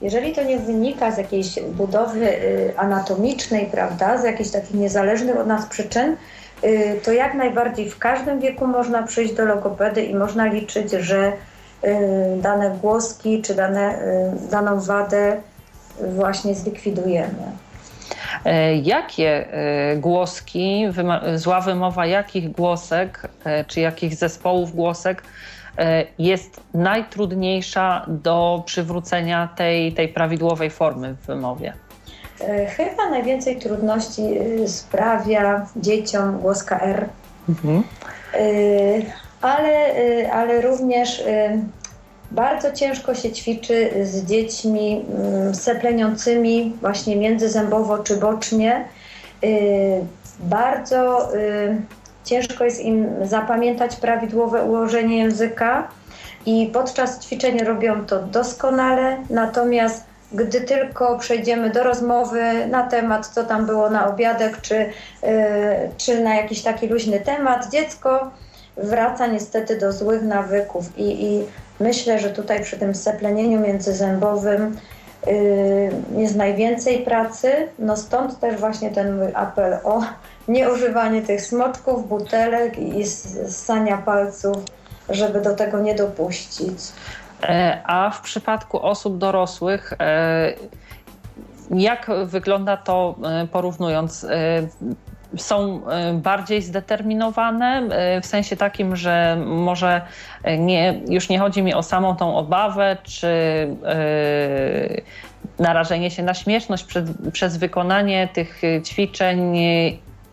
Jeżeli 0.03 0.33
to 0.33 0.43
nie 0.43 0.59
wynika 0.59 1.11
z 1.11 1.19
jakiejś 1.19 1.61
budowy 1.61 2.29
y, 2.29 2.73
anatomicznej, 2.77 3.67
prawda, 3.67 4.19
z 4.19 4.25
jakichś 4.25 4.51
takich 4.51 4.75
niezależnych 4.75 5.37
od 5.37 5.47
nas 5.47 5.67
przyczyn, 5.67 6.17
y, 6.65 7.01
to 7.05 7.13
jak 7.13 7.35
najbardziej 7.35 7.91
w 7.91 7.99
każdym 7.99 8.41
wieku 8.41 8.67
można 8.67 9.03
przyjść 9.03 9.35
do 9.35 9.45
logopedy 9.45 10.05
i 10.05 10.15
można 10.15 10.47
liczyć, 10.47 10.91
że 10.91 11.29
y, 11.29 11.33
dane 12.37 12.71
głoski 12.83 13.43
czy 13.43 13.55
dane, 13.55 13.99
daną 14.51 14.81
wadę 14.81 15.37
właśnie 16.01 16.55
zlikwidujemy. 16.55 17.53
E, 18.45 18.77
jakie 18.77 19.53
e, 19.53 19.97
głoski, 19.97 20.87
zła 21.35 21.61
wymowa 21.61 22.07
jakich 22.07 22.53
głosek, 22.53 23.29
e, 23.45 23.65
czy 23.65 23.81
jakich 23.81 24.15
zespołów 24.15 24.75
głosek 24.75 25.23
jest 26.19 26.61
najtrudniejsza 26.75 28.05
do 28.09 28.63
przywrócenia 28.67 29.49
tej, 29.57 29.93
tej 29.93 30.09
prawidłowej 30.09 30.71
formy 30.71 31.15
w 31.15 31.27
wymowie? 31.27 31.73
Chyba 32.77 33.11
najwięcej 33.11 33.59
trudności 33.59 34.23
e, 34.23 34.69
sprawia 34.69 35.67
dzieciom 35.77 36.39
głoska 36.39 36.81
R, 36.81 37.09
mhm. 37.49 37.83
Ale, 39.45 39.95
ale 40.33 40.61
również 40.61 41.25
bardzo 42.31 42.73
ciężko 42.73 43.15
się 43.15 43.33
ćwiczy 43.33 43.91
z 44.03 44.25
dziećmi 44.25 45.05
mm, 45.19 45.55
sepleniącymi 45.55 46.77
właśnie 46.81 47.17
międzyzębowo 47.17 47.99
czy 47.99 48.17
bocznie. 48.17 48.85
Bardzo 50.41 51.29
ciężko 52.25 52.65
jest 52.65 52.81
im 52.81 53.07
zapamiętać 53.23 53.97
prawidłowe 53.97 54.65
ułożenie 54.65 55.19
języka 55.19 55.89
i 56.47 56.71
podczas 56.73 57.21
ćwiczeń 57.21 57.59
robią 57.59 58.05
to 58.05 58.23
doskonale, 58.23 59.17
natomiast 59.31 60.05
gdy 60.33 60.61
tylko 60.61 61.19
przejdziemy 61.19 61.71
do 61.71 61.83
rozmowy 61.83 62.67
na 62.71 62.83
temat, 62.83 63.27
co 63.27 63.45
tam 63.45 63.67
było 63.67 63.91
na 63.91 64.09
obiadek, 64.09 64.61
czy, 64.61 64.91
czy 65.97 66.21
na 66.21 66.35
jakiś 66.35 66.63
taki 66.63 66.87
luźny 66.87 67.21
temat, 67.21 67.71
dziecko 67.71 68.31
wraca 68.77 69.27
niestety 69.27 69.79
do 69.79 69.93
złych 69.93 70.23
nawyków 70.23 70.99
i, 70.99 71.25
i 71.25 71.45
myślę, 71.81 72.19
że 72.19 72.31
tutaj 72.31 72.63
przy 72.63 72.79
tym 72.79 72.95
seplenieniu 72.95 73.61
międzyzębowym 73.61 74.77
yy, 75.27 76.23
jest 76.23 76.37
najwięcej 76.37 76.99
pracy, 76.99 77.69
no 77.79 77.97
stąd 77.97 78.41
też 78.41 78.61
właśnie 78.61 78.91
ten 78.91 79.19
mój 79.19 79.35
apel 79.35 79.79
o 79.85 80.03
nieużywanie 80.49 81.23
tych 81.23 81.43
smoczków, 81.43 82.09
butelek 82.09 82.79
i 82.79 83.07
ssania 83.47 83.99
palców, 83.99 84.57
żeby 85.09 85.41
do 85.41 85.55
tego 85.55 85.81
nie 85.81 85.95
dopuścić. 85.95 86.79
E, 87.43 87.83
a 87.85 88.11
w 88.11 88.21
przypadku 88.21 88.83
osób 88.83 89.19
dorosłych, 89.19 89.93
e, 90.01 90.55
jak 91.71 92.11
wygląda 92.25 92.77
to 92.77 93.15
e, 93.25 93.47
porównując? 93.47 94.27
Są 95.37 95.81
bardziej 96.13 96.63
zdeterminowane 96.63 97.83
w 98.23 98.27
sensie 98.27 98.57
takim, 98.57 98.97
że 98.97 99.37
może 99.47 100.01
nie, 100.59 101.01
już 101.09 101.29
nie 101.29 101.39
chodzi 101.39 101.63
mi 101.63 101.75
o 101.75 101.83
samą 101.83 102.17
tą 102.17 102.37
obawę, 102.37 102.97
czy 103.03 103.29
narażenie 105.59 106.11
się 106.11 106.23
na 106.23 106.35
śmieszność 106.35 106.87
przez 107.33 107.57
wykonanie 107.57 108.29
tych 108.33 108.63
ćwiczeń 108.85 109.57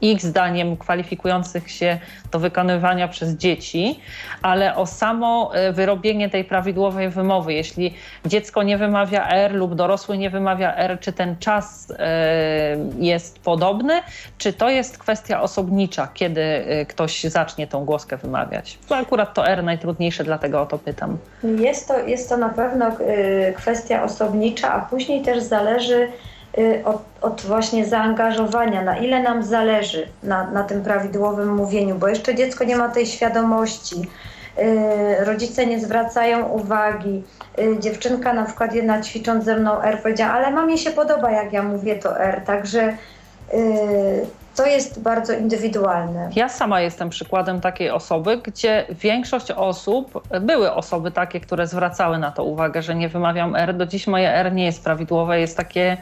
ich 0.01 0.21
zdaniem 0.21 0.77
kwalifikujących 0.77 1.71
się 1.71 1.99
do 2.31 2.39
wykonywania 2.39 3.07
przez 3.07 3.33
dzieci, 3.33 3.99
ale 4.41 4.75
o 4.75 4.85
samo 4.85 5.51
e, 5.53 5.73
wyrobienie 5.73 6.29
tej 6.29 6.43
prawidłowej 6.43 7.09
wymowy. 7.09 7.53
Jeśli 7.53 7.93
dziecko 8.25 8.63
nie 8.63 8.77
wymawia 8.77 9.29
R 9.29 9.53
lub 9.53 9.75
dorosły 9.75 10.17
nie 10.17 10.29
wymawia 10.29 10.75
R, 10.75 10.99
czy 10.99 11.13
ten 11.13 11.37
czas 11.37 11.93
e, 11.99 12.77
jest 12.99 13.39
podobny, 13.39 14.01
czy 14.37 14.53
to 14.53 14.69
jest 14.69 14.97
kwestia 14.97 15.41
osobnicza, 15.41 16.07
kiedy 16.13 16.41
e, 16.41 16.85
ktoś 16.85 17.23
zacznie 17.23 17.67
tą 17.67 17.85
głoskę 17.85 18.17
wymawiać? 18.17 18.79
To 18.87 18.97
akurat 18.97 19.33
to 19.33 19.47
R 19.47 19.63
najtrudniejsze, 19.63 20.23
dlatego 20.23 20.61
o 20.61 20.65
to 20.65 20.77
pytam. 20.77 21.17
Jest 21.43 21.87
to, 21.87 21.99
jest 21.99 22.29
to 22.29 22.37
na 22.37 22.49
pewno 22.49 22.91
kwestia 23.55 24.03
osobnicza, 24.03 24.73
a 24.73 24.79
później 24.79 25.21
też 25.21 25.43
zależy 25.43 26.07
od, 26.85 27.01
od, 27.21 27.41
właśnie 27.41 27.85
zaangażowania, 27.85 28.81
na 28.81 28.97
ile 28.97 29.23
nam 29.23 29.43
zależy 29.43 30.07
na, 30.23 30.51
na 30.51 30.63
tym 30.63 30.83
prawidłowym 30.83 31.55
mówieniu, 31.55 31.95
bo 31.95 32.07
jeszcze 32.07 32.35
dziecko 32.35 32.63
nie 32.63 32.75
ma 32.75 32.89
tej 32.89 33.05
świadomości, 33.05 33.95
rodzice 35.19 35.65
nie 35.65 35.79
zwracają 35.79 36.47
uwagi. 36.47 37.23
Dziewczynka 37.79 38.33
na 38.33 38.45
przykład 38.45 38.75
jedna 38.75 39.01
ćwicząc 39.01 39.45
ze 39.45 39.57
mną 39.57 39.81
R 39.81 39.99
powiedziała, 40.03 40.33
ale 40.33 40.51
mamie 40.51 40.77
się 40.77 40.91
podoba 40.91 41.31
jak 41.31 41.53
ja 41.53 41.63
mówię 41.63 41.95
to 41.95 42.19
R, 42.19 42.41
także 42.45 42.93
to 44.55 44.65
jest 44.65 45.01
bardzo 45.01 45.33
indywidualne. 45.33 46.29
Ja 46.35 46.49
sama 46.49 46.81
jestem 46.81 47.09
przykładem 47.09 47.61
takiej 47.61 47.89
osoby, 47.89 48.37
gdzie 48.37 48.85
większość 48.89 49.51
osób, 49.51 50.23
były 50.41 50.73
osoby 50.73 51.11
takie, 51.11 51.39
które 51.39 51.67
zwracały 51.67 52.17
na 52.17 52.31
to 52.31 52.43
uwagę, 52.43 52.81
że 52.81 52.95
nie 52.95 53.09
wymawiam 53.09 53.55
R. 53.55 53.73
Do 53.73 53.85
dziś 53.85 54.07
moje 54.07 54.35
R 54.35 54.53
nie 54.53 54.65
jest 54.65 54.83
prawidłowe, 54.83 55.39
jest 55.39 55.57
takie 55.57 55.97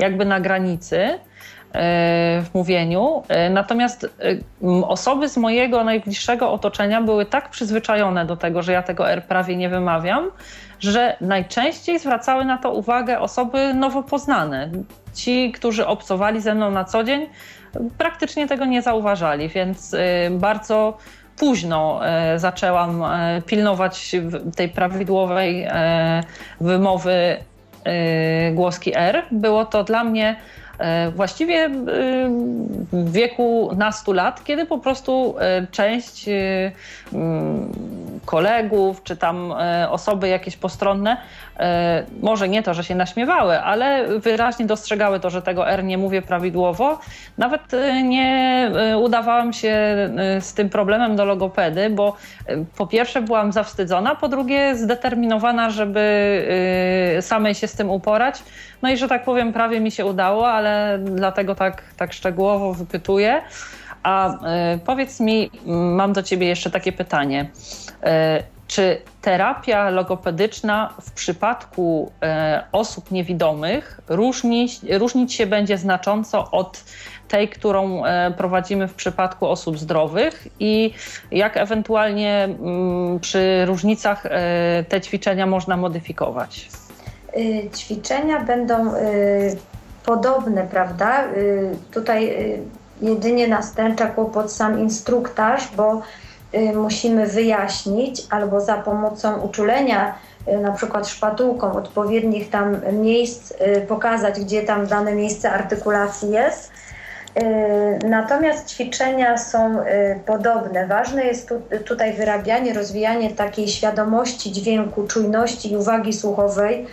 jakby 0.00 0.24
na 0.24 0.40
granicy 0.40 0.98
e, 0.98 1.18
w 2.42 2.50
mówieniu. 2.54 3.22
E, 3.28 3.50
natomiast 3.50 4.04
e, 4.04 4.08
osoby 4.86 5.28
z 5.28 5.36
mojego 5.36 5.84
najbliższego 5.84 6.52
otoczenia 6.52 7.02
były 7.02 7.26
tak 7.26 7.50
przyzwyczajone 7.50 8.26
do 8.26 8.36
tego, 8.36 8.62
że 8.62 8.72
ja 8.72 8.82
tego 8.82 9.10
R 9.10 9.24
prawie 9.24 9.56
nie 9.56 9.68
wymawiam, 9.68 10.30
że 10.80 11.16
najczęściej 11.20 11.98
zwracały 11.98 12.44
na 12.44 12.58
to 12.58 12.72
uwagę 12.72 13.20
osoby 13.20 13.74
nowo 13.74 14.02
poznane. 14.02 14.70
Ci, 15.14 15.52
którzy 15.52 15.86
obcowali 15.86 16.40
ze 16.40 16.54
mną 16.54 16.70
na 16.70 16.84
co 16.84 17.04
dzień, 17.04 17.26
praktycznie 17.98 18.48
tego 18.48 18.64
nie 18.64 18.82
zauważali, 18.82 19.48
więc 19.48 19.96
bardzo 20.30 20.96
późno 21.36 22.00
zaczęłam 22.36 23.02
pilnować 23.46 24.16
tej 24.56 24.68
prawidłowej 24.68 25.68
wymowy 26.60 27.36
głoski 28.52 28.92
R. 28.96 29.22
Było 29.30 29.64
to 29.64 29.84
dla 29.84 30.04
mnie 30.04 30.36
właściwie 31.16 31.70
w 32.92 33.12
wieku 33.12 33.70
nastu 33.76 34.12
lat, 34.12 34.44
kiedy 34.44 34.66
po 34.66 34.78
prostu 34.78 35.34
część 35.70 36.26
mm, 37.12 37.72
kolegów, 38.26 39.02
czy 39.02 39.16
tam 39.16 39.54
osoby 39.90 40.28
jakieś 40.28 40.56
postronne 40.56 41.16
E, 41.60 42.04
może 42.22 42.48
nie 42.48 42.62
to, 42.62 42.74
że 42.74 42.84
się 42.84 42.94
naśmiewały, 42.94 43.60
ale 43.60 44.18
wyraźnie 44.18 44.66
dostrzegały 44.66 45.20
to, 45.20 45.30
że 45.30 45.42
tego 45.42 45.68
R 45.68 45.84
nie 45.84 45.98
mówię 45.98 46.22
prawidłowo. 46.22 46.98
Nawet 47.38 47.74
e, 47.74 48.02
nie 48.02 48.70
e, 48.74 48.98
udawałam 48.98 49.52
się 49.52 49.74
z 50.40 50.54
tym 50.54 50.70
problemem 50.70 51.16
do 51.16 51.24
logopedy, 51.24 51.90
bo 51.90 52.16
po 52.76 52.86
pierwsze 52.86 53.22
byłam 53.22 53.52
zawstydzona, 53.52 54.14
po 54.14 54.28
drugie 54.28 54.76
zdeterminowana, 54.76 55.70
żeby 55.70 56.00
samej 57.20 57.54
się 57.54 57.66
z 57.66 57.74
tym 57.74 57.90
uporać. 57.90 58.42
No 58.82 58.90
i 58.90 58.96
że 58.96 59.08
tak 59.08 59.24
powiem, 59.24 59.52
prawie 59.52 59.80
mi 59.80 59.90
się 59.90 60.06
udało, 60.06 60.48
ale 60.50 60.69
dlatego 61.04 61.54
tak, 61.54 61.82
tak 61.96 62.12
szczegółowo 62.12 62.74
wypytuję. 62.74 63.42
A 64.02 64.38
powiedz 64.84 65.20
mi, 65.20 65.50
mam 65.66 66.12
do 66.12 66.22
ciebie 66.22 66.46
jeszcze 66.46 66.70
takie 66.70 66.92
pytanie. 66.92 67.50
Czy 68.70 69.02
terapia 69.22 69.90
logopedyczna 69.90 70.94
w 71.00 71.12
przypadku 71.12 72.12
e, 72.22 72.64
osób 72.72 73.10
niewidomych 73.10 74.00
różni, 74.08 74.68
różnić 74.98 75.34
się 75.34 75.46
będzie 75.46 75.78
znacząco 75.78 76.50
od 76.50 76.84
tej, 77.28 77.48
którą 77.48 78.04
e, 78.04 78.30
prowadzimy 78.30 78.88
w 78.88 78.94
przypadku 78.94 79.46
osób 79.46 79.78
zdrowych 79.78 80.48
i 80.60 80.92
jak 81.30 81.56
ewentualnie 81.56 82.48
przy 83.20 83.64
różnicach 83.66 84.26
e, 84.26 84.84
te 84.88 85.00
ćwiczenia 85.00 85.46
można 85.46 85.76
modyfikować? 85.76 86.68
Y, 87.36 87.70
ćwiczenia 87.76 88.44
będą 88.44 88.94
y, 88.94 89.56
podobne, 90.04 90.66
prawda? 90.70 91.24
Y, 91.24 91.76
tutaj 91.90 92.36
jedynie 93.02 93.48
następcza 93.48 94.06
kłopot 94.06 94.52
sam 94.52 94.80
instruktaż, 94.80 95.68
bo 95.76 96.02
Y, 96.54 96.72
musimy 96.72 97.26
wyjaśnić 97.26 98.26
albo 98.30 98.60
za 98.60 98.76
pomocą 98.76 99.40
uczulenia, 99.40 100.14
y, 100.48 100.58
na 100.58 100.72
przykład 100.72 101.08
szpatułką 101.08 101.72
odpowiednich 101.72 102.50
tam 102.50 102.80
miejsc 102.92 103.52
y, 103.52 103.80
pokazać, 103.88 104.40
gdzie 104.40 104.62
tam 104.62 104.86
dane 104.86 105.14
miejsce 105.14 105.50
artykulacji 105.50 106.30
jest. 106.30 106.72
Natomiast 108.08 108.68
ćwiczenia 108.68 109.38
są 109.38 109.76
podobne. 110.26 110.86
Ważne 110.86 111.24
jest 111.24 111.48
tu, 111.48 111.62
tutaj 111.84 112.12
wyrabianie, 112.12 112.74
rozwijanie 112.74 113.30
takiej 113.30 113.68
świadomości 113.68 114.52
dźwięku, 114.52 115.06
czujności 115.06 115.72
i 115.72 115.76
uwagi 115.76 116.12
słuchowej 116.12 116.86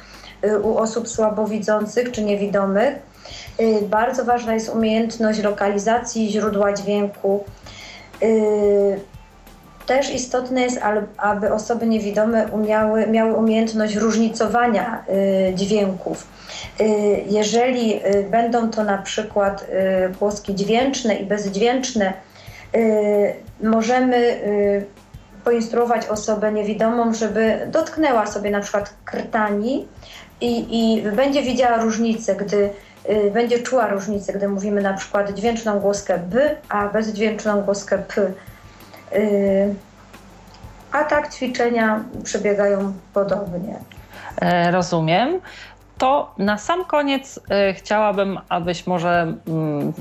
u 0.63 0.77
osób 0.77 1.07
słabowidzących 1.07 2.11
czy 2.11 2.23
niewidomych. 2.23 2.95
Bardzo 3.81 4.25
ważna 4.25 4.53
jest 4.53 4.69
umiejętność 4.69 5.43
lokalizacji 5.43 6.31
źródła 6.31 6.73
dźwięku 6.73 7.43
też 9.87 10.13
istotne 10.13 10.61
jest, 10.61 10.79
aby 11.17 11.53
osoby 11.53 11.87
niewidome 11.87 12.47
umiały, 12.47 13.07
miały 13.07 13.33
umiejętność 13.33 13.95
różnicowania 13.95 15.03
y, 15.49 15.55
dźwięków. 15.55 16.27
Y, 16.81 16.85
jeżeli 17.29 17.95
y, 17.95 18.27
będą 18.31 18.69
to 18.69 18.83
na 18.83 18.97
przykład 18.97 19.67
głoski 20.19 20.55
dźwięczne 20.55 21.15
i 21.15 21.25
bezdźwięczne, 21.25 22.13
możemy 23.63 24.39
poinstruować 25.43 26.07
osobę 26.07 26.51
niewidomą, 26.51 27.13
żeby 27.13 27.67
dotknęła 27.71 28.27
sobie 28.27 28.51
na 28.51 28.59
przykład 28.59 28.93
krtani 29.05 29.87
i, 30.41 30.79
i 30.79 31.01
będzie 31.11 31.43
widziała 31.43 31.77
różnicę, 31.77 32.35
gdy 32.35 32.69
będzie 33.33 33.59
czuła 33.59 33.87
różnicę, 33.87 34.33
gdy 34.33 34.47
mówimy 34.47 34.81
na 34.81 34.93
przykład 34.93 35.33
dźwięczną 35.33 35.79
głoskę 35.79 36.17
b, 36.17 36.55
a 36.69 36.87
bezdźwięczną 36.87 37.61
głoskę 37.61 37.97
p. 37.97 38.31
Y, 39.15 39.75
a 40.91 41.03
tak 41.03 41.33
ćwiczenia 41.33 42.03
przebiegają 42.23 42.93
podobnie. 43.13 43.75
E, 44.41 44.71
rozumiem. 44.71 45.39
To 45.97 46.33
na 46.37 46.57
sam 46.57 46.85
koniec 46.85 47.39
e, 47.49 47.73
chciałabym, 47.73 48.39
abyś 48.49 48.87
może 48.87 49.33
mm, 49.47 49.93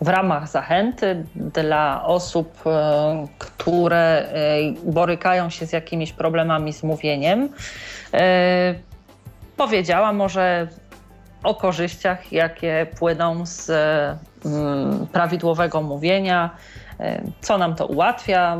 w 0.00 0.08
ramach 0.08 0.48
zachęty 0.48 1.24
dla 1.34 2.04
osób, 2.04 2.62
które 3.38 4.28
borykają 4.84 5.50
się 5.50 5.66
z 5.66 5.72
jakimiś 5.72 6.12
problemami 6.12 6.72
z 6.72 6.82
mówieniem, 6.82 7.48
powiedziała 9.66 10.12
może 10.12 10.68
o 11.44 11.54
korzyściach, 11.54 12.32
jakie 12.32 12.86
płyną 12.98 13.46
z 13.46 13.70
mm, 14.44 15.06
prawidłowego 15.12 15.82
mówienia, 15.82 16.50
co 17.40 17.58
nam 17.58 17.74
to 17.74 17.86
ułatwia, 17.86 18.58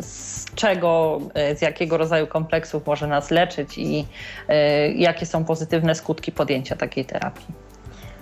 z 0.00 0.44
czego, 0.54 1.20
z 1.56 1.62
jakiego 1.62 1.96
rodzaju 1.96 2.26
kompleksów 2.26 2.86
może 2.86 3.06
nas 3.06 3.30
leczyć 3.30 3.78
i 3.78 4.06
e, 4.48 4.88
jakie 4.88 5.26
są 5.26 5.44
pozytywne 5.44 5.94
skutki 5.94 6.32
podjęcia 6.32 6.76
takiej 6.76 7.04
terapii. 7.04 7.46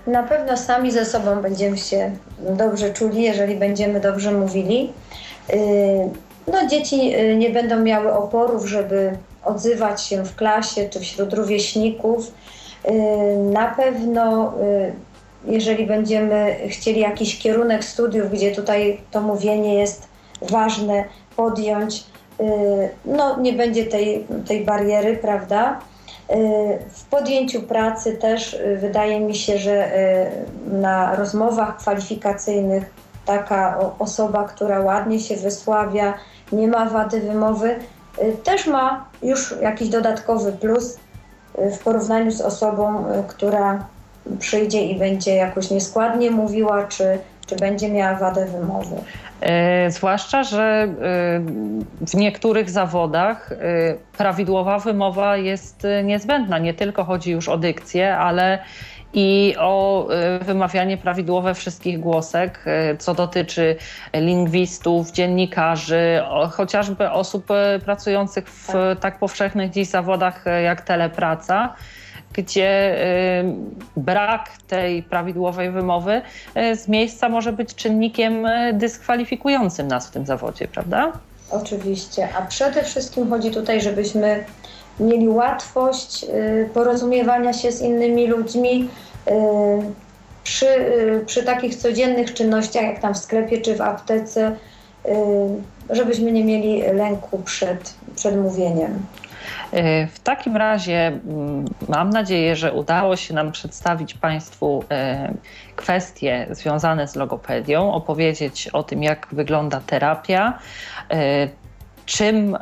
Na 0.07 0.23
pewno 0.23 0.57
sami 0.57 0.93
ze 0.93 1.05
sobą 1.05 1.43
będziemy 1.43 1.79
się 1.79 2.11
dobrze 2.41 2.91
czuli, 2.91 3.23
jeżeli 3.23 3.57
będziemy 3.57 4.01
dobrze 4.01 4.33
mówili. 4.33 4.93
No, 6.53 6.67
dzieci 6.71 7.15
nie 7.39 7.51
będą 7.51 7.81
miały 7.81 8.13
oporów, 8.13 8.67
żeby 8.67 9.17
odzywać 9.45 10.03
się 10.03 10.25
w 10.25 10.37
klasie 10.37 10.89
czy 10.89 11.01
wśród 11.01 11.33
rówieśników. 11.33 12.33
Na 13.53 13.67
pewno 13.67 14.53
jeżeli 15.47 15.87
będziemy 15.87 16.57
chcieli 16.69 17.01
jakiś 17.01 17.39
kierunek 17.39 17.85
studiów, 17.85 18.31
gdzie 18.31 18.55
tutaj 18.55 19.01
to 19.11 19.21
mówienie 19.21 19.75
jest 19.75 20.09
ważne, 20.43 21.05
podjąć, 21.37 22.05
y, 22.41 22.45
no 23.05 23.41
nie 23.41 23.53
będzie 23.53 23.87
tej, 23.87 24.27
tej 24.47 24.65
bariery, 24.65 25.17
prawda? 25.17 25.81
Y, 26.31 26.35
w 26.91 27.05
podjęciu 27.05 27.63
pracy 27.63 28.17
też 28.17 28.55
y, 28.55 28.79
wydaje 28.81 29.21
mi 29.21 29.35
się, 29.35 29.59
że 29.59 29.91
na 30.67 31.17
rozmowach 31.17 31.77
kwalifikacyjnych 31.77 32.85
taka 33.27 33.79
osoba, 33.99 34.45
która 34.45 34.81
ładnie 34.81 35.21
się 35.21 35.37
wysławia, 35.37 36.15
nie 36.53 36.69
ma 36.69 36.87
wady 36.87 37.21
wymowy, 37.21 37.77
też 38.45 38.67
ma 38.67 39.05
już 39.23 39.55
jakiś 39.63 39.89
dodatkowy 39.89 40.53
plus 40.53 40.99
w 41.55 41.79
porównaniu 41.79 42.31
z 42.31 42.41
osobą, 42.41 43.05
która 43.29 43.85
przyjdzie 44.39 44.85
i 44.85 44.99
będzie 44.99 45.35
jakoś 45.35 45.71
nieskładnie 45.71 46.31
mówiła, 46.31 46.85
czy, 46.85 47.19
czy 47.47 47.57
będzie 47.57 47.91
miała 47.91 48.15
wadę 48.15 48.47
wymowy. 48.47 48.97
E, 49.41 49.91
zwłaszcza, 49.91 50.43
że 50.45 50.89
w 52.01 52.15
niektórych 52.15 52.71
zawodach 52.71 53.51
prawidłowa 54.19 54.79
wymowa 54.79 55.37
jest 55.37 55.87
niezbędna. 56.05 56.59
Nie 56.59 56.75
tylko 56.75 57.05
chodzi 57.05 57.31
już 57.31 57.49
o 57.49 57.59
dykcję, 57.59 58.17
ale 58.17 58.59
i 59.15 59.55
o 59.59 60.09
wymawianie 60.41 60.97
prawidłowe 60.97 61.55
wszystkich 61.55 62.01
głosek, 62.01 62.65
co 62.99 63.15
dotyczy 63.15 63.77
lingwistów, 64.15 65.11
dziennikarzy, 65.11 66.23
chociażby 66.53 67.11
osób 67.11 67.47
pracujących 67.85 68.49
w 68.49 68.73
tak 69.01 69.19
powszechnych 69.19 69.71
dziś 69.71 69.89
zawodach 69.89 70.45
jak 70.65 70.81
telepraca. 70.81 71.75
gdzie 72.35 72.97
brak 73.97 74.51
tej 74.69 75.03
prawidłowej 75.03 75.71
wymowy 75.71 76.23
z 76.55 76.89
miejsca 76.89 77.29
może 77.29 77.53
być 77.53 77.75
czynnikiem 77.75 78.47
dyskwalifikującym 78.73 79.89
nas 79.89 80.09
w 80.09 80.11
tym 80.11 80.27
zawodzie, 80.27 80.69
prawda? 80.69 81.13
Oczywiście, 81.51 82.29
a 82.39 82.43
przede 82.43 82.83
wszystkim 82.83 83.31
chodzi 83.31 83.51
tutaj, 83.51 83.81
żebyśmy 83.81 84.45
mieli 85.01 85.29
łatwość 85.29 86.27
porozumiewania 86.75 87.53
się 87.53 87.73
z 87.73 87.81
innymi 87.81 88.27
ludźmi, 88.27 88.89
przy, 90.45 90.67
przy 91.27 91.43
takich 91.43 91.77
codziennych 91.77 92.35
czynnościach, 92.35 92.83
jak 92.83 93.01
tam 93.01 93.15
w 93.15 93.19
sklepie 93.19 93.61
czy 93.61 93.77
w 93.77 93.81
aptece, 93.81 94.57
żebyśmy 95.91 96.33
nie 96.33 96.45
mieli 96.45 96.83
lęku 96.83 97.39
przed, 97.39 97.95
przed 98.17 98.37
mówieniem. 98.37 99.07
W 100.13 100.21
takim 100.25 100.57
razie 100.57 101.07
mm, 101.07 101.65
mam 101.89 102.11
nadzieję, 102.11 102.57
że 102.57 102.73
udało 102.73 103.17
się 103.17 103.35
nam 103.35 103.53
przedstawić 103.53 104.15
Państwu 104.15 104.85
kwestie 105.77 106.47
związane 106.51 107.09
z 107.09 107.17
logopedią, 107.17 107.93
opowiedzieć 107.93 108.69
o 108.69 108.83
tym, 108.83 109.03
jak 109.03 109.27
wygląda 109.33 109.81
terapia, 109.87 110.59
czym 112.07 112.57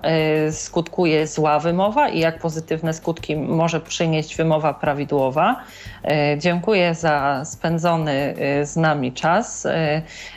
skutkuje 0.51 1.26
zła 1.26 1.59
wymowa 1.59 2.09
i 2.09 2.20
jak 2.20 2.38
pozytywne 2.38 2.95
skutki 2.95 3.36
może 3.36 3.80
przynieść 3.80 4.36
wymowa 4.36 4.74
prawidłowa. 4.74 5.57
E, 6.05 6.38
dziękuję 6.38 6.95
za 6.95 7.45
spędzony 7.45 8.34
e, 8.38 8.66
z 8.66 8.76
nami 8.76 9.12
czas. 9.12 9.66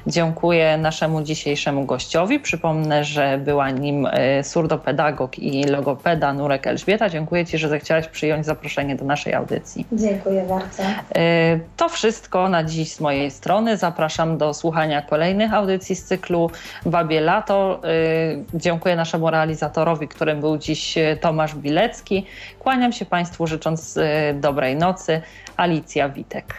Dziękuję 0.08 0.78
naszemu 0.78 1.22
dzisiejszemu 1.22 1.86
gościowi. 1.86 2.40
Przypomnę, 2.40 3.04
że 3.04 3.38
była 3.38 3.70
nim 3.70 4.08
surdopedagog 4.44 5.40
i 5.40 5.64
logopeda 5.64 6.34
Nurek 6.34 6.68
Elżbieta. 6.68 7.10
Dziękuję 7.10 7.46
Ci, 7.46 7.58
że 7.58 7.70
zechciałaś 7.70 8.08
przyjąć 8.08 8.46
zaproszenie 8.46 8.96
do 8.96 9.06
naszej 9.06 9.34
audycji. 9.34 9.86
Dziękuję 9.92 10.46
bardzo. 10.50 10.84
To 11.78 11.90
wszystko 11.90 12.50
na 12.50 12.64
dziś 12.64 12.94
z 12.94 13.00
mojej 13.00 13.32
strony. 13.32 13.78
Zapraszam 13.78 14.38
do 14.38 14.54
słuchania 14.54 15.02
kolejnych 15.02 15.54
audycji 15.54 15.96
z 15.96 16.04
cyklu 16.04 16.52
Babie 16.86 17.22
Lato. 17.22 17.82
Naszemu 18.96 19.30
realizatorowi, 19.30 20.08
którym 20.08 20.40
był 20.40 20.58
dziś 20.58 20.96
Tomasz 21.22 21.56
Bilecki. 21.56 22.26
Kłaniam 22.60 22.94
się 22.94 23.06
Państwu 23.06 23.48
życząc 23.48 24.00
dobrej 24.34 24.76
nocy. 24.76 25.22
Alicja 25.58 26.10
Witek. 26.10 26.54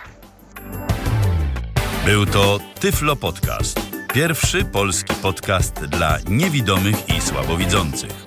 Był 2.07 2.27
to 2.27 2.59
Tyflo 2.81 3.17
Podcast. 3.17 3.81
Pierwszy 4.15 4.65
polski 4.65 5.15
podcast 5.15 5.85
dla 5.85 6.19
niewidomych 6.29 7.09
i 7.17 7.21
słabowidzących. 7.21 8.25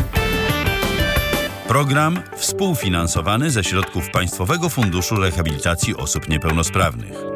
Program 1.68 2.20
współfinansowany 2.36 3.52
ze 3.52 3.64
środków 3.64 4.10
Państwowego 4.10 4.70
Funduszu 4.70 5.16
Rehabilitacji 5.16 5.96
Osób 5.96 6.30
Niepełnosprawnych. 6.30 7.29